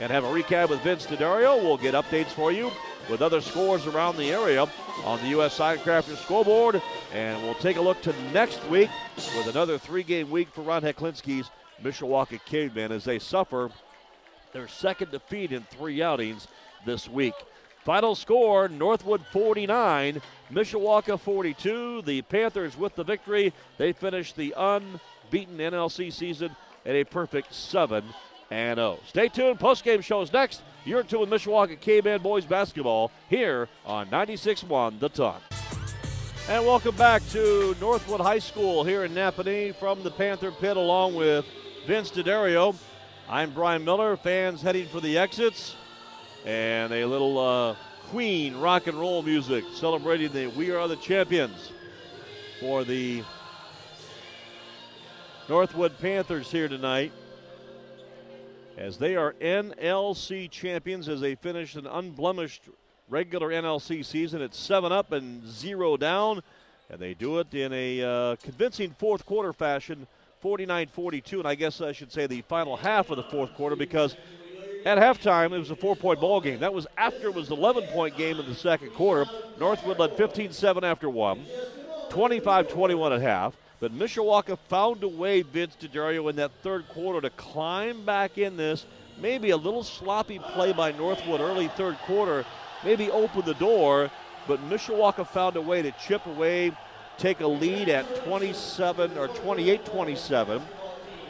[0.00, 1.62] and have a recap with Vince D'Addario.
[1.62, 2.72] We'll get updates for you
[3.08, 4.66] with other scores around the area
[5.04, 5.58] on the U.S.
[5.58, 6.82] Signcrafters scoreboard.
[7.12, 8.90] And we'll take a look to next week
[9.36, 11.50] with another three game week for Ron Heclinski's
[11.82, 13.70] Mishawaka Cavemen as they suffer
[14.52, 16.48] their second defeat in three outings
[16.84, 17.34] this week.
[17.84, 20.22] Final score Northwood 49,
[20.52, 22.02] Mishawaka 42.
[22.02, 23.52] The Panthers with the victory.
[23.76, 26.54] They finish the unbeaten NLC season
[26.86, 28.04] at a perfect 7
[28.50, 29.00] and 0.
[29.08, 29.58] Stay tuned.
[29.58, 30.62] Postgame shows next.
[30.84, 35.40] You're tuned with Mishawaka Caveman Boys Basketball here on 96.1 The Ton.
[36.48, 41.16] And welcome back to Northwood High School here in Nappanee from the Panther Pit along
[41.16, 41.46] with
[41.86, 42.76] Vince D'Addario.
[43.28, 44.16] I'm Brian Miller.
[44.16, 45.74] Fans heading for the exits.
[46.44, 47.76] And a little uh,
[48.10, 51.70] Queen rock and roll music celebrating the We Are the Champions
[52.60, 53.22] for the
[55.48, 57.12] Northwood Panthers here tonight.
[58.76, 62.62] As they are NLC champions as they finished an unblemished
[63.08, 66.42] regular NLC season at 7 up and 0 down.
[66.90, 70.08] And they do it in a uh, convincing fourth quarter fashion,
[70.40, 71.38] 49 42.
[71.38, 74.16] And I guess I should say the final half of the fourth quarter because
[74.84, 76.60] at halftime it was a four point ball game.
[76.60, 79.30] That was after it was an 11 point game in the second quarter.
[79.58, 81.44] Northwood led 15 7 after one,
[82.10, 83.56] 25 21 at half.
[83.80, 88.56] But Mishawaka found a way, Vince D'Addario, in that third quarter to climb back in
[88.56, 88.86] this.
[89.20, 92.44] Maybe a little sloppy play by Northwood early third quarter,
[92.84, 94.10] maybe open the door,
[94.46, 96.72] but Mishawaka found a way to chip away,
[97.18, 100.62] take a lead at 27 or 28 27.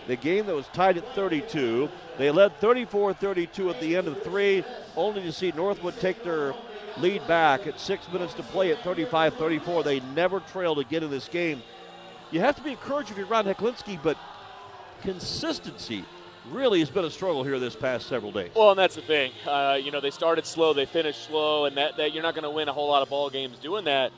[0.06, 1.88] The game that was tied at 32.
[2.18, 4.64] They led 34 32 at the end of three,
[4.96, 6.54] only to see Northwood take their
[6.98, 9.82] lead back at six minutes to play at 35 34.
[9.82, 11.62] They never trailed again in this game
[12.32, 14.16] you have to be encouraged if you're Ron Heclinski, but
[15.02, 16.04] consistency
[16.50, 18.50] really has been a struggle here this past several days.
[18.56, 19.32] Well, and that's the thing.
[19.46, 22.44] Uh, you know, they started slow, they finished slow, and that, that you're not going
[22.44, 24.10] to win a whole lot of ball games doing that.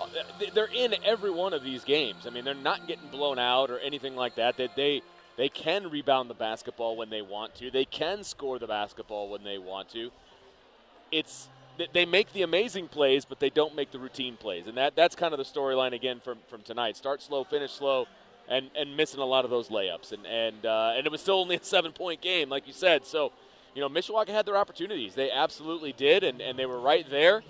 [0.00, 0.06] Uh,
[0.54, 2.26] they're in every one of these games.
[2.26, 4.56] I mean, they're not getting blown out or anything like that.
[4.58, 5.02] That they they
[5.48, 7.70] can rebound the basketball when they want to.
[7.70, 10.10] They can score the basketball when they want to.
[11.10, 11.48] It's
[11.92, 15.16] they make the amazing plays, but they don't make the routine plays, and that that's
[15.16, 16.96] kind of the storyline again from from tonight.
[16.96, 18.06] Start slow, finish slow,
[18.48, 21.40] and and missing a lot of those layups, and and uh, and it was still
[21.40, 23.04] only a seven point game, like you said.
[23.04, 23.32] So,
[23.74, 25.14] you know, Mishawaka had their opportunities.
[25.14, 27.42] They absolutely did, and and they were right there.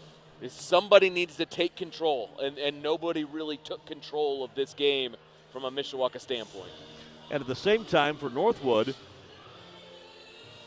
[0.49, 5.17] Somebody needs to take control, and and nobody really took control of this game
[5.53, 6.73] from a Mishawaka standpoint.
[7.35, 8.95] And at the same time, for Northwood,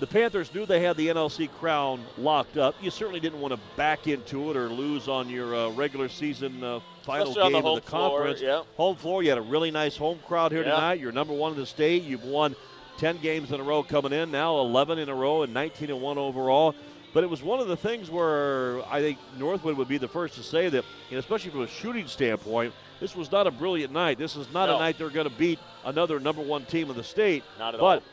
[0.02, 2.76] the Panthers knew they had the NLC crown locked up.
[2.81, 6.61] You certainly didn't want to back into it or lose on your uh, regular season
[6.61, 8.41] uh, final Especially game the of the home floor, conference.
[8.41, 8.64] yeah.
[8.76, 10.72] Home floor, you had a really nice home crowd here Yeah.
[10.72, 10.99] tonight.
[10.99, 12.03] You're number one in the state.
[12.03, 12.53] You've won
[12.98, 16.02] 10 games in a row coming in, now 11 in a row and 19 and
[16.02, 16.76] 1 overall.
[17.14, 20.34] But it was one of the things where I think Northwood would be the first
[20.35, 20.84] to say that,
[21.14, 24.18] especially from a shooting standpoint, this was not a brilliant night.
[24.18, 24.76] This is not No.
[24.76, 27.44] a night they're going to beat another number one team in the state.
[27.60, 28.03] Not at but all.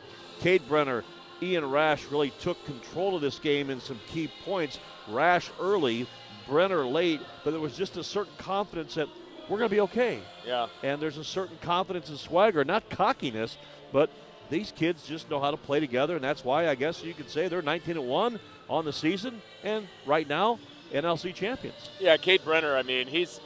[0.41, 1.05] Cade Brenner,
[1.43, 4.79] Ian Rash really took control of this game in some key points.
[5.09, 6.07] Rash early,
[6.49, 9.09] Brenner late, but there was just a certain confidence that
[9.49, 10.21] we're going to be okay.
[10.47, 10.69] Yeah.
[10.83, 13.57] And there's a certain confidence and swagger, not cockiness,
[13.93, 14.11] but
[14.51, 17.31] these kids just know how to play together, and that's why I guess you could
[17.31, 20.59] say they're 19 and 1 on the season, and right now,
[20.93, 21.91] NLC champions.
[21.99, 22.77] Yeah, Cade Brenner.
[22.77, 23.41] I mean, he's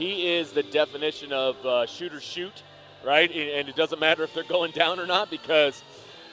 [0.00, 2.62] he is the definition of uh, shoot or shoot,
[3.04, 3.30] right?
[3.30, 5.82] And and it doesn't matter if they're going down or not because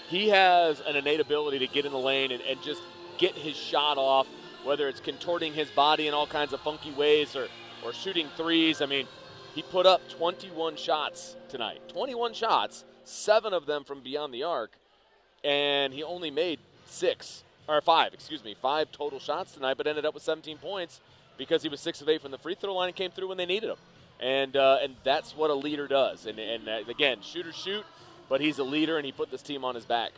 [0.08, 2.82] he has an innate ability to get in the lane and, and just
[3.18, 4.26] get his shot off,
[4.64, 7.48] whether it's contorting his body in all kinds of funky ways or
[7.84, 8.82] or shooting threes.
[8.82, 9.06] I mean,
[9.54, 11.82] he put up 21 shots tonight.
[11.90, 14.72] 21 shots, seven of them from beyond the arc,
[15.44, 20.06] and he only made six or five, excuse me, five total shots tonight, but ended
[20.06, 21.02] up with 17 points
[21.38, 23.38] because he was six of eight from the free throw line and came through when
[23.38, 23.78] they needed him.
[24.20, 26.26] And uh, and that's what a leader does.
[26.26, 27.86] And and uh, again, shoot or shoot,
[28.30, 30.12] but he's a leader and he put this team on his back.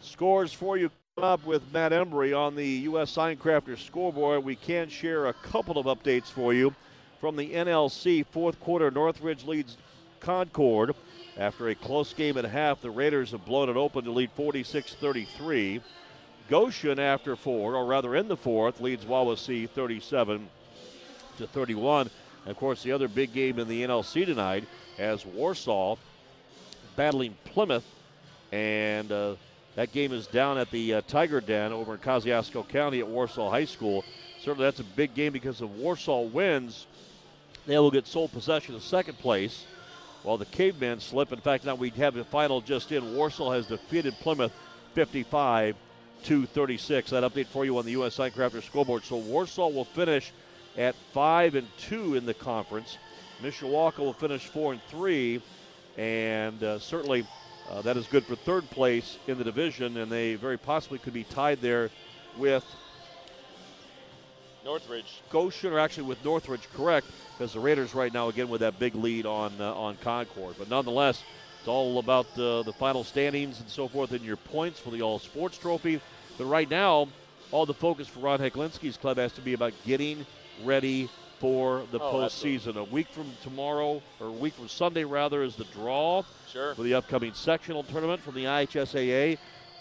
[0.00, 0.90] Scores for you
[1.22, 3.10] up with Matt Embry on the U.S.
[3.10, 4.44] Sign Crafters scoreboard.
[4.44, 6.74] We can share a couple of updates for you
[7.20, 8.26] from the NLC.
[8.26, 9.76] Fourth quarter, Northridge leads
[10.20, 10.94] Concord.
[11.36, 14.94] After a close game at half, the Raiders have blown it open to lead 46
[14.94, 15.80] 33.
[16.48, 20.48] Goshen, after four, or rather in the fourth, leads Wawasee 37
[21.38, 22.10] to 31.
[22.44, 24.64] And of course, the other big game in the NLC tonight
[24.98, 25.96] as Warsaw
[26.96, 27.86] battling Plymouth,
[28.52, 29.36] and uh,
[29.74, 33.50] that game is down at the uh, Tiger Den over in Kosciusko County at Warsaw
[33.50, 34.04] High School.
[34.42, 36.86] Certainly, that's a big game because if Warsaw wins,
[37.66, 39.64] they will get sole possession of second place,
[40.22, 41.32] while the Cavemen slip.
[41.32, 43.14] In fact, now we have the final just in.
[43.14, 44.52] Warsaw has defeated Plymouth
[44.94, 45.74] 55
[46.24, 47.10] to 36.
[47.10, 48.16] That update for you on the U.S.
[48.16, 49.04] Signcrafter scoreboard.
[49.04, 50.32] So Warsaw will finish
[50.76, 52.98] at five and two in the conference.
[53.42, 55.42] Mishawaka will finish four and three,
[55.96, 57.26] and uh, certainly
[57.70, 61.12] uh, that is good for third place in the division, and they very possibly could
[61.12, 61.90] be tied there
[62.38, 62.64] with
[64.64, 65.20] Northridge.
[65.30, 67.06] Goshen, or actually with Northridge, correct?
[67.36, 70.54] Because the Raiders right now again with that big lead on uh, on Concord.
[70.58, 71.22] But nonetheless,
[71.58, 75.02] it's all about uh, the final standings and so forth, and your points for the
[75.02, 76.00] All Sports Trophy.
[76.38, 77.08] But right now,
[77.50, 80.26] all the focus for Ron Heclinski's club has to be about getting
[80.64, 81.08] ready
[81.38, 82.76] for the Oh, postseason.
[82.76, 86.74] A week from tomorrow, or a week from Sunday rather, is the draw Sure.
[86.74, 89.38] for the upcoming sectional tournament from the IHSAA.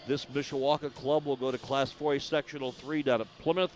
[0.08, 3.72] This Mishawaka club will go to Class 4A Sectional 3 down at Plymouth,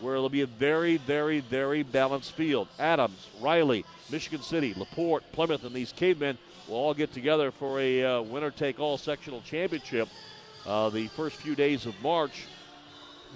[0.00, 2.68] where it'll be a very, very, very balanced field.
[2.78, 6.38] Adams, Riley, Michigan City, LaPorte, Plymouth, and these cavemen
[6.68, 10.08] will all get together for a uh, winner-take-all sectional championship
[10.66, 12.46] uh, the first few days of March.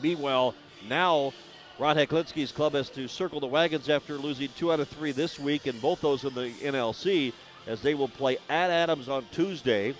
[0.02, 0.54] Meanwhile,
[0.88, 1.32] now
[1.78, 5.38] Ron Heclinski's club has to circle the wagons after losing two out of three this
[5.38, 7.32] week, and both those in the NLC,
[7.66, 9.94] as they will play at Adams on Tuesday,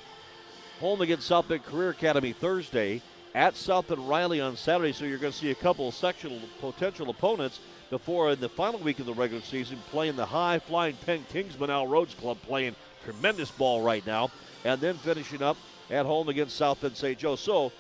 [0.81, 3.03] home against South Bend Career Academy Thursday,
[3.35, 4.93] at South Bend Riley on Saturday.
[4.93, 8.81] So you're going to see a couple of sectional potential opponents before in the final
[8.81, 12.75] week of the regular season playing the high flying Penn Kingsmen Al Rhodes Club playing
[13.05, 14.31] tremendous ball right now,
[14.65, 15.57] and then finishing up
[15.91, 17.19] at home against South Bend St.
[17.19, 17.37] Joe.
[17.37, 17.73] So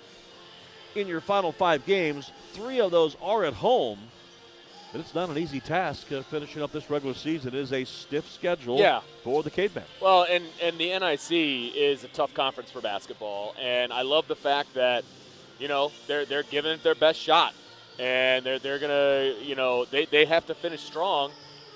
[0.94, 3.98] in your final five games, three of those are at home.
[4.92, 7.54] But it's not an easy task uh, finishing up this regular season.
[7.54, 9.00] It is a stiff schedule Yeah.
[9.24, 9.82] for the Cavemen.
[10.00, 14.36] Well, and, and the NIC is a tough conference for basketball, and I love the
[14.36, 15.04] fact that,
[15.58, 17.52] you know, they're they're giving it their best shot,
[17.98, 21.32] and they're they're gonna, you know, they, they have to finish strong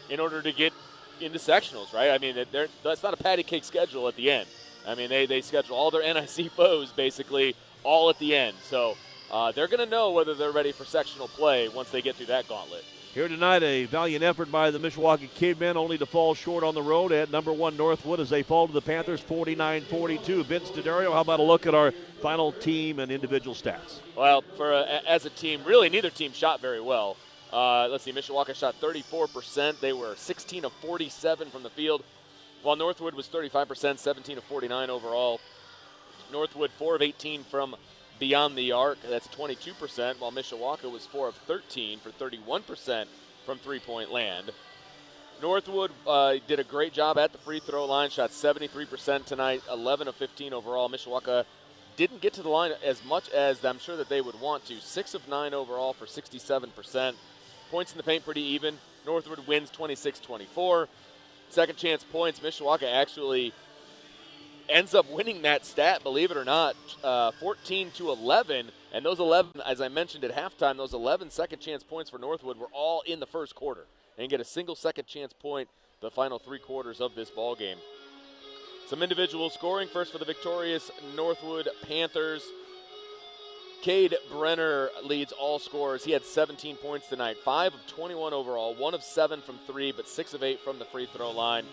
[0.09, 0.73] in order to get
[1.21, 2.11] into sectionals, right?
[2.11, 4.47] I mean, they're, that's not a patty cake schedule at the end.
[4.87, 8.97] I mean, they they schedule all their NIC foes basically all at the end, so
[9.31, 12.49] uh, they're gonna know whether they're ready for sectional play once they get through that
[12.49, 12.85] gauntlet.
[13.13, 16.83] Here tonight, a valiant effort by the Mishawaka Cavemen, only to fall short on the
[16.83, 20.45] road at number one Northwood as they fall to the Panthers 49 42.
[20.45, 21.91] Vince D'Addario, how about a look at our
[22.23, 23.99] final team and individual stats?
[24.17, 27.17] Well, for a, as a team, really neither team shot very well.
[27.53, 29.81] Uh, let's see, Mishawaka shot 34%.
[29.81, 32.05] They were 16 of 47 from the field,
[32.63, 35.41] while Northwood was 35%, 17 of 49 overall.
[36.33, 37.75] Northwood 4 of 18 from
[38.19, 38.99] beyond the arc.
[39.09, 43.07] That's 22%, while Mishawaka was 4 of 13 for 31%
[43.45, 44.53] from three-point land.
[45.43, 50.07] Northwood uh, did a great job at the free throw line, shot 73% tonight, 11
[50.07, 50.89] of 15 overall.
[50.89, 51.45] Mishawaka
[51.97, 54.81] didn't get to the line as much as I'm sure that they would want to.
[54.81, 57.15] Six of nine overall for 67%.
[57.71, 58.77] Points in the paint pretty even.
[59.07, 60.89] Northwood wins 26 24.
[61.51, 62.39] Second chance points.
[62.41, 63.53] Mishawaka actually
[64.69, 68.71] ends up winning that stat, believe it or not, uh, 14 to 11.
[68.93, 72.57] And those 11, as I mentioned at halftime, those 11 second chance points for Northwood
[72.57, 73.87] were all in the first quarter
[74.17, 75.69] and get a single second chance point
[76.01, 77.79] the final three quarters of this ball game.
[78.87, 82.43] Some individual scoring first for the victorious Northwood Panthers.
[83.83, 86.05] Cade Brenner leads all scorers.
[86.05, 90.07] He had 17 points tonight, 5 of 21 overall, 1 of 7 from 3, but
[90.07, 91.65] 6 of 8 from the free throw line.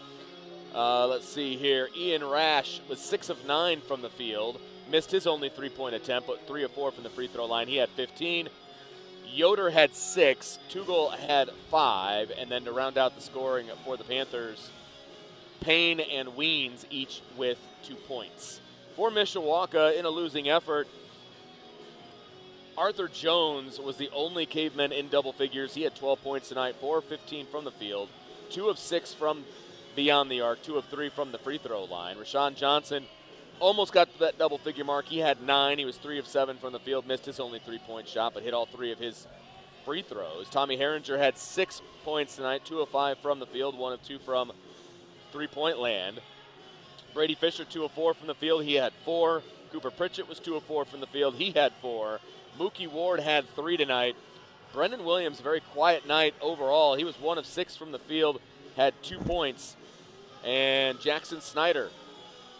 [0.74, 1.90] Uh, let's see here.
[1.98, 4.60] Ian Rash was 6 of 9 from the field,
[4.90, 7.68] missed his only three point attempt, but 3 of 4 from the free throw line.
[7.68, 8.48] He had 15.
[9.26, 14.06] Yoder had 6, Tuggle had 5, and then to round out the scoring for the
[14.06, 14.72] Panthers,
[15.60, 18.62] Payne and Weens each with 2 points.
[18.96, 20.88] For Mishawaka, in a losing effort,
[22.78, 25.74] Arthur Jones was the only caveman in double figures.
[25.74, 28.08] He had 12 points tonight, 4 of 15 from the field,
[28.52, 29.44] 2 of 6 from
[29.96, 32.18] beyond the arc, 2 of 3 from the free throw line.
[32.18, 33.06] Rashawn Johnson
[33.60, 35.06] almost got to that double figure mark.
[35.06, 35.80] He had 9.
[35.80, 38.44] He was 3 of 7 from the field, missed his only three point shot, but
[38.44, 39.26] hit all three of his
[39.84, 40.48] free throws.
[40.52, 44.20] Tommy Herringer had 6 points tonight, 2 of 5 from the field, 1 of 2
[44.20, 44.52] from
[45.32, 46.22] three point land.
[47.16, 48.64] Brady Fisher, 2 of 4 from the field.
[48.64, 49.42] He had 4.
[49.72, 51.34] Cooper Pritchett was 2 of 4 from the field.
[51.34, 52.20] He had 4.
[52.58, 54.16] Mookie Ward had three tonight.
[54.74, 56.96] Brendan Williams, very quiet night overall.
[56.96, 58.42] He was one of six from the field,
[58.76, 59.76] had two points.
[60.44, 61.90] And Jackson Snyder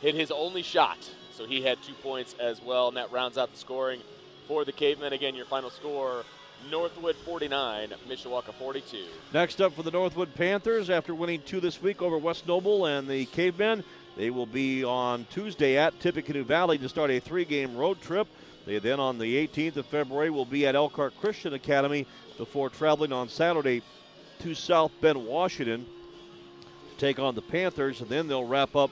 [0.02, 0.98] hit his only shot,
[1.34, 2.88] so he had two points as well.
[2.88, 4.02] And that rounds out the scoring
[4.48, 5.14] for the Cavemen.
[5.14, 6.24] Again, your final score
[6.72, 9.06] Northwood 49, Mishawaka 42.
[9.34, 13.08] Next up for the Northwood Panthers, after winning two this week over West Noble and
[13.08, 13.84] the Cavemen,
[14.16, 18.28] they will be on Tuesday at Tippecanoe Valley to start a three game road trip.
[18.68, 22.06] They then, on the 18th of February, will be at Elkhart Christian Academy
[22.38, 23.82] before traveling on Saturday
[24.40, 25.86] to South Bend, Washington
[26.90, 28.92] to take on the Panthers, and then they'll wrap up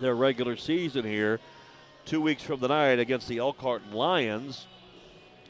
[0.00, 1.38] their regular season here
[2.06, 4.66] two weeks from tonight against the Elkhart Lions.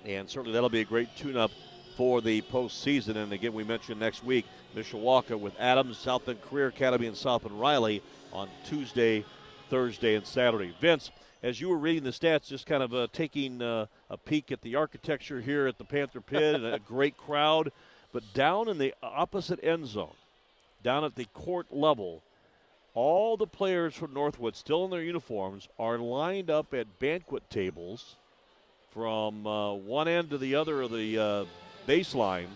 [0.04, 1.52] And certainly that'll be a great tune up
[1.96, 3.16] for the postseason.
[3.16, 4.44] And again, we mentioned next week,
[4.76, 9.24] Mishawaka with Adams, South Bend Career Academy, and South Bend Riley on Tuesday,
[9.70, 10.74] Thursday, and Saturday.
[10.82, 11.10] Vince,
[11.42, 14.62] as you were reading the stats, just kind of uh, taking uh, a peek at
[14.62, 17.72] the architecture here at the Panther Pit and a great crowd.
[18.12, 20.14] But down in the opposite end zone,
[20.82, 22.22] down at the court level,
[22.94, 28.16] all the players from Northwood, still in their uniforms, are lined up at banquet tables
[28.92, 31.44] from uh, one end to the other of the uh,
[31.88, 32.48] baseline.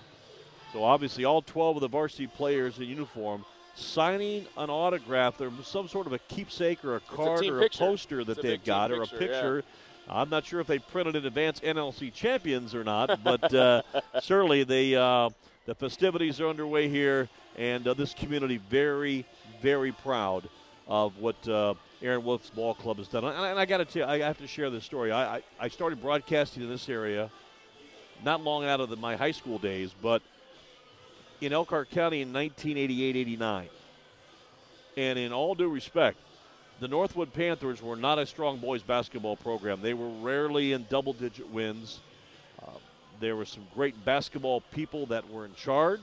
[0.73, 3.47] So obviously, all 12 of the varsity players in uniform
[3.77, 5.41] signing an autograph.
[5.41, 7.85] or some sort of a keepsake or a card a or picture.
[7.85, 9.63] a poster that It's they've got or a picture, picture.
[10.09, 13.83] I'm not sure if they printed in advance NLC champions or not, but uh,
[14.21, 15.31] certainly they uh,
[15.67, 19.27] the festivities are underway here, and uh, this community very,
[19.61, 20.49] very proud
[20.87, 23.25] of what uh, Aaron Wolf's Ball Club has done.
[23.25, 25.11] And I, I got to tell you, I have to share this story.
[25.11, 27.31] I, I, I started broadcasting in this area
[28.25, 30.23] not long out of the, my high school days, but
[31.41, 33.67] in Elkhart County in 1988-89.
[34.97, 36.19] And in all due respect,
[36.81, 39.81] the Northwood Panthers were not a strong boys basketball program.
[39.83, 42.01] They were rarely in double-digit wins.
[42.63, 42.71] Uh,
[43.21, 46.01] there were some great basketball people that were in charge.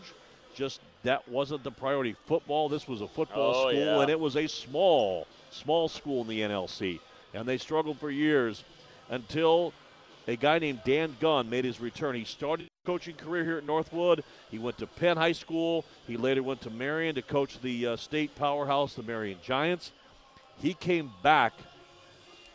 [0.55, 2.15] Just that wasn't the priority.
[2.27, 2.69] Football.
[2.69, 4.01] This was a football Oh, school, yeah.
[4.01, 6.99] and it was a small, small school in the NLC.
[7.33, 8.63] And they struggled for years
[9.09, 9.73] until
[10.27, 12.15] a guy named Dan Gunn made his return.
[12.15, 14.23] He started his coaching career here at Northwood.
[14.51, 15.85] He went to Penn High School.
[16.07, 19.91] He later went to Marion to coach the uh, state powerhouse, the Marion Giants.
[20.57, 21.53] He came back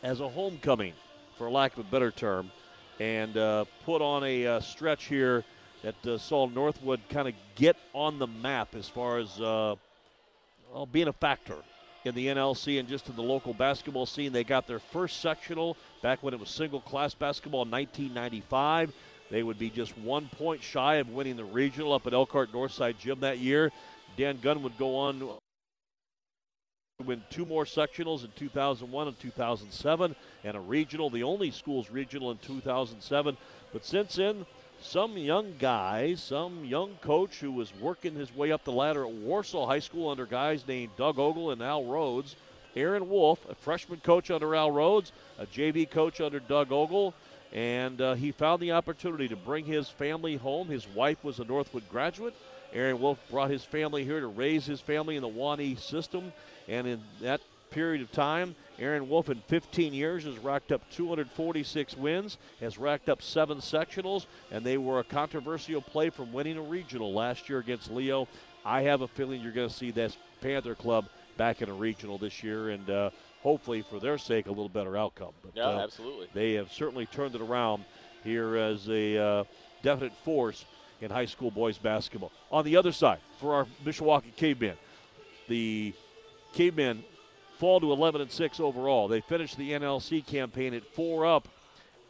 [0.03, 0.95] as a homecoming,
[1.37, 2.51] for lack of a better term,
[3.01, 5.45] and uh, put on a uh, stretch here
[5.83, 9.75] that uh, saw Northwood kind of get on the map as far as uh,
[10.73, 11.57] well, being a factor
[12.05, 14.33] in the NLC and just in the local basketball scene.
[14.33, 18.93] They got their first sectional back when it was single class basketball in 1995.
[19.31, 22.99] They would be just one point shy of winning the regional up at Elkhart Northside
[22.99, 23.71] Gym that year.
[24.17, 25.39] Dan Gunn would go on to
[27.05, 32.33] win two more sectionals in 2001 and 2007, and a regional, the only school's regional
[32.33, 33.37] in 2007.
[33.73, 34.47] But since then,
[34.81, 39.13] some young guy, some young coach who was working his way up the ladder at
[39.13, 42.35] Warsaw High School under guys named Doug Ogle and Al Rhodes.
[42.79, 47.13] Aaron Wolf, a freshman coach under Al Rhodes, a JV coach under Doug Ogle,
[47.53, 50.69] and uh, he found the opportunity to bring his family home.
[50.69, 52.35] His wife was a Northwood graduate.
[52.73, 56.33] Aaron Wolf brought his family here to raise his family in the Wanee system,
[56.69, 57.41] and in that
[57.71, 63.09] period of time, Aaron Wolf in 15 years has racked up 246 wins, has racked
[63.09, 67.59] up seven sectionals, and they were a controversial play from winning a regional last year
[67.59, 68.29] against Leo.
[68.65, 71.07] I have a feeling you're going to see this Panther Club
[71.39, 73.11] back in a regional this year, and uh,
[73.41, 75.33] hopefully, for their sake, a little better outcome.
[75.43, 76.29] But, yeah, uh, absolutely.
[76.35, 77.85] They have certainly turned it around
[78.25, 79.45] here as a uh,
[79.83, 80.67] definite force
[81.01, 82.33] in high school boys basketball.
[82.51, 84.77] On the other side, for our Mishawaka Cavemen,
[85.49, 85.95] the
[86.53, 87.05] Cavemen
[87.59, 89.09] fall to 11 and 6 overall.
[89.09, 91.49] They finished the NLC campaign at four up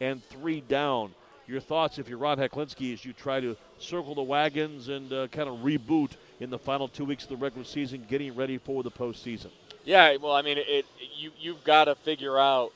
[0.01, 1.13] and three down.
[1.47, 5.27] Your thoughts, if you're Ron Heclinski, as you try to circle the wagons and uh,
[5.27, 8.83] kind of reboot in the final two weeks of the regular season, getting ready for
[8.83, 9.49] the postseason?
[9.85, 10.85] Yeah, well, I mean, it, it
[11.15, 12.71] you you've got to figure out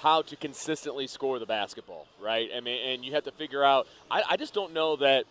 [0.00, 2.48] how to consistently score the basketball, right?
[2.56, 3.86] I mean, and you have to figure out.
[4.10, 5.24] I, I just don't know that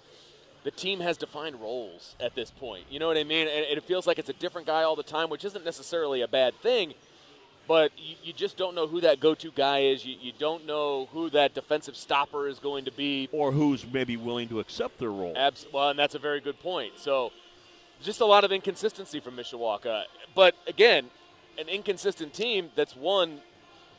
[0.63, 2.85] the team has defined roles at this point.
[2.89, 3.47] You know what I mean?
[3.47, 6.27] And it feels like it's a different guy all the time, which isn't necessarily a
[6.27, 6.93] bad thing.
[7.67, 10.03] But you, you just don't know who that go-to guy is.
[10.03, 14.17] You, you, don't know who that defensive stopper is going to be, or who's maybe
[14.17, 15.33] willing to accept their role.
[15.35, 16.93] Abs- well, and that's a very good point.
[16.97, 17.31] So,
[18.01, 20.03] just a lot of inconsistency from Mishawaka.
[20.35, 21.07] But again,
[21.57, 23.41] an inconsistent team that's won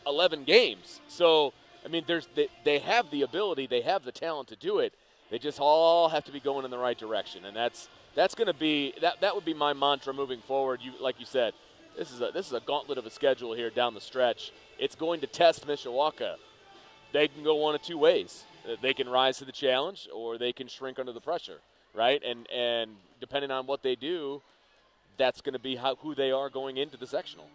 [0.06, 1.00] 11 games.
[1.08, 1.52] So,
[1.84, 4.94] I mean, there's they, they have the ability, they have the talent to do it
[5.30, 8.48] they just all have to be going in the right direction, and that's that's going
[8.48, 10.80] to be that that would be my mantra moving forward.
[10.82, 11.54] You like you said,
[11.96, 14.52] this is a this is a gauntlet of a schedule here down the stretch.
[14.78, 16.34] It's going to test Mishawaka.
[17.12, 18.44] They can go one of two ways.
[18.82, 21.58] They can rise to the challenge, or they can shrink under the pressure,
[21.94, 22.20] right?
[22.24, 22.90] And and
[23.20, 24.42] depending on what they do,
[25.16, 27.46] that's going to be how, who they are going into the sectional.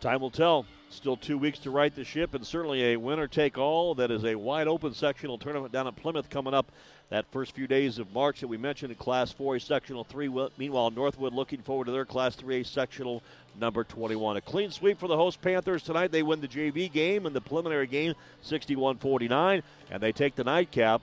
[0.00, 0.64] Time will tell.
[0.90, 3.94] Still two weeks to right the ship, and certainly a winner take all.
[3.96, 6.70] That is a wide open sectional tournament down at Plymouth coming up
[7.10, 10.48] that first few days of March that we mentioned in Class 4A Sectional 3.
[10.56, 13.22] Meanwhile, Northwood looking forward to their Class 3A Sectional
[13.58, 14.36] number 21.
[14.36, 16.12] A clean sweep for the host Panthers tonight.
[16.12, 20.44] They win the JV game and the preliminary game 61 49, and they take the
[20.44, 21.02] nightcap,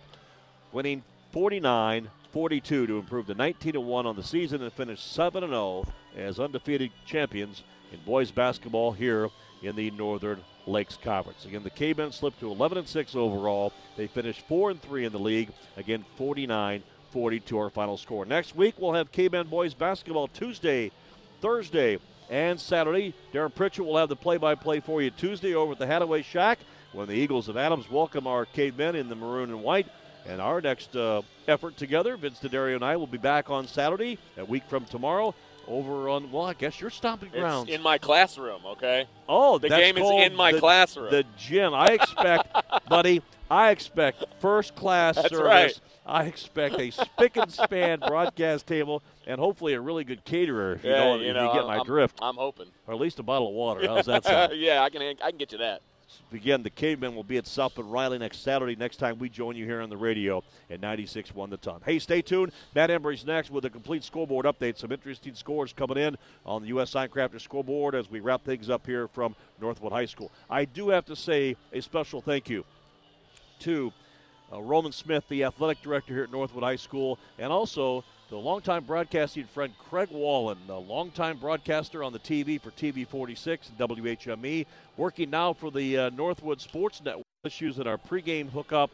[0.71, 5.85] winning 49 42 to improve to 19 1 on the season and finish 7 0
[6.17, 7.63] as undefeated champions
[7.93, 9.29] in boys basketball here
[9.63, 11.45] in the Northern Lakes Conference.
[11.45, 13.71] Again, the Cavemen slipped to 11 and 6 overall.
[13.95, 15.49] They finished 4 and 3 in the league.
[15.77, 18.25] Again, 49 42 our final score.
[18.25, 20.91] Next week we'll have Cavemen boys basketball Tuesday,
[21.39, 21.99] Thursday,
[22.29, 23.13] and Saturday.
[23.33, 26.59] Darren Pritchett will have the play-by-play for you Tuesday over at the Hadaway Shack
[26.91, 29.87] when the Eagles of Adams welcome our Cavemen in the maroon and white.
[30.27, 34.17] And our next uh, effort together, Vince D'Addario and I will be back on Saturday,
[34.37, 35.35] a week from tomorrow,
[35.67, 37.69] over on well, I guess your stomping grounds.
[37.69, 39.07] It's in my classroom, okay?
[39.27, 41.11] Oh, the game is in my the, classroom.
[41.11, 41.73] The gym.
[41.73, 42.55] I expect,
[42.89, 43.21] buddy.
[43.49, 45.45] I expect first class That's service.
[45.45, 45.79] Right.
[46.05, 50.73] I expect a spick and span broadcast table and hopefully a really good caterer.
[50.73, 52.17] If you, yeah, know, you, if know, you get I'm, my drift.
[52.21, 52.67] I'm hoping.
[52.87, 53.87] Or at least a bottle of water.
[53.87, 54.53] How's that sound?
[54.55, 55.01] yeah, I can.
[55.01, 55.81] I can get you that.
[56.31, 58.75] Again, the Cavemen will be at South Bend Riley next Saturday.
[58.75, 61.81] Next time we join you here on the radio at 96.1 The Ton.
[61.85, 62.51] Hey, stay tuned.
[62.73, 64.77] Matt Embry's next with a complete scoreboard update.
[64.77, 66.93] Some interesting scores coming in on the U.S.
[66.93, 70.31] Signcrafter scoreboard as we wrap things up here from Northwood High School.
[70.49, 72.65] I do have to say a special thank you
[73.59, 73.93] to
[74.51, 78.83] uh, Roman Smith, the athletic director here at Northwood High School, and also the longtime
[78.83, 84.65] broadcasting friend Craig Wallen, a longtime broadcaster on the TV for TV 46 and WHME,
[84.97, 87.25] working now for the uh, Northwood Sports Network.
[87.43, 88.89] Issues in our pregame hookup,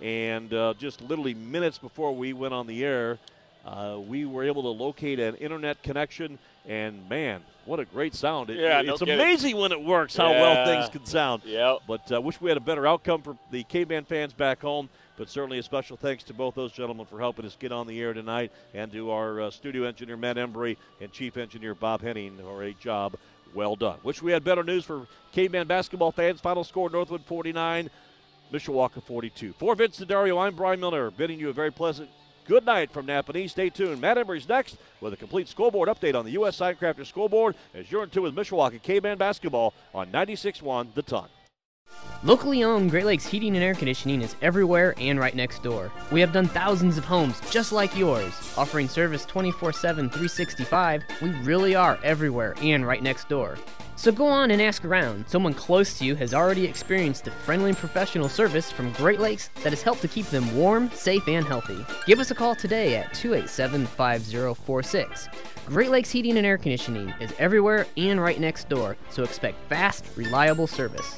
[0.00, 3.18] and uh, just literally minutes before we went on the air,
[3.64, 6.38] uh, we were able to locate an internet connection,
[6.68, 8.48] and man, what a great sound!
[8.48, 10.40] It, yeah, it's amazing when it works how yeah.
[10.40, 11.42] well things can sound.
[11.44, 11.78] Yep.
[11.88, 14.88] But uh, wish we had a better outcome for the Caveman fans back home.
[15.16, 18.00] But certainly a special thanks to both those gentlemen for helping us get on the
[18.00, 22.38] air tonight, and to our uh, studio engineer Matt Embry and chief engineer Bob Henning
[22.38, 23.16] for a job
[23.54, 23.98] well done.
[24.02, 26.40] Wish we had better news for Caveman basketball fans.
[26.40, 27.88] Final score: Northwood 49,
[28.52, 29.54] Mishawaka 42.
[29.58, 32.10] For Vince D'Addario, I'm Brian Miller, bidding you a very pleasant
[32.46, 33.48] good night from Nappanee.
[33.50, 34.00] Stay tuned.
[34.00, 36.58] Matt Embry's next with a complete scoreboard update on the U.S.
[36.58, 41.28] Signcrafter scoreboard as you're in two with Mishawaka Caveman basketball on 96 1 The Ton.
[42.26, 45.92] Locally owned Great Lakes Heating and Air Conditioning is everywhere and right next door.
[46.10, 48.32] We have done thousands of homes just like yours.
[48.58, 53.56] Offering service 24 7, 365, we really are everywhere and right next door.
[53.94, 55.28] So go on and ask around.
[55.28, 59.50] Someone close to you has already experienced the friendly and professional service from Great Lakes
[59.62, 61.86] that has helped to keep them warm, safe, and healthy.
[62.06, 65.28] Give us a call today at 287 5046.
[65.66, 70.04] Great Lakes Heating and Air Conditioning is everywhere and right next door, so expect fast,
[70.16, 71.16] reliable service.